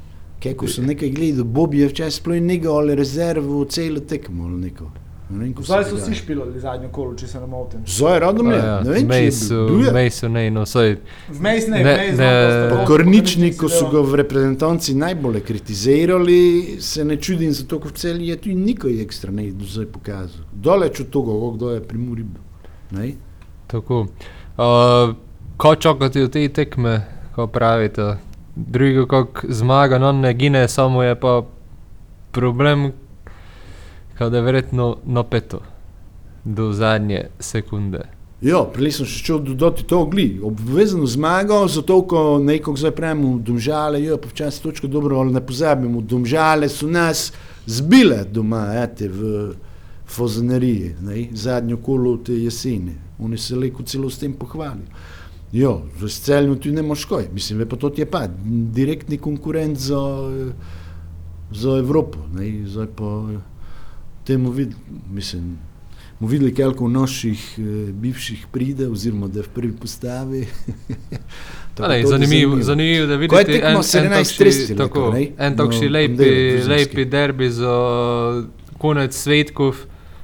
Kako 0.42 0.68
so 0.68 0.82
nekaj 0.82 1.10
gledali, 1.10 1.44
Bobi 1.44 1.78
je 1.78 1.88
včasih 1.88 2.20
sploh 2.20 2.42
nekaj 2.42 2.70
ali 2.70 2.94
rezervo, 2.94 3.64
celo 3.64 4.00
tekmo 4.00 4.44
ali 4.44 4.60
neko. 4.60 4.90
Ne 5.30 5.38
vem, 5.38 5.54
ko 5.54 5.62
Zdaj 5.62 5.84
se 5.84 5.90
so 5.90 5.96
vsi 5.96 6.14
špilali 6.14 6.60
zadnjo 6.60 6.88
kolo, 6.88 7.12
če 7.14 7.26
se 7.28 7.40
ne 7.40 7.46
motim. 7.46 7.82
Zdaj 7.86 8.18
radom 8.24 8.50
je, 8.50 8.58
ja, 8.58 8.78
ne 8.80 8.94
vem, 8.94 9.10
če 9.10 9.18
je 9.18 9.84
je. 9.84 9.92
Mejso, 9.92 10.28
ne, 10.32 10.44
no, 10.50 10.64
saj, 10.66 10.96
Vmes 11.28 11.68
ne, 11.68 11.82
Ne, 11.84 11.94
vmes 11.96 12.18
ne, 12.18 12.30
Pa 12.72 12.86
Kornični, 12.88 13.52
ko 13.56 13.68
so 13.68 13.90
ga 13.92 14.00
v 14.00 14.22
reprezentanci 14.22 14.96
najbolj 14.96 15.42
kritizirali, 15.44 16.40
se 16.80 17.04
ne 17.04 17.20
čudim, 17.20 17.52
zato 17.52 17.80
ker 17.82 17.92
v 17.92 18.00
celi 18.00 18.32
je 18.32 18.38
tu 18.40 18.56
nikoj 18.56 19.02
ekstra 19.04 19.34
ne 19.34 19.50
do 19.52 19.68
zdaj 19.68 19.90
pokazal. 19.92 20.48
Daleč 20.52 21.04
od 21.04 21.12
tega, 21.12 21.38
kdo 21.58 21.74
je 21.76 21.84
pri 21.84 21.98
Muri 21.98 22.24
bil. 22.24 22.44
Ne? 22.96 23.12
tako. 23.68 24.06
Uh, 24.56 25.14
Kaj 25.58 25.76
čakati 25.76 26.22
od 26.22 26.32
te 26.32 26.48
tekme, 26.48 27.02
ko 27.34 27.46
pravite? 27.46 28.16
Drugo, 28.56 29.06
kako 29.06 29.46
zmaga, 29.48 29.98
no 29.98 30.12
ne 30.12 30.34
gine, 30.34 30.68
samo 30.68 31.02
je 31.02 31.20
pa 31.20 31.42
problem, 32.30 32.92
kada 34.18 34.37
je 34.37 34.42
verjetno 34.42 34.96
napeto 35.07 35.61
do 36.44 36.72
zadnje 36.72 37.28
sekunde. 37.38 38.00
Ja, 38.42 38.61
prej 38.70 38.92
sem 38.94 39.07
še 39.11 39.22
čutil 39.26 39.57
dodati 39.59 39.83
to 39.90 40.04
gli. 40.07 40.38
Obvezno 40.46 41.07
zmago, 41.11 41.64
zato 41.66 41.96
ko 42.07 42.20
nekog 42.38 42.78
zdaj 42.78 42.94
prejmemo 42.94 43.33
v 43.37 43.42
domžale, 43.48 43.98
jo 44.04 44.18
pa 44.22 44.31
včasih 44.31 44.62
točko 44.62 44.90
dobro, 44.90 45.18
ali 45.18 45.35
ne 45.35 45.42
pozabimo, 45.42 46.02
domžale 46.02 46.68
so 46.70 46.87
nas 46.87 47.33
zbile 47.66 48.22
doma, 48.31 48.68
ete, 48.78 49.11
v 49.11 49.33
Fozaneriji, 50.09 50.94
ne, 51.02 51.26
zadnjo 51.35 51.81
kolo 51.83 52.16
te 52.24 52.38
jeseni. 52.38 52.94
Oni 53.18 53.38
se 53.38 53.59
leko 53.59 53.83
celo 53.83 54.11
s 54.11 54.22
tem 54.22 54.33
pohvalijo. 54.38 54.87
Jo, 55.52 55.74
z 55.98 56.14
celjem 56.28 56.59
tu 56.61 56.70
ne 56.70 56.83
moš 56.85 57.09
kaj, 57.09 57.31
mislim, 57.35 57.66
pa 57.68 57.76
to 57.76 57.90
ti 57.90 58.04
je 58.04 58.11
pa 58.11 58.26
direktni 58.78 59.18
konkurent 59.18 59.78
za, 59.81 60.00
za 61.50 61.78
Evropo, 61.81 62.22
ne, 62.37 62.52
zdaj 62.68 62.90
pa 62.96 63.12
temu 64.28 64.50
vid, 64.50 64.74
mislim, 65.10 65.58
mu 66.20 66.28
videli, 66.28 66.54
koliko 66.54 66.88
naših 66.88 67.58
eh, 67.58 67.92
bivših 67.92 68.46
pride, 68.52 68.88
oziroma 68.88 69.28
da 69.28 69.38
je 69.38 69.42
v 69.42 69.54
prvi 69.54 69.72
postavi. 69.76 70.46
Ne, 71.88 72.02
zanimivo, 72.06 72.56
zanimivo, 72.62 73.06
da 73.06 73.14
Ko 73.14 73.14
je 73.14 73.18
vidite 73.18 73.52
tekmo 73.52 73.82
17:30 73.82 74.76
tako, 74.76 75.00
nekako, 75.00 75.12
ne? 75.12 75.26
en 75.38 75.56
takšni 75.56 75.86
No, 75.86 75.92
lepi, 75.92 76.62
lepi 76.68 77.04
derbi 77.04 77.50
za 77.50 77.74
konec 78.78 79.14
svetkov. 79.14 79.76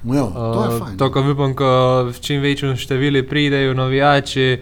Ja, 0.04 0.26
to 0.34 0.64
je 0.64 0.70
Uh, 0.70 0.78
fajn. 0.78 0.98
Tako 0.98 1.22
upam, 1.32 1.54
ko 1.54 1.68
v 2.10 2.20
čim 2.20 2.42
večjem 2.42 2.74
številu 2.76 3.22
pridejo 3.28 3.74
navijači. 3.74 4.58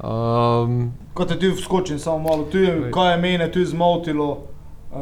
Um, 0.00 0.94
Ko 1.14 1.28
te 1.28 1.36
tu 1.38 1.52
vskočim, 1.52 1.98
samo 1.98 2.18
malo, 2.18 2.48
tu 2.48 2.58
je, 2.58 2.88
kaj 2.88 3.12
je 3.12 3.20
mene 3.20 3.52
tu 3.52 3.64
zmotilo. 3.64 4.30
Uh, 4.92 4.98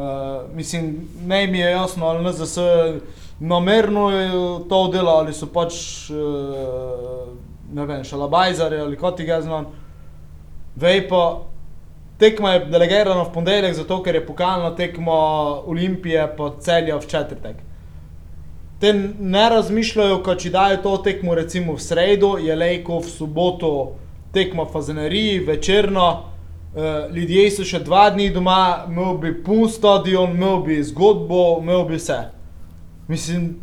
mislim, 0.55 1.07
ne 1.25 1.47
mi 1.47 1.63
je 1.63 1.71
jasno, 1.71 2.05
ali 2.05 2.27
NZS 2.27 2.57
namerno 3.39 4.09
je 4.09 4.29
to 4.69 4.87
dela, 4.87 5.11
ali 5.11 5.33
so 5.33 5.47
pač, 5.47 5.73
uh, 6.11 7.27
ne 7.73 7.85
vem, 7.85 8.03
šalabajzari 8.03 8.79
ali 8.79 8.97
kot 8.97 9.17
ti 9.17 9.23
ga 9.23 9.41
znam. 9.41 9.65
Vej 10.75 11.07
pa, 11.09 11.41
tekma 12.19 12.53
je 12.53 12.65
delegirana 12.65 13.23
v 13.23 13.33
ponedeljek, 13.33 13.75
zato 13.75 14.01
ker 14.03 14.15
je 14.15 14.25
pokalna 14.25 14.75
tekma 14.75 15.19
Olimpije 15.65 16.27
pa 16.37 16.51
celja 16.59 16.97
v 16.97 17.07
četrtek. 17.07 17.55
Te 18.79 18.93
ne 19.19 19.49
razmišljajo, 19.49 20.21
ko 20.23 20.35
če 20.39 20.49
dajo 20.49 20.77
to 20.83 20.97
tekmo 21.03 21.35
recimo 21.35 21.75
v 21.75 21.83
sredo, 21.83 22.37
je 22.39 22.55
lejko 22.55 23.01
v 23.03 23.11
soboto 23.11 23.71
tekma 24.33 24.63
v 24.63 24.71
Fazeneriji, 24.73 25.39
večerno. 25.47 26.09
Uh, 26.69 27.09
ljudje 27.15 27.47
so 27.51 27.63
še 27.65 27.79
dva 27.81 28.09
dni 28.13 28.29
doma, 28.29 28.85
imel 28.87 29.17
bi 29.17 29.31
pun 29.43 29.65
stadion, 29.69 30.35
imel 30.37 30.61
bi 30.63 30.83
zgodbo, 30.83 31.57
imel 31.63 31.87
bi 31.87 31.97
vse. 31.97 32.19
Mislim, 33.09 33.55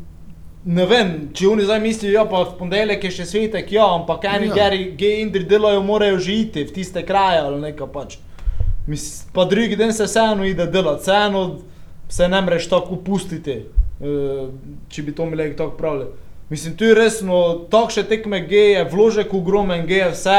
ne 0.67 0.87
vem, 0.91 1.13
če 1.35 1.47
oni 1.49 1.65
zdaj 1.65 1.81
mislijo, 1.81 2.17
ja, 2.17 2.25
pa 2.27 2.43
v 2.43 2.57
ponedeljek 2.59 3.05
je 3.07 3.13
še 3.21 3.27
svetek, 3.31 3.71
ja, 3.73 3.87
ampak 3.95 4.25
eni 4.27 4.49
Ja. 4.51 4.55
geri, 4.55 4.81
geindri 4.99 5.45
delajo, 5.47 5.83
morajo 5.87 6.19
že 6.19 6.33
iti 6.35 6.65
v 6.67 6.73
tiste 6.75 7.05
kraje 7.07 7.41
ali 7.41 7.61
nekaj 7.61 7.87
pač. 7.95 8.19
Mis, 8.87 9.27
pa 9.35 9.45
drugi 9.45 9.77
dan 9.77 9.93
se 9.93 10.05
vseeno 10.07 10.45
ide 10.47 10.67
delati, 10.67 11.03
vseeno 11.03 11.59
se 12.09 12.29
ne 12.29 12.41
mreš 12.43 12.69
tako 12.71 12.97
pustiti, 13.03 13.57
uh, 14.01 14.49
če 14.89 15.03
bi 15.03 15.15
to 15.15 15.27
imeli 15.27 15.57
tako 15.57 15.77
pravili. 15.79 16.07
Mislim, 16.51 16.77
tu 16.79 16.85
je 16.85 16.95
resno, 16.95 17.67
takšne 17.71 18.05
tekme 18.07 18.41
G 18.47 18.55
je 18.77 18.85
vložek 18.91 19.35
ogromen, 19.35 19.87
G 19.87 19.99
je 19.99 20.11
vse, 20.13 20.39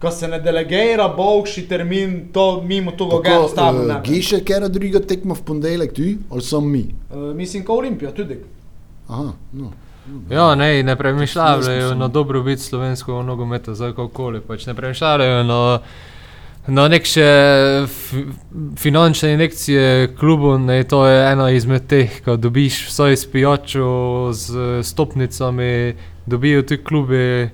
ko 0.00 0.10
se 0.10 0.28
ne 0.28 0.40
delegira, 0.40 1.08
bogši 1.16 1.66
termin, 1.68 2.28
to 2.32 2.62
mimo 2.62 2.90
tega 2.90 3.20
ga 3.24 3.30
enostavno 3.30 3.82
ne. 3.82 4.00
gre. 4.04 4.14
Giše, 4.14 4.40
ker 4.44 4.68
druga 4.68 5.00
tekma 5.04 5.34
v 5.34 5.44
ponedeljek, 5.44 5.92
tu 5.92 6.02
ali 6.30 6.42
samo 6.42 6.66
mi? 6.66 6.86
Uh, 7.10 7.36
mislim, 7.36 7.64
kot 7.64 7.78
Olimpija 7.78 8.12
tudi. 8.16 8.38
Aha, 9.08 9.32
no. 9.52 9.72
ja, 10.30 10.54
ne, 10.54 10.82
ne 10.82 10.96
premišljajo 10.96 11.94
na 11.94 12.08
dobrobit 12.08 12.60
slovenskega 12.60 13.22
nogometa, 13.22 13.74
za 13.74 13.90
kakorkoli. 13.90 14.40
Pač 14.40 14.66
ne 14.66 14.74
premišljajo 14.74 15.42
na, 15.44 15.58
na 16.66 16.88
neke 16.88 17.26
fi, 17.86 18.24
finančne 18.78 19.34
injekcije 19.34 20.14
klubu. 20.16 20.58
Ne, 20.58 20.84
to 20.84 21.04
je 21.06 21.32
ena 21.32 21.50
izmed 21.50 21.86
teh, 21.86 22.22
ko 22.24 22.36
dobiš 22.36 22.86
vsaj 22.88 23.16
s 23.16 23.26
pijačo, 23.26 24.30
z 24.32 24.80
stopnicami, 24.82 25.94
dobijo 26.26 26.62
ti 26.62 26.80
klubi. 26.84 27.50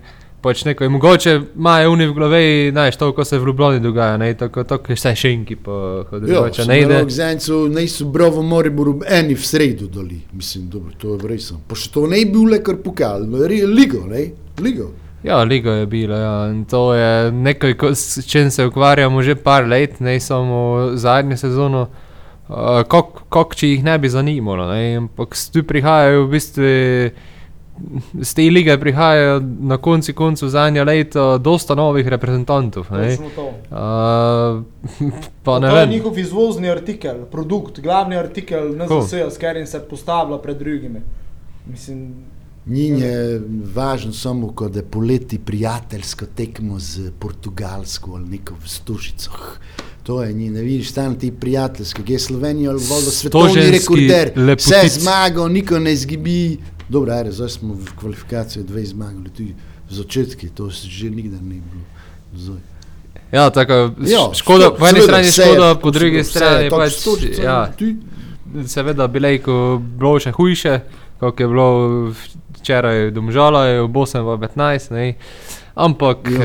Pač 0.46 0.60
nekaj, 0.64 0.88
mogoče 0.88 1.32
imajo 1.56 1.90
oni 1.90 2.06
v 2.06 2.12
glavi, 2.14 2.68
znaš, 2.70 2.96
to, 2.96 3.08
ko 3.12 3.24
se 3.24 3.38
v 3.38 3.46
Ljubljani 3.48 3.80
dogaja, 3.82 4.16
ne, 4.16 4.28
tako, 4.38 4.62
tako 4.64 4.92
je 4.92 4.96
vse 4.96 5.14
šenki, 5.18 5.56
pa 5.56 5.72
Ja, 6.12 6.18
drugače 6.20 6.66
ne 6.68 6.76
ide. 6.80 7.00
Zancu 7.10 7.64
niso 7.68 8.06
bravo 8.14 8.42
Moriboru 8.46 9.00
eni 9.10 9.34
v 9.34 9.42
sredo 9.42 9.88
dali. 9.90 10.20
Mislim, 10.32 10.68
dobro, 10.70 10.94
to 10.98 11.16
je 11.16 11.32
res. 11.32 11.50
Pa 11.66 11.74
še 11.74 11.90
to 11.90 12.06
ne 12.06 12.22
bi 12.22 12.30
bil 12.36 12.46
le 12.54 12.62
kar 12.62 12.78
pokal, 12.84 13.26
no, 13.26 13.42
re- 13.42 13.66
ligo, 13.66 14.04
ne? 14.06 14.28
Ligo. 14.62 14.92
Ja, 15.26 15.42
liga 15.42 15.80
je 15.80 15.86
bila, 15.90 16.22
ja. 16.22 16.34
in 16.54 16.64
to 16.70 16.94
je 16.94 17.32
nekaj, 17.32 17.74
s 17.98 18.22
čim 18.30 18.50
se 18.50 18.70
ukvarjamo 18.70 19.22
že 19.26 19.34
par 19.34 19.66
let, 19.66 19.98
ne 20.00 20.20
samo 20.20 20.92
zadnjo 20.94 21.36
sezono. 21.36 21.88
Uh, 22.46 22.84
Kako 22.86 23.50
če 23.50 23.72
jih 23.72 23.82
ne 23.82 23.98
bi 23.98 24.08
zanimalo, 24.08 24.70
ne? 24.70 25.00
ampak 25.00 25.34
tu 25.50 25.66
prihajajo 25.66 26.28
v 26.28 26.30
bistvu. 26.30 26.70
Z 28.20 28.34
te 28.34 28.42
lige 28.50 28.78
prihajajo 28.80 29.40
na 29.60 29.76
koncu 29.76 30.14
koncev 30.14 30.48
zadnja 30.48 30.84
leta 30.84 31.38
dosta 31.38 31.74
novih 31.74 32.08
reprezentantov. 32.08 32.86
ne. 32.90 33.16
To. 33.36 33.46
Uh, 33.46 34.62
pa 35.42 35.58
ne 35.58 35.68
to 35.70 35.76
je 35.76 35.86
njihov 35.86 36.18
izvozni 36.18 36.70
artikel, 36.70 37.24
produkt, 37.30 37.80
glavni 37.80 38.16
artikel 38.16 38.86
Ko? 38.88 39.02
NZS, 39.02 39.34
s 39.34 39.38
katerim 39.38 39.66
se 39.66 39.80
postavlja 39.80 40.38
pred 40.38 40.58
drugimi. 40.58 41.00
Mislim, 41.66 42.14
Njim 42.66 42.96
je 42.98 43.42
važno 43.74 44.12
samo, 44.12 44.48
ko 44.52 44.68
da 44.68 44.82
poleti 44.82 45.38
prijateljsko 45.38 46.26
tekmo 46.36 46.78
z 46.78 47.12
Portugalsko 47.18 48.14
ali 48.14 48.28
neko 48.28 48.54
v 48.54 48.68
Stožicah. 48.68 49.58
To 50.02 50.22
je 50.22 50.32
njih, 50.32 50.52
ne 50.52 50.62
vidiš, 50.62 50.92
tam 50.92 51.18
ti 51.18 51.30
prijateljski, 51.30 52.02
ki 52.02 52.12
je 52.12 52.18
Slovenija 52.18 52.70
ali 52.70 52.82
vodo 52.88 53.10
svetovni 53.10 53.70
rekorder, 53.70 54.32
vse 54.56 54.88
zmago, 54.88 55.48
niko 55.48 55.78
ne 55.78 55.92
izgibi. 55.92 56.58
Dobro, 56.88 57.12
ajde, 57.12 57.32
zdaj 57.32 57.48
smo 57.50 57.74
v 57.74 57.94
kvalifikacijo 57.96 58.62
dve 58.62 58.84
zmagali, 58.84 59.30
tudi 59.30 59.54
v 59.82 59.92
začetki, 59.92 60.48
to 60.48 60.70
se 60.70 60.86
že 60.86 61.10
nikdar 61.10 61.42
ni 61.42 61.60
bilo. 61.62 61.84
Zdaj. 62.34 62.62
Ja, 63.32 63.50
tako, 63.50 63.72
Ja, 64.00 64.30
škoda, 64.32 64.70
po 64.70 64.86
eni 64.86 65.00
strani 65.00 65.26
je 65.26 65.32
škoda, 65.32 65.74
po 65.74 65.90
drugi 65.90 66.16
je 66.16 66.24
strani 66.24 66.64
tako, 66.64 66.76
pač. 66.78 66.92
Stožice, 66.92 67.42
Ja, 67.42 67.66
ti- 67.68 67.96
Seveda 68.64 69.06
bi 69.06 69.20
lahko 69.20 69.56
bilo 69.78 70.14
še 70.16 70.30
hujše, 70.30 70.80
kot 71.20 71.34
je 71.36 71.46
bilo 71.46 71.66
včeraj 72.54 73.06
v 73.06 73.12
Domžalah, 73.12 73.82
v 73.82 73.88
Bosni 73.88 74.22
pa 74.22 74.38
15. 74.38 74.90
Ne. 74.92 75.16
Ampak, 75.76 76.24
Ja, 76.24 76.38
uh, 76.38 76.44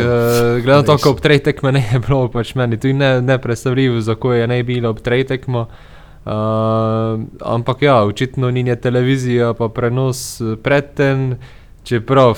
gledano 0.59 0.83
to, 0.83 0.93
res. 0.93 1.03
ko 1.03 1.09
ob 1.11 1.21
treh 1.21 1.39
tekmah 1.39 1.71
ne 1.71 1.85
je 1.85 1.99
bilo, 1.99 2.27
pač 2.27 2.51
meni 2.51 2.75
tu 2.75 2.89
ne, 2.89 3.21
ne 3.21 3.37
predstavljivo, 3.37 4.01
zakaj 4.01 4.39
je 4.39 4.47
ne 4.47 4.59
bilo 4.61 4.89
ob 4.89 4.99
treh 4.99 5.23
tekmah. 5.23 5.67
Uh, 5.67 5.90
ampak 6.25 7.81
ja, 7.81 8.03
očitno 8.03 8.51
ni 8.51 8.63
ne 8.63 8.75
televizija, 8.75 9.53
pa 9.53 9.69
prenos 9.69 10.41
eh, 10.41 10.55
predtem, 10.55 11.37
čeprav 11.83 12.37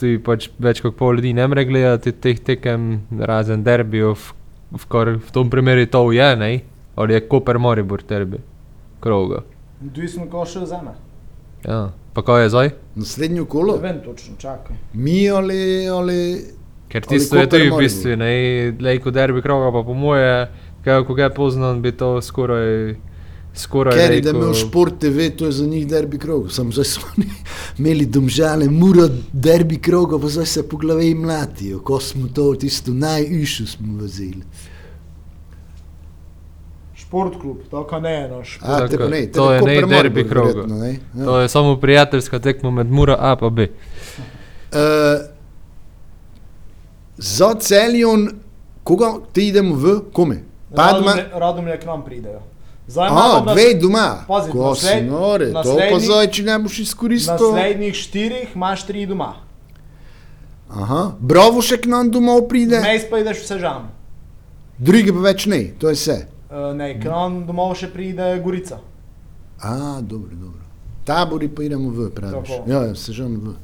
tu 0.00 0.16
pač 0.24 0.48
več 0.58 0.82
kot 0.82 0.96
pol 0.98 1.20
ljudi 1.20 1.34
ne 1.36 1.46
more 1.46 1.64
gledati 1.64 2.12
teh 2.12 2.40
tekem, 2.42 3.06
razen 3.22 3.62
derbijo, 3.62 4.16
v, 4.18 4.34
v, 4.74 4.86
kar 4.90 5.14
v 5.16 5.34
tom 5.34 5.50
primeru 5.50 5.86
to 5.86 6.10
je, 6.12 6.30
ne? 6.36 6.52
ali 6.96 7.14
je 7.14 7.22
Koper 7.28 7.58
Moribor 7.58 8.02
derbi, 8.08 8.42
kroga. 9.00 9.42
odvisno, 9.80 10.26
ko 10.28 10.44
še 10.44 10.66
vzame. 10.66 10.92
Ja. 11.64 11.92
Pa 12.12 12.20
kaj 12.20 12.42
je 12.42 12.48
zdaj? 12.52 12.70
Naslednjo 12.98 13.46
Ne 13.46 13.48
kolo, 13.48 13.76
vem 13.80 14.02
točno, 14.04 14.34
čakaj. 14.38 14.76
mi 14.92 15.30
ali, 15.30 15.88
ali 15.88 16.44
Ker 16.92 17.06
Ali 17.08 17.18
tisto 17.18 17.36
je 17.36 17.46
Koper 17.46 17.60
tudi 17.60 17.70
v 17.70 17.78
bistvu, 17.78 18.16
ne, 18.20 18.32
lejko 18.80 19.10
derbi 19.10 19.40
kroga, 19.40 19.70
pa 19.72 19.80
po 19.86 19.94
moje, 19.94 20.50
kaj, 20.84 21.06
ko 21.08 21.14
ga 21.14 21.30
poznam, 21.32 21.80
bi 21.80 21.92
to 21.96 22.20
skoraj, 22.20 22.98
skoraj 23.54 23.96
Ker 23.96 24.12
je 24.12 24.30
imel 24.30 24.54
šport 24.54 24.98
TV, 24.98 25.28
to 25.38 25.46
je 25.46 25.52
za 25.52 25.66
njih 25.66 25.86
derbi 25.86 26.18
krog. 26.18 26.52
Sam 26.52 26.72
zdaj 26.72 26.84
smo 26.84 27.04
imeli 27.78 28.06
domžale, 28.06 28.68
muro 28.68 29.08
derbi 29.32 29.78
kroga, 29.78 30.18
pa 30.18 30.28
zdaj 30.28 30.46
se 30.46 30.68
po 30.68 30.76
glavi 30.76 31.14
mlatijo, 31.14 31.80
ko 31.80 32.00
smo 32.00 32.28
to 32.28 32.54
tisto 32.54 32.92
najvišjo 32.92 33.66
smo 33.66 33.98
vzeli. 33.98 34.42
Šport 36.94 37.40
klub, 37.40 37.56
tako 37.70 38.00
ne 38.00 38.12
je 38.12 38.28
naš. 38.28 38.58
A, 38.62 38.78
Tako, 38.78 38.88
tako 38.88 39.08
ne, 39.08 39.26
to 39.26 39.52
je 39.52 39.60
tako 39.60 39.66
ne 39.66 39.86
derbi 39.86 40.24
ne? 40.66 40.98
Ja. 41.14 41.24
To 41.24 41.40
je 41.40 41.48
samo 41.48 41.76
prijateljska 41.76 42.38
tekma 42.38 42.70
med 42.70 42.90
Mura 42.90 43.16
A 43.20 43.36
pa 43.36 43.50
B. 43.50 43.62
Uh, 43.62 43.68
za 47.16 47.54
celjon, 47.54 48.28
koga 48.84 49.12
ti 49.32 49.48
idemo 49.48 49.74
v, 49.74 50.00
kome? 50.12 50.42
Padma, 50.76 51.12
Radomlje- 51.12 51.38
Radomlje 51.38 51.80
k 51.80 51.84
nam 51.86 52.04
pridejo. 52.04 52.40
Zdaj 52.86 53.08
a, 53.08 53.10
imamo 53.10 53.44
nas- 53.44 53.54
dve 53.54 53.74
doma, 53.74 54.24
Pazi, 54.28 54.50
ko 54.50 54.74
si 54.74 54.86
nasled- 54.86 55.06
nore, 55.06 55.46
to 55.52 55.76
pa 55.90 55.98
zdaj, 55.98 56.26
če 56.28 56.42
ne 56.42 56.58
boš 56.58 56.78
izkoristil. 56.78 57.52
Naslednjih 57.52 57.94
štirih 57.94 58.48
imaš 58.54 58.82
tri 58.82 59.06
doma. 59.06 59.34
Aha, 60.70 61.12
bravo 61.20 61.62
še 61.62 61.76
k 61.76 61.86
nam 61.86 62.10
domov 62.10 62.48
pride, 62.48 62.80
Mejs 62.80 63.04
pa 63.10 63.18
ideš 63.18 63.38
v 63.38 63.46
Sežano. 63.46 63.88
drugi 64.78 65.12
pa 65.12 65.18
več 65.20 65.46
ne, 65.46 65.72
to 65.78 65.88
je 65.88 65.94
vse. 65.94 66.16
Uh, 66.50 66.72
ne, 66.74 66.98
k 66.98 67.04
nam 67.04 67.46
domov 67.46 67.76
še 67.76 67.88
pride 67.88 68.40
Gorica. 68.40 68.80
A, 69.60 70.00
dobro, 70.00 70.32
dobro. 70.32 70.60
Tabori 71.04 71.48
pa 71.48 71.62
idemo 71.62 71.90
v, 71.90 72.10
praviš. 72.10 72.48
Tako. 72.50 72.70
Ja, 72.70 72.82
ja, 72.82 72.94
se 72.94 73.12
žal 73.12 73.28
v. 73.28 73.54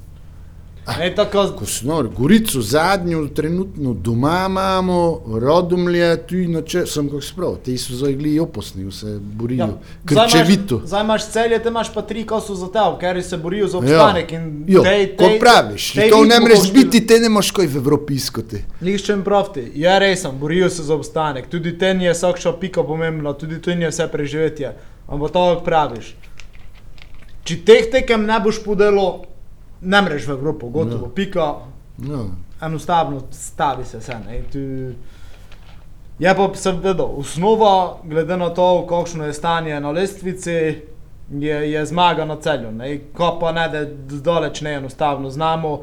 Ne, 0.90 1.14
tako, 1.14 1.48
Ko 1.50 1.66
smo 1.66 2.02
Gorico 2.04 2.60
zadnjo, 2.60 3.26
trenutno 3.26 3.94
doma 3.94 4.46
imamo, 4.46 4.98
rodomlje, 5.34 6.16
tu 6.18 6.36
inače, 6.36 6.86
sem 6.86 7.08
kako 7.08 7.20
sprav, 7.20 7.56
te 7.56 7.78
so 7.78 7.94
zdaj 7.94 8.12
gli 8.12 8.38
opasni, 8.38 8.84
vse 8.84 9.18
borijo. 9.20 9.58
Ja, 9.58 9.68
Krčevito. 10.06 10.80
Zdaj 10.84 11.04
imaš 11.04 11.28
celje, 11.28 11.62
te 11.62 11.68
imaš 11.68 11.94
pa 11.94 12.02
tri, 12.02 12.24
ko 12.24 12.40
so 12.40 12.54
za 12.54 12.66
te, 12.66 12.78
ker 13.00 13.22
se 13.22 13.36
borijo 13.36 13.68
za 13.68 13.78
obstanek. 13.78 14.32
in 14.32 14.64
Jo, 14.68 14.82
tej- 14.82 15.16
kot 15.16 15.28
tej- 15.28 15.40
praviš, 15.40 15.92
tej 15.92 16.10
to 16.10 16.24
ne 16.24 16.40
moreš 16.40 16.72
biti, 16.72 17.06
te 17.06 17.20
ne 17.20 17.28
moš 17.28 17.50
kaj 17.50 17.66
v 17.66 17.76
Evropi 17.76 18.14
iskati. 18.14 18.64
Niščem 18.80 19.24
pravti, 19.24 19.72
je 19.74 19.98
res, 19.98 20.26
borijo 20.32 20.70
se 20.70 20.82
za 20.82 20.94
obstanek, 20.94 21.48
tudi 21.48 21.78
ten 21.78 22.00
je 22.00 22.12
vsakša 22.12 22.52
pika 22.52 22.82
pomembna, 22.82 23.32
tudi 23.32 23.60
ten 23.60 23.82
je 23.82 23.88
vse 23.88 24.08
preživetje. 24.08 24.72
Ampak 25.08 25.30
to 25.30 25.62
praviš. 25.64 26.14
Če 27.44 27.56
teh 27.56 27.90
tekem 27.90 28.26
ne 28.26 28.40
boš 28.40 28.64
podelo, 28.64 29.24
ne 29.80 30.02
mreš 30.02 30.26
v 30.26 30.30
Evropo, 30.30 30.68
gotovo, 30.68 31.06
Ja. 31.06 31.14
pika, 31.14 31.54
No, 31.98 32.30
enostavno 32.62 33.22
stavi 33.30 33.84
se 33.84 33.98
vse. 33.98 34.14
ne, 34.26 34.42
Tu... 34.52 34.58
Je 36.18 36.34
pa 36.36 36.50
seveda 36.54 37.04
osnova, 37.04 37.96
glede 38.04 38.36
na 38.36 38.48
to, 38.50 38.86
kakšno 38.86 39.26
je 39.26 39.32
stanje 39.32 39.80
na 39.80 39.90
lestvici, 39.90 40.50
je, 41.30 41.72
je 41.72 41.86
zmaga 41.86 42.24
na 42.24 42.36
celju. 42.36 42.72
Ne. 42.72 42.98
Ko 43.12 43.38
pa 43.40 43.52
ne, 43.52 43.68
da 43.68 43.84
daleč 44.20 44.60
ne 44.60 44.72
enostavno 44.74 45.30
znamo. 45.30 45.80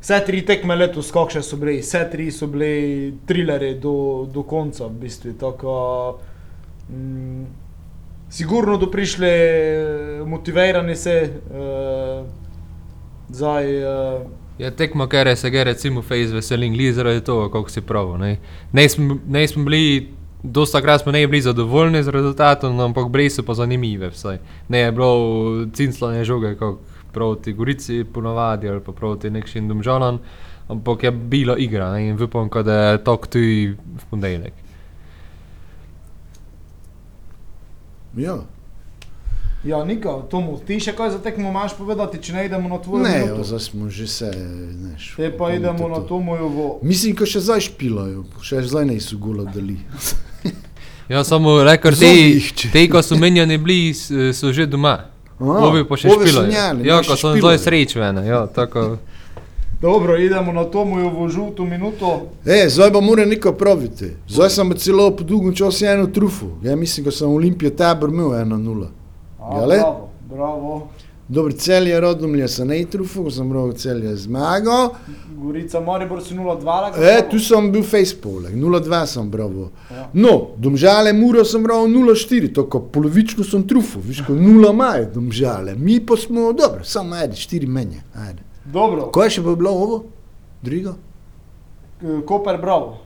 Vse 0.00 0.22
tri 0.26 0.42
tekme 0.46 0.76
letos, 0.76 1.10
kakšne 1.12 1.42
so 1.42 1.56
bili, 1.56 1.78
vse 1.80 2.08
tri 2.12 2.30
so 2.30 2.46
bili 2.46 3.14
trileri 3.26 3.74
do, 3.74 4.26
do 4.32 4.42
konca, 4.42 4.86
v 4.86 4.90
bistvu. 4.90 5.32
Tako, 5.40 6.18
mm, 6.90 7.44
sigurno 8.30 8.76
do 8.76 8.90
prišli 8.90 9.28
eh, 9.28 10.22
motivirani 10.26 10.96
se, 10.96 11.30
uh, 11.50 12.41
zdaj. 13.32 13.84
Uh, 13.84 14.22
Je 14.58 14.70
tekmo, 14.70 15.06
ker 15.08 15.36
se 15.36 15.50
ga 15.50 15.64
recimo 15.64 16.02
fejs 16.02 16.30
veselim, 16.30 16.74
glede 16.76 16.92
zaradi 16.92 17.20
tega, 17.24 17.48
kako 17.50 17.70
si 17.70 17.80
prav. 17.80 18.12
Ne, 18.20 18.36
ne, 18.72 18.88
smo, 18.88 19.16
ne 19.26 19.46
smo 19.48 19.64
bili, 19.64 20.12
dosta 20.42 20.80
krat 20.80 21.02
smo 21.02 21.12
ne 21.12 21.26
bili 21.26 21.40
zadovoljni 21.42 22.02
z 22.02 22.12
rezultatom, 22.12 22.80
ampak 22.80 23.08
bili 23.10 23.30
so 23.30 23.42
pa 23.42 23.54
zanimive. 23.54 24.12
Vsaj. 24.12 24.38
Ne 24.68 24.84
je 24.84 24.92
bilo 24.92 25.66
cinclanje 25.72 26.24
žoge, 26.24 26.54
kot 26.60 26.78
proti 27.12 27.52
Gorici 27.52 28.04
ponovadi 28.04 28.68
ali 28.68 28.80
pa 28.80 28.92
proti 28.92 29.30
nekšim 29.30 29.68
domžalam, 29.68 30.18
ampak 30.68 31.02
je 31.02 31.10
bila 31.10 31.56
igra 31.58 31.92
ne, 31.92 32.08
in 32.08 32.22
upam, 32.22 32.48
da 32.64 32.74
je 32.74 33.04
to 33.04 33.16
tudi 33.16 33.76
v 33.96 34.10
ponedeljek. 34.10 34.52
ja. 38.16 38.36
Ja, 39.64 39.84
Niko, 39.84 40.26
Tomu, 40.26 40.58
ti 40.58 40.74
še 40.76 40.90
kaj 40.90 41.10
za 41.10 41.18
tekmo 41.20 41.48
imaš 41.48 41.74
povedati, 41.74 42.18
če 42.18 42.32
ne 42.32 42.46
idemo 42.46 42.68
na 42.68 42.78
tvojo 42.78 42.98
Ne, 43.00 43.10
minuto? 43.16 43.36
jo, 43.36 43.44
zdaj 43.44 43.60
smo 43.60 43.88
že 43.88 44.06
se, 44.08 44.30
neš. 44.76 45.14
Te 45.16 45.28
pa 45.30 45.52
idemo 45.52 45.86
na 45.88 46.00
Tomojovo. 46.00 46.80
Mislim, 46.82 47.14
ko 47.14 47.22
še 47.24 47.38
zdaj 47.40 47.60
špilajo, 47.62 48.24
še 48.40 48.62
zdaj 48.62 48.84
niso 48.86 49.14
gola 49.16 49.44
dali. 49.46 49.76
Ja, 51.08 51.22
samo 51.22 51.62
rekord 51.62 51.94
te, 51.96 52.10
te, 52.68 52.88
ko 52.88 52.98
so 53.00 53.14
menjani 53.16 53.54
bili, 53.56 53.90
s- 53.90 54.10
so 54.32 54.50
že 54.50 54.66
doma. 54.66 54.96
Ovi 55.38 55.84
pa 55.84 55.94
še 55.96 56.08
so 56.08 56.16
špilajo. 56.16 56.48
njali, 56.48 56.82
Ja, 56.84 56.98
ko 57.00 57.14
so 57.14 57.30
zdaj 57.32 57.58
srečvene, 57.60 58.22
ja, 58.24 58.46
tako. 58.48 58.96
Dobro, 59.80 60.16
idemo 60.16 60.52
na 60.52 60.64
Tomojovo 60.64 61.28
žuto 61.28 61.64
minuto. 61.64 62.30
E, 62.44 62.66
zdaj 62.68 62.90
pa 62.90 63.00
mora 63.00 63.24
neko 63.24 63.52
praviti. 63.52 64.10
Zdaj 64.26 64.50
sem 64.50 64.74
celo 64.76 65.10
po 65.12 65.22
dolgem 65.22 65.52
času 65.52 65.86
eno 65.86 66.06
trufu. 66.08 66.50
Ja, 66.62 66.74
mislim, 66.74 67.04
ko 67.04 67.10
sem 67.12 67.28
Olimpijo 67.28 67.70
tabor 67.72 68.08
imel 68.08 68.30
1-0. 68.32 68.86
A, 69.52 69.66
bravo, 69.66 70.08
bravo. 70.30 70.88
Dobro, 71.28 71.52
cel 71.52 71.86
je 71.86 72.00
rodomlje, 72.00 72.48
sem 72.48 72.68
ne 72.68 72.84
trufu, 72.84 73.22
ko 73.24 73.30
sem 73.30 73.50
prav 73.50 73.70
cel 73.80 74.02
je 74.04 74.16
zmagal. 74.16 74.90
Gorica 75.42 75.80
Maribor 75.80 76.22
si 76.22 76.34
0-2. 76.34 76.64
lako 76.64 76.98
E, 77.00 77.14
tu 77.30 77.38
sem 77.38 77.70
bil 77.72 77.82
facepole, 77.82 78.50
0-2 78.50 79.06
sem 79.06 79.30
bravo. 79.30 79.70
Ja. 79.90 80.08
No, 80.12 80.32
domžale 80.56 81.12
muro 81.12 81.44
sem 81.44 81.62
bral 81.62 81.86
0-4, 81.88 82.52
tako 82.54 82.80
polovično 82.80 83.44
sem 83.44 83.64
trufu, 83.68 84.00
viš, 84.00 84.20
ko 84.26 84.36
0 84.36 84.72
imajo 84.72 85.06
domžale. 85.14 85.74
Mi 85.74 86.00
pa 86.06 86.16
smo, 86.16 86.52
dobro, 86.52 86.84
samo 86.84 87.14
ajde, 87.14 87.34
4 87.34 87.68
menje, 87.68 88.02
ajde. 88.14 88.42
Dobro, 88.64 89.08
Kaj 89.14 89.30
še 89.38 89.46
bo 89.46 89.56
bilo 89.56 89.70
ovo? 89.70 90.02
Drugo? 90.62 90.94
Koper 92.26 92.60
bravo. 92.60 92.98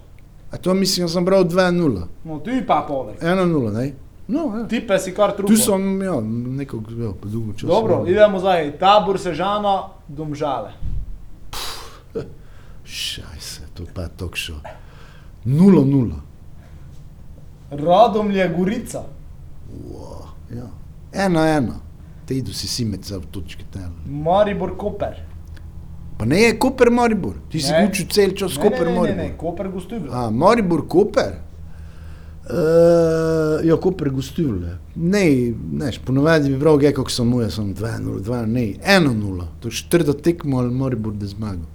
A 0.50 0.56
to 0.56 0.74
mislim, 0.74 1.06
da 1.06 1.12
sem 1.12 1.24
bral 1.24 1.44
2-0. 1.44 2.02
No, 2.24 2.40
ti 2.40 2.58
pa 2.66 2.84
poleg. 2.88 3.20
1-0, 3.20 3.72
ne? 3.72 3.92
No, 4.28 4.56
ja. 4.56 4.66
Ti 4.66 4.80
pa 4.80 4.98
si 4.98 5.14
kar 5.14 5.32
trupo. 5.32 5.48
Tu 5.48 5.56
sem, 5.56 6.02
ja, 6.02 6.16
nekog, 6.20 6.82
ja, 6.92 7.12
po 7.12 7.28
dolgem 7.28 7.52
času. 7.54 7.66
Dobro, 7.66 8.04
idemo 8.06 8.38
zdaj. 8.38 8.78
Tabor 8.78 9.18
Sežana, 9.18 9.76
Domžale. 10.08 10.72
Šajse, 12.84 13.60
to 13.74 13.82
pa 13.94 14.02
je 14.02 14.08
tok 14.16 14.36
šo. 14.36 14.54
0-0. 15.44 16.12
Radomlje 17.70 18.48
Gorica. 18.48 19.02
Wow, 19.84 20.22
ja. 20.50 20.66
Eno, 21.14 21.40
eno. 21.42 21.74
Te 22.24 22.34
idu 22.34 22.52
si 22.52 22.68
simet 22.68 23.04
za 23.04 23.20
točke 23.30 23.64
tel. 23.72 23.90
Maribor 24.06 24.76
Koper. 24.76 25.22
Pa 26.18 26.24
ne 26.24 26.38
je 26.38 26.58
Koper 26.58 26.90
Maribor. 26.90 27.34
Ti 27.50 27.60
si 27.60 27.72
Ne. 27.72 27.86
učil 27.90 28.06
cel 28.08 28.30
čas 28.32 28.56
Ne, 28.56 28.62
Koper 28.62 28.80
ne, 28.80 28.86
ne, 28.86 28.92
ne, 28.92 29.00
Maribor. 29.00 29.24
ne, 29.24 29.36
Koper 29.38 29.68
gostuje. 29.68 30.00
A, 30.10 30.30
Maribor 30.30 30.88
Koper? 30.88 31.32
Uh, 32.50 33.66
ja, 33.66 33.76
Koper 33.76 34.10
gostuje. 34.10 34.78
Ne, 34.94 35.52
neš, 35.72 35.98
ponovadi 35.98 36.50
bi 36.50 36.58
bral, 36.58 36.78
kako 36.94 37.10
sem 37.10 37.26
mu, 37.26 37.40
jaz 37.40 37.54
sem 37.54 37.74
2-0, 37.74 38.20
2 38.22 38.46
ne, 38.46 38.66
1-0. 39.00 39.46
To 39.60 39.68
je 39.68 39.72
četrta 39.72 40.12
tekma 40.12 40.58
ali 40.58 40.70
Maribor 40.70 41.12
da 41.12 41.26
zmaga. 41.26 41.66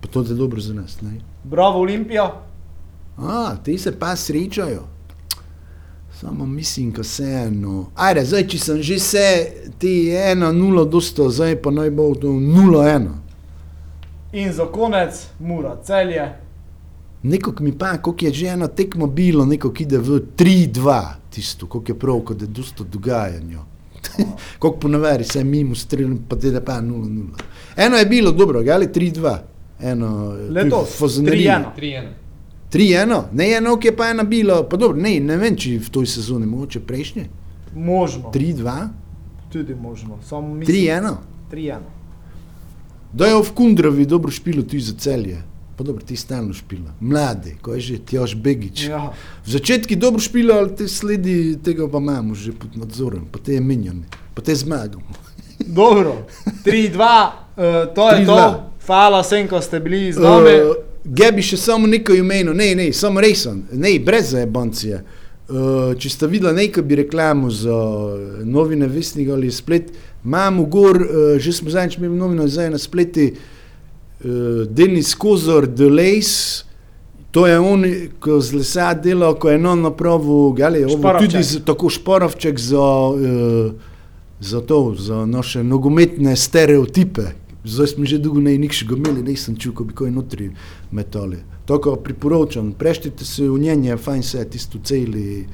Pa 0.00 0.08
to 0.08 0.22
je 0.22 0.34
dobro 0.34 0.60
za 0.60 0.74
nas, 0.74 1.00
ne? 1.00 1.20
Bravo 1.44 1.80
Olimpija. 1.80 2.42
A, 3.18 3.56
ti 3.64 3.78
se 3.78 3.98
pa 3.98 4.16
srečajo. 4.16 4.82
Samo 6.20 6.46
mislim, 6.46 6.92
ko 6.92 7.02
se 7.04 7.24
eno. 7.24 7.86
Ajde, 7.94 8.24
zdaj, 8.24 8.46
če 8.46 8.58
sem 8.58 8.82
že 8.82 8.98
se, 8.98 9.52
ti 9.78 9.88
je 9.88 10.34
1-0 10.36 10.88
dosto, 10.88 11.30
zdaj 11.30 11.56
pa 11.62 11.70
naj 11.70 11.90
bo 11.90 12.14
to 12.14 12.28
0-1. 12.28 13.08
In 14.32 14.52
za 14.52 14.66
konec 14.66 15.26
Mura, 15.38 15.76
celje. 15.82 16.32
Nekako 17.22 17.64
mi 17.64 17.72
pa, 17.72 17.98
koliko 17.98 18.24
je 18.24 18.32
že 18.32 18.46
eno 18.46 18.66
tekmo 18.68 19.06
bilo, 19.06 19.46
nekako 19.46 19.82
ide 19.82 19.98
v 19.98 20.20
3-2, 20.36 21.04
tisto, 21.30 21.66
koliko 21.66 21.92
je 21.92 21.98
prav, 21.98 22.20
kot 22.20 22.40
je 22.42 22.46
dosto 22.46 22.84
dogajanja. 22.84 23.58
koliko 24.58 24.78
ponavadi 24.78 25.24
se 25.24 25.44
mimo 25.44 25.74
streljam, 25.74 26.18
pa 26.28 26.36
te 26.36 26.50
da 26.50 26.60
pa 26.60 26.80
0-0. 26.80 27.24
Eno 27.76 27.96
je 27.96 28.06
bilo 28.06 28.32
dobro, 28.32 28.58
ali 28.72 28.86
3-2. 28.86 29.38
Eno, 29.80 30.36
Letos, 30.50 30.88
tu 30.88 30.94
v 30.94 30.98
Fazaneriji. 30.98 31.46
3-1. 31.46 31.64
3-1. 31.76 32.08
3-1, 32.72 33.22
ne 33.32 33.52
eno, 33.52 33.76
ki 33.76 33.88
je 33.88 33.96
pa 33.96 34.10
ena 34.10 34.22
bilo, 34.22 34.62
pa 34.68 34.76
dobro, 34.76 35.00
ne, 35.00 35.20
ne 35.20 35.36
vem, 35.36 35.56
če 35.56 35.78
v 35.78 35.90
toj 35.90 36.06
sezoni, 36.06 36.46
mogoče 36.46 36.80
prejšnje. 36.80 37.24
Možno. 37.74 38.30
3-2, 38.34 38.88
Tudi 39.52 39.74
možno. 39.74 40.18
Samo 40.22 40.54
mislim- 40.54 40.76
3-1. 40.76 41.16
3-1. 41.52 41.78
Da 43.12 43.26
je 43.26 43.34
v 43.34 43.54
Kundravi 43.54 44.06
dobro 44.06 44.30
špilo 44.30 44.62
tudi 44.62 44.80
za 44.80 44.92
celje. 44.98 45.42
Pa 45.80 45.84
dobro, 45.84 46.04
ti 46.04 46.16
stalno 46.16 46.52
špila. 46.52 46.92
Mlade, 47.00 47.54
ko 47.62 47.74
je 47.74 47.80
že 47.80 47.98
Tjoš 47.98 48.34
Begič. 48.36 48.82
Ja. 48.92 49.12
V 49.46 49.50
začetku 49.50 49.96
dobro 49.96 50.20
špila, 50.20 50.58
ali 50.60 50.76
te 50.76 50.88
sledi 50.88 51.56
tega 51.64 51.88
pa 51.88 51.96
imamo 51.98 52.34
že 52.34 52.52
pod 52.52 52.76
nadzorom, 52.76 53.24
pa 53.32 53.38
te 53.38 53.54
je 53.56 53.60
menjane, 53.60 54.04
pa 54.34 54.42
te 54.42 54.54
zmagamo. 54.54 55.08
Dobro, 55.80 56.28
3-2, 56.64 57.00
uh, 57.00 57.94
to 57.94 58.10
je 58.12 58.16
3:2. 58.20 58.26
to. 58.26 58.70
Hvala 58.86 59.22
vsem, 59.24 59.48
ko 59.48 59.60
ste 59.60 59.80
bili 59.80 60.12
z 60.12 60.20
nami. 60.20 60.52
Uh, 60.68 60.76
Gebi 61.04 61.40
še 61.40 61.56
samo 61.56 61.88
nekaj 61.88 62.20
imenov, 62.20 62.60
ne, 62.60 62.74
ne, 62.76 62.92
samo 62.92 63.20
resen, 63.20 63.62
ne, 63.72 63.94
brez 64.04 64.34
zajebancije. 64.36 65.00
Uh, 65.48 65.96
če 65.96 66.10
ste 66.12 66.28
videli 66.28 66.60
nekaj 66.60 66.84
bi 66.84 67.00
reklamo 67.00 67.48
za 67.48 67.78
novine 68.44 68.84
Vestnika 68.84 69.32
ali 69.32 69.48
splet, 69.48 69.88
imamo 70.24 70.68
gor, 70.68 71.00
uh, 71.00 71.40
že 71.40 71.56
smo 71.56 71.72
zadnjič 71.72 71.96
imeli 71.96 72.20
novino, 72.20 72.44
zdaj 72.44 72.68
na 72.68 72.78
spleti, 72.78 73.30
uh, 73.32 73.56
Denis 74.68 75.14
Kozor, 75.14 75.66
The 75.66 75.88
Lace, 75.88 76.64
to 77.30 77.46
je 77.46 77.58
on, 77.58 77.84
ko 78.20 78.40
z 78.40 78.52
lesa 78.52 78.94
dela, 78.94 79.34
ko 79.34 79.50
je 79.50 79.58
non 79.58 79.80
napravil, 79.82 80.54
ali 80.64 80.84
ovo 80.84 80.98
Šparovček. 80.98 81.30
tudi 81.30 81.42
z, 81.44 81.60
tako 81.64 81.88
šporovček 81.88 82.58
za, 82.58 82.78
uh, 82.80 83.72
za 84.40 84.60
to, 84.60 84.94
za 84.98 85.26
naše 85.26 85.64
nogometne 85.64 86.36
stereotipe. 86.36 87.22
Zdaj 87.64 87.86
smo 87.86 88.04
že 88.04 88.18
dolgo 88.18 88.40
ne 88.40 88.56
nikšega 88.58 88.96
imeli, 88.96 89.22
nisem 89.22 89.56
čutil, 89.56 89.76
ko 89.76 89.84
bi 89.84 89.94
kaj 89.94 90.10
notri 90.10 90.50
metali. 90.90 91.38
Tako 91.68 91.96
priporočam, 91.96 92.72
preštite 92.72 93.24
se 93.24 93.48
v 93.48 93.58
njenje, 93.58 93.96
fajn 93.96 94.22
se 94.22 94.38
je 94.38 94.50
tisto 94.50 94.78
celi 94.84 95.46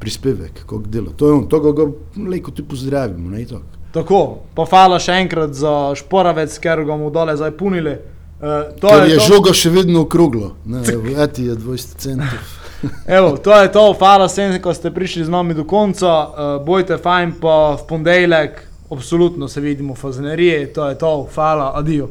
prispevek, 0.00 0.64
kako 0.64 0.78
dela. 0.88 1.12
To 1.16 1.28
je 1.28 1.32
on, 1.32 1.48
to 1.48 1.60
ga 1.60 1.86
lejko 2.28 2.50
ti 2.50 2.62
pozdravimo, 2.62 3.30
ne 3.30 3.44
tako. 3.44 3.79
Tako, 3.92 4.38
pa 4.54 4.64
hvala 4.70 5.00
še 5.02 5.18
enkrat 5.24 5.54
za 5.58 5.92
šporavec, 5.98 6.54
ker 6.62 6.84
ga 6.86 6.94
bomo 6.94 7.10
dole 7.10 7.34
zdaj 7.36 7.50
punili. 7.58 7.96
Uh, 8.40 8.70
to 8.80 8.88
Ker 8.88 9.04
je, 9.04 9.16
je 9.16 9.18
to. 9.18 9.26
žoga 9.26 9.52
še 9.52 9.70
vedno 9.74 10.04
okroglo. 10.06 10.54
Ne, 10.64 10.80
eti 11.24 11.48
je 11.50 11.56
20 11.58 11.96
centov. 11.98 12.38
Evo, 13.18 13.34
to 13.36 13.52
je 13.60 13.72
to, 13.72 13.82
hvala 13.98 14.30
vsem, 14.30 14.54
ko 14.62 14.72
ste 14.72 14.94
prišli 14.94 15.26
z 15.26 15.32
nami 15.34 15.52
do 15.58 15.66
konca. 15.68 16.08
Uh, 16.08 16.54
bojte 16.64 16.96
fajn, 16.96 17.34
pa 17.42 17.76
v 17.76 17.84
ponedeljek, 17.90 18.62
absolutno 18.90 19.48
se 19.48 19.60
vidimo 19.60 19.94
v 19.94 20.00
fazeneriji, 20.00 20.70
to 20.72 20.88
je 20.88 20.96
to, 20.98 21.12
hvala, 21.34 21.72
adijo. 21.76 22.08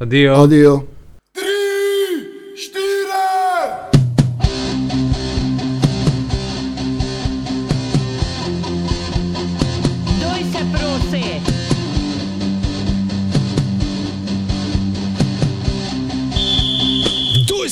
Adijo. 0.00 0.38
Adijo. 0.40 0.74